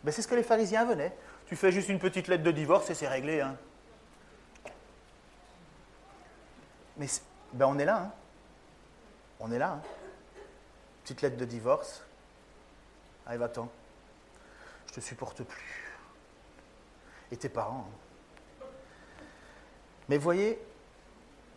ben 0.02 0.10
c'est 0.12 0.22
ce 0.22 0.28
que 0.28 0.34
les 0.34 0.42
pharisiens 0.42 0.84
venaient. 0.84 1.12
Tu 1.46 1.54
fais 1.56 1.70
juste 1.70 1.88
une 1.88 2.00
petite 2.00 2.26
lettre 2.26 2.42
de 2.42 2.50
divorce 2.50 2.90
et 2.90 2.94
c'est 2.94 3.06
réglé. 3.06 3.40
Hein. 3.40 3.56
Mais 6.96 7.06
ben 7.52 7.66
on 7.66 7.78
est 7.78 7.84
là. 7.84 7.98
Hein. 7.98 8.12
On 9.40 9.52
est 9.52 9.58
là. 9.58 9.72
Hein. 9.72 9.82
Petite 11.02 11.22
lettre 11.22 11.36
de 11.36 11.44
divorce. 11.44 12.02
Allez, 13.26 13.38
va-t'en. 13.38 13.68
Je 14.86 14.94
te 14.94 15.00
supporte 15.00 15.42
plus. 15.42 15.96
Et 17.30 17.36
tes 17.36 17.48
parents. 17.48 17.86
Hein. 17.88 18.03
Mais 20.08 20.18
voyez, 20.18 20.58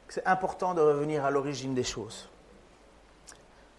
c'est 0.10 0.26
important 0.26 0.74
de 0.74 0.82
revenir 0.82 1.26
à 1.26 1.32
l'origine 1.32 1.74
des 1.74 1.84
choses. 1.84 2.30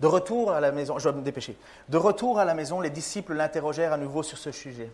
De 0.00 0.06
retour 0.06 0.52
à 0.52 0.60
la 0.60 0.70
maison, 0.70 0.98
je 0.98 1.04
dois 1.04 1.12
me 1.12 1.22
dépêcher. 1.22 1.56
De 1.88 1.96
retour 1.96 2.38
à 2.38 2.44
la 2.44 2.54
maison, 2.54 2.80
les 2.80 2.90
disciples 2.90 3.34
l'interrogèrent 3.34 3.92
à 3.92 3.96
nouveau 3.96 4.22
sur 4.22 4.38
ce 4.38 4.52
sujet. 4.52 4.90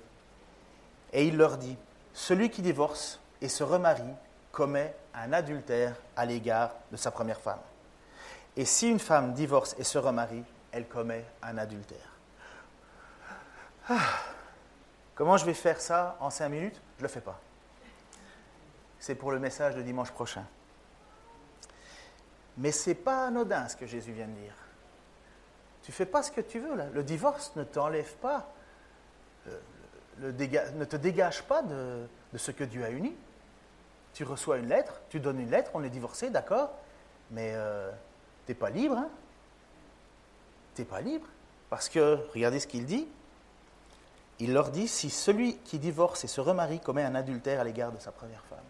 Et 1.12 1.26
il 1.26 1.36
leur 1.36 1.58
dit 1.58 1.76
Celui 2.14 2.50
qui 2.50 2.62
divorce 2.62 3.20
et 3.42 3.48
se 3.48 3.62
remarie 3.62 4.02
commet 4.50 4.94
un 5.14 5.32
adultère 5.32 5.96
à 6.16 6.24
l'égard 6.24 6.70
de 6.90 6.96
sa 6.96 7.10
première 7.10 7.40
femme. 7.40 7.60
Et 8.56 8.64
si 8.64 8.88
une 8.88 9.00
femme 9.00 9.34
divorce 9.34 9.74
et 9.78 9.84
se 9.84 9.98
remarie, 9.98 10.44
elle 10.72 10.86
commet 10.86 11.24
un 11.42 11.58
adultère. 11.58 12.18
Ah. 13.88 13.98
Comment 15.14 15.36
je 15.36 15.44
vais 15.44 15.54
faire 15.54 15.80
ça 15.80 16.16
en 16.20 16.30
cinq 16.30 16.48
minutes? 16.48 16.80
Je 16.96 17.02
ne 17.02 17.08
le 17.08 17.12
fais 17.12 17.20
pas 17.20 17.38
c'est 19.04 19.14
pour 19.14 19.32
le 19.32 19.38
message 19.38 19.74
de 19.76 19.82
dimanche 19.82 20.10
prochain. 20.12 20.46
Mais 22.56 22.72
ce 22.72 22.88
n'est 22.88 22.94
pas 22.94 23.26
anodin 23.26 23.68
ce 23.68 23.76
que 23.76 23.84
Jésus 23.84 24.12
vient 24.12 24.26
de 24.26 24.32
dire. 24.32 24.54
Tu 25.82 25.92
fais 25.92 26.06
pas 26.06 26.22
ce 26.22 26.30
que 26.30 26.40
tu 26.40 26.58
veux 26.58 26.74
là. 26.74 26.86
Le 26.90 27.04
divorce 27.04 27.54
ne 27.54 27.64
t'enlève 27.64 28.14
pas, 28.16 28.50
euh, 29.48 29.60
ne 30.20 30.84
te 30.86 30.96
dégage 30.96 31.42
pas 31.42 31.60
de, 31.60 32.08
ce 32.34 32.50
que 32.50 32.64
Dieu 32.64 32.82
a 32.82 32.88
uni. 32.88 33.14
Tu 34.14 34.24
reçois 34.24 34.56
une 34.56 34.68
lettre, 34.68 35.02
tu 35.10 35.20
donnes 35.20 35.40
une 35.40 35.50
lettre, 35.50 35.72
on 35.74 35.82
est 35.82 35.90
divorcé, 35.90 36.30
d'accord, 36.30 36.70
mais 37.30 37.52
euh, 37.54 37.90
tu 38.46 38.52
n'es 38.52 38.54
pas 38.54 38.70
libre. 38.70 38.96
Hein? 38.96 39.10
Tu 40.74 40.80
n'es 40.80 40.86
pas 40.86 41.02
libre. 41.02 41.26
Parce 41.68 41.90
que, 41.90 42.26
regardez 42.32 42.58
ce 42.58 42.66
qu'il 42.66 42.86
dit, 42.86 43.06
il 44.38 44.54
leur 44.54 44.70
dit, 44.70 44.88
si 44.88 45.10
celui 45.10 45.58
qui 45.58 45.78
divorce 45.78 46.24
et 46.24 46.26
se 46.26 46.40
remarie 46.40 46.80
commet 46.80 47.02
un 47.02 47.14
adultère 47.14 47.60
à 47.60 47.64
l'égard 47.64 47.92
de 47.92 47.98
sa 47.98 48.10
première 48.10 48.44
femme. 48.46 48.64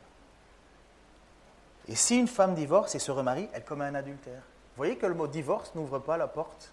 Et 1.88 1.94
si 1.94 2.18
une 2.18 2.29
femme 2.29 2.55
divorce 2.55 2.94
et 2.94 2.99
se 2.99 3.11
remarie, 3.11 3.49
elle 3.53 3.64
commet 3.64 3.85
un 3.85 3.94
adultère. 3.94 4.42
Vous 4.75 4.79
voyez 4.79 4.97
que 4.97 5.07
le 5.07 5.14
mot 5.14 5.27
divorce 5.27 5.75
n'ouvre 5.75 5.99
pas 5.99 6.16
la 6.16 6.27
porte. 6.27 6.73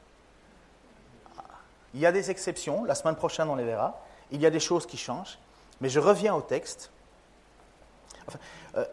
Il 1.94 2.00
y 2.00 2.06
a 2.06 2.12
des 2.12 2.32
exceptions, 2.32 2.86
la 2.86 2.96
semaine 2.96 3.16
prochaine 3.16 3.50
on 3.50 3.56
les 3.56 3.66
verra. 3.66 4.02
Il 4.32 4.40
y 4.40 4.46
a 4.46 4.50
des 4.50 4.60
choses 4.60 4.86
qui 4.86 4.98
changent. 4.98 5.38
Mais 5.82 5.90
je 5.90 6.00
reviens 6.00 6.34
au 6.34 6.42
texte. 6.42 6.92
Euh, 8.76 8.86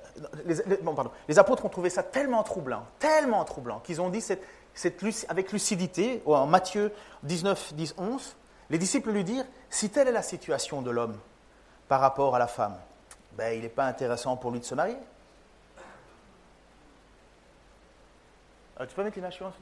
les, 1.28 1.38
apôtres 1.38 1.64
ont 1.64 1.68
trouvé 1.68 1.90
ça 1.90 2.02
tellement 2.02 2.42
troublant, 2.42 2.84
tellement 2.98 3.44
troublant, 3.44 3.78
qu'ils 3.78 4.00
ont 4.00 4.08
dit 4.08 4.24
avec 5.28 5.52
lucidité, 5.52 6.22
en 6.26 6.46
Matthieu 6.46 6.92
19, 7.22 7.74
10, 7.74 7.94
11, 7.98 8.36
les 8.70 8.78
disciples 8.78 9.10
lui 9.12 9.22
dirent, 9.24 9.46
si 9.70 9.90
telle 9.90 10.08
est 10.08 10.12
la 10.12 10.22
situation 10.22 10.82
de 10.82 10.90
l'homme 10.90 11.16
par 11.86 12.00
rapport 12.00 12.34
à 12.34 12.38
la 12.38 12.48
femme, 12.48 12.76
ben, 13.32 13.54
il 13.56 13.62
n'est 13.62 13.68
pas 13.68 13.86
intéressant 13.86 14.36
pour 14.36 14.50
lui 14.50 14.60
de 14.60 14.64
se 14.64 14.74
marier. 14.74 14.96
Euh, 18.80 18.86
tu 18.86 18.94
peux 18.94 19.02
mettre 19.02 19.16
l'image 19.16 19.34
suivante, 19.34 19.54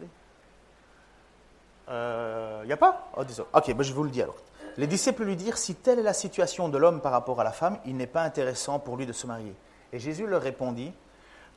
Il 1.88 2.66
n'y 2.66 2.72
a 2.72 2.76
pas 2.76 3.10
oh, 3.16 3.22
Ok, 3.54 3.74
ben, 3.74 3.82
je 3.82 3.92
vous 3.92 4.04
le 4.04 4.10
dis 4.10 4.22
alors. 4.22 4.36
Les 4.76 4.86
disciples 4.86 5.24
lui 5.24 5.36
dirent, 5.36 5.56
si 5.56 5.74
telle 5.74 5.98
est 5.98 6.02
la 6.02 6.12
situation 6.12 6.68
de 6.68 6.76
l'homme 6.76 7.00
par 7.00 7.12
rapport 7.12 7.40
à 7.40 7.44
la 7.44 7.52
femme, 7.52 7.78
il 7.86 7.96
n'est 7.96 8.06
pas 8.06 8.22
intéressant 8.22 8.78
pour 8.78 8.96
lui 8.96 9.06
de 9.06 9.12
se 9.12 9.26
marier. 9.26 9.54
Et 9.92 9.98
Jésus 9.98 10.26
leur 10.26 10.42
répondit, 10.42 10.92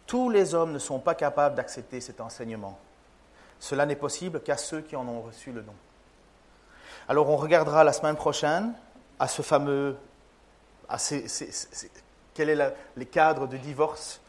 tous 0.07 0.29
les 0.29 0.55
hommes 0.55 0.71
ne 0.71 0.79
sont 0.79 0.99
pas 0.99 1.15
capables 1.15 1.55
d'accepter 1.55 1.99
cet 1.99 2.21
enseignement. 2.21 2.79
Cela 3.59 3.85
n'est 3.85 3.97
possible 3.97 4.41
qu'à 4.41 4.55
ceux 4.55 4.81
qui 4.81 4.95
en 4.95 5.07
ont 5.07 5.21
reçu 5.21 5.51
le 5.51 5.61
don. 5.61 5.73
Alors 7.09 7.29
on 7.29 7.35
regardera 7.35 7.83
la 7.83 7.91
semaine 7.91 8.15
prochaine 8.15 8.73
à 9.19 9.27
ce 9.27 9.41
fameux, 9.41 9.97
à 10.87 10.97
ces, 10.97 11.25
quel 12.33 12.49
est 12.49 12.73
les 12.95 13.05
cadres 13.05 13.47
de 13.47 13.57
divorce 13.57 14.21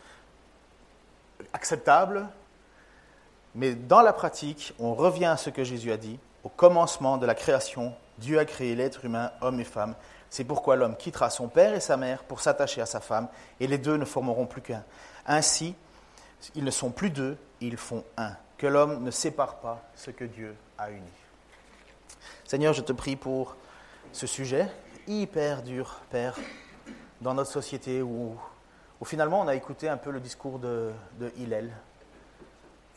acceptables 1.53 2.27
Mais 3.55 3.75
dans 3.75 4.03
la 4.03 4.13
pratique, 4.13 4.75
on 4.79 4.95
revient 4.95 5.27
à 5.27 5.37
ce 5.37 5.51
que 5.51 5.65
Jésus 5.65 5.93
a 5.93 5.97
dit. 5.97 6.19
Au 6.45 6.49
commencement 6.49 7.19
de 7.19 7.27
la 7.27 7.35
création, 7.35 7.95
Dieu 8.19 8.39
a 8.39 8.45
créé 8.45 8.75
l'être 8.75 9.05
humain, 9.05 9.33
homme 9.41 9.61
et 9.61 9.65
femme. 9.65 9.95
C'est 10.29 10.45
pourquoi 10.45 10.77
l'homme 10.77 10.97
quittera 10.97 11.31
son 11.31 11.49
père 11.49 11.75
et 11.75 11.81
sa 11.81 11.97
mère 11.97 12.23
pour 12.23 12.41
s'attacher 12.41 12.81
à 12.81 12.87
sa 12.87 13.01
femme, 13.01 13.29
et 13.59 13.67
les 13.67 13.79
deux 13.79 13.97
ne 13.97 14.05
formeront 14.05 14.47
plus 14.47 14.63
qu'un. 14.63 14.85
Ainsi, 15.27 15.75
ils 16.55 16.65
ne 16.65 16.71
sont 16.71 16.91
plus 16.91 17.11
deux, 17.11 17.37
ils 17.61 17.77
font 17.77 18.05
un. 18.17 18.37
Que 18.57 18.67
l'homme 18.67 19.03
ne 19.03 19.11
sépare 19.11 19.57
pas 19.57 19.83
ce 19.95 20.11
que 20.11 20.25
Dieu 20.25 20.55
a 20.79 20.91
uni. 20.91 21.11
Seigneur, 22.45 22.73
je 22.73 22.83
te 22.83 22.93
prie 22.93 23.17
pour 23.17 23.57
ce 24.13 24.27
sujet 24.27 24.69
hyper 25.07 25.63
dur, 25.63 26.01
Père, 26.11 26.37
dans 27.21 27.35
notre 27.35 27.51
société 27.51 28.03
où, 28.03 28.37
finalement 29.05 29.41
on 29.41 29.49
a 29.49 29.55
écouté 29.55 29.89
un 29.89 29.97
peu 29.97 30.11
le 30.11 30.21
discours 30.21 30.59
de, 30.59 30.93
de 31.19 31.33
Hillel. 31.37 31.73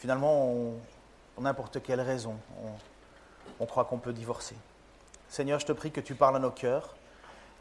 Finalement, 0.04 0.74
pour 1.34 1.43
n'importe 1.45 1.82
quelle 1.82 2.01
raison, 2.01 2.36
on, 2.62 3.64
on 3.64 3.66
croit 3.66 3.86
qu'on 3.86 3.99
peut 3.99 4.12
divorcer. 4.12 4.58
Seigneur, 5.30 5.62
je 5.62 5.66
te 5.66 5.72
prie 5.72 5.91
que 5.91 6.01
tu 6.01 6.14
parles 6.14 6.36
à 6.36 6.39
nos 6.39 6.51
cœurs. 6.51 6.97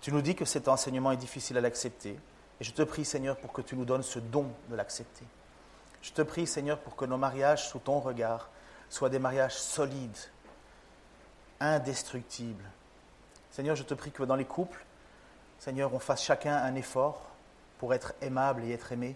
Tu 0.01 0.11
nous 0.11 0.23
dis 0.23 0.35
que 0.35 0.45
cet 0.45 0.67
enseignement 0.67 1.13
est 1.13 1.17
difficile 1.17 1.57
à 1.57 1.61
l'accepter. 1.61 2.19
Et 2.61 2.65
je 2.65 2.73
te 2.73 2.83
prie, 2.83 3.05
Seigneur, 3.05 3.37
pour 3.37 3.53
que 3.53 3.63
tu 3.63 3.77
nous 3.77 3.85
donnes 3.85 4.03
ce 4.03 4.19
don 4.19 4.49
de 4.71 4.75
l'accepter. 4.75 5.25
Je 6.01 6.11
te 6.11 6.21
prie, 6.21 6.49
Seigneur, 6.49 6.81
pour 6.81 6.97
que 6.97 7.05
nos 7.05 7.17
mariages 7.17 7.69
sous 7.69 7.79
ton 7.79 8.01
regard 8.01 8.51
soient 8.91 9.09
des 9.09 9.21
mariages 9.21 9.55
solides, 9.55 10.19
indestructibles. 11.61 12.69
Seigneur, 13.53 13.77
je 13.77 13.85
te 13.85 13.95
prie 13.95 14.11
que 14.11 14.25
dans 14.25 14.35
les 14.35 14.47
couples, 14.47 14.85
Seigneur, 15.61 15.95
on 15.95 16.01
fasse 16.01 16.25
chacun 16.25 16.57
un 16.57 16.75
effort 16.75 17.23
pour 17.79 17.95
être 17.95 18.15
aimable 18.21 18.65
et 18.65 18.73
être 18.73 18.91
aimé. 18.91 19.15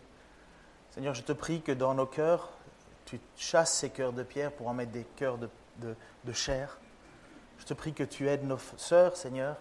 Seigneur, 0.93 1.12
je 1.12 1.22
te 1.22 1.33
prie 1.33 1.61
que 1.61 1.72
dans 1.72 1.93
nos 1.93 2.07
cœurs, 2.07 2.53
tu 3.07 3.20
chasses 3.36 3.72
ces 3.72 3.88
cœurs 3.90 4.12
de 4.12 4.22
pierre 4.22 4.52
pour 4.52 4.68
en 4.68 4.74
mettre 4.74 4.92
des 4.92 5.04
cœurs 5.16 5.38
de, 5.38 6.32
chair. 6.32 6.78
Je 7.59 7.64
te 7.64 7.72
prie 7.72 7.94
que 7.94 8.04
tu 8.04 8.28
aides 8.28 8.44
nos 8.44 8.59
sœurs, 8.76 9.16
Seigneur, 9.16 9.57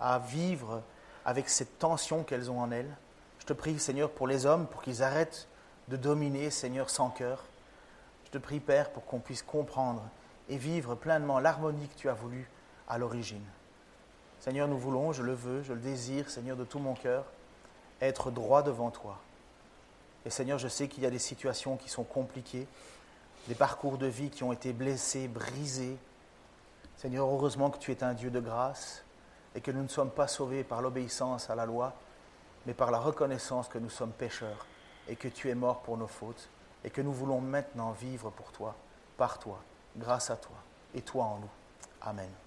à 0.00 0.18
vivre 0.18 0.82
avec 1.24 1.48
cette 1.48 1.78
tension 1.78 2.24
qu'elles 2.24 2.50
ont 2.50 2.60
en 2.60 2.72
elles. 2.72 2.90
Je 3.38 3.46
te 3.46 3.52
prie, 3.52 3.78
Seigneur, 3.78 4.10
pour 4.10 4.26
les 4.26 4.46
hommes, 4.46 4.66
pour 4.66 4.82
qu'ils 4.82 5.02
arrêtent 5.02 5.46
de 5.88 5.96
dominer, 5.96 6.50
Seigneur, 6.50 6.90
sans 6.90 7.10
cœur. 7.10 7.44
Je 8.24 8.30
te 8.30 8.38
prie, 8.38 8.58
Père, 8.58 8.90
pour 8.90 9.04
qu'on 9.04 9.20
puisse 9.20 9.42
comprendre 9.42 10.02
et 10.48 10.56
vivre 10.56 10.94
pleinement 10.94 11.38
l'harmonie 11.38 11.88
que 11.88 11.96
tu 11.96 12.08
as 12.08 12.14
voulu 12.14 12.48
à 12.88 12.98
l'origine. 12.98 13.44
Seigneur, 14.40 14.66
nous 14.66 14.78
voulons, 14.78 15.12
je 15.12 15.22
le 15.22 15.34
veux, 15.34 15.62
je 15.62 15.72
le 15.72 15.80
désire, 15.80 16.30
Seigneur, 16.30 16.56
de 16.56 16.64
tout 16.64 16.78
mon 16.78 16.94
cœur, 16.94 17.26
être 18.00 18.30
droit 18.30 18.62
devant 18.62 18.90
toi. 18.90 19.20
Et 20.24 20.30
Seigneur, 20.30 20.58
je 20.58 20.68
sais 20.68 20.88
qu'il 20.88 21.02
y 21.02 21.06
a 21.06 21.10
des 21.10 21.18
situations 21.18 21.76
qui 21.76 21.88
sont 21.88 22.04
compliquées, 22.04 22.66
des 23.48 23.54
parcours 23.54 23.98
de 23.98 24.06
vie 24.06 24.30
qui 24.30 24.44
ont 24.44 24.52
été 24.52 24.72
blessés, 24.72 25.28
brisés. 25.28 25.96
Seigneur, 26.96 27.26
heureusement 27.28 27.70
que 27.70 27.78
tu 27.78 27.90
es 27.90 28.04
un 28.04 28.14
Dieu 28.14 28.30
de 28.30 28.40
grâce 28.40 29.04
et 29.54 29.60
que 29.60 29.70
nous 29.70 29.82
ne 29.82 29.88
sommes 29.88 30.10
pas 30.10 30.28
sauvés 30.28 30.62
par 30.62 30.82
l'obéissance 30.82 31.50
à 31.50 31.54
la 31.54 31.66
loi, 31.66 31.94
mais 32.66 32.74
par 32.74 32.90
la 32.90 32.98
reconnaissance 32.98 33.68
que 33.68 33.78
nous 33.78 33.90
sommes 33.90 34.12
pécheurs 34.12 34.66
et 35.08 35.16
que 35.16 35.28
tu 35.28 35.50
es 35.50 35.54
mort 35.54 35.82
pour 35.82 35.98
nos 35.98 36.06
fautes 36.06 36.48
et 36.84 36.90
que 36.90 37.00
nous 37.00 37.12
voulons 37.12 37.40
maintenant 37.40 37.92
vivre 37.92 38.30
pour 38.30 38.52
toi, 38.52 38.74
par 39.16 39.38
toi, 39.38 39.60
grâce 39.96 40.30
à 40.30 40.36
toi 40.36 40.56
et 40.94 41.02
toi 41.02 41.24
en 41.24 41.38
nous. 41.38 41.50
Amen. 42.02 42.42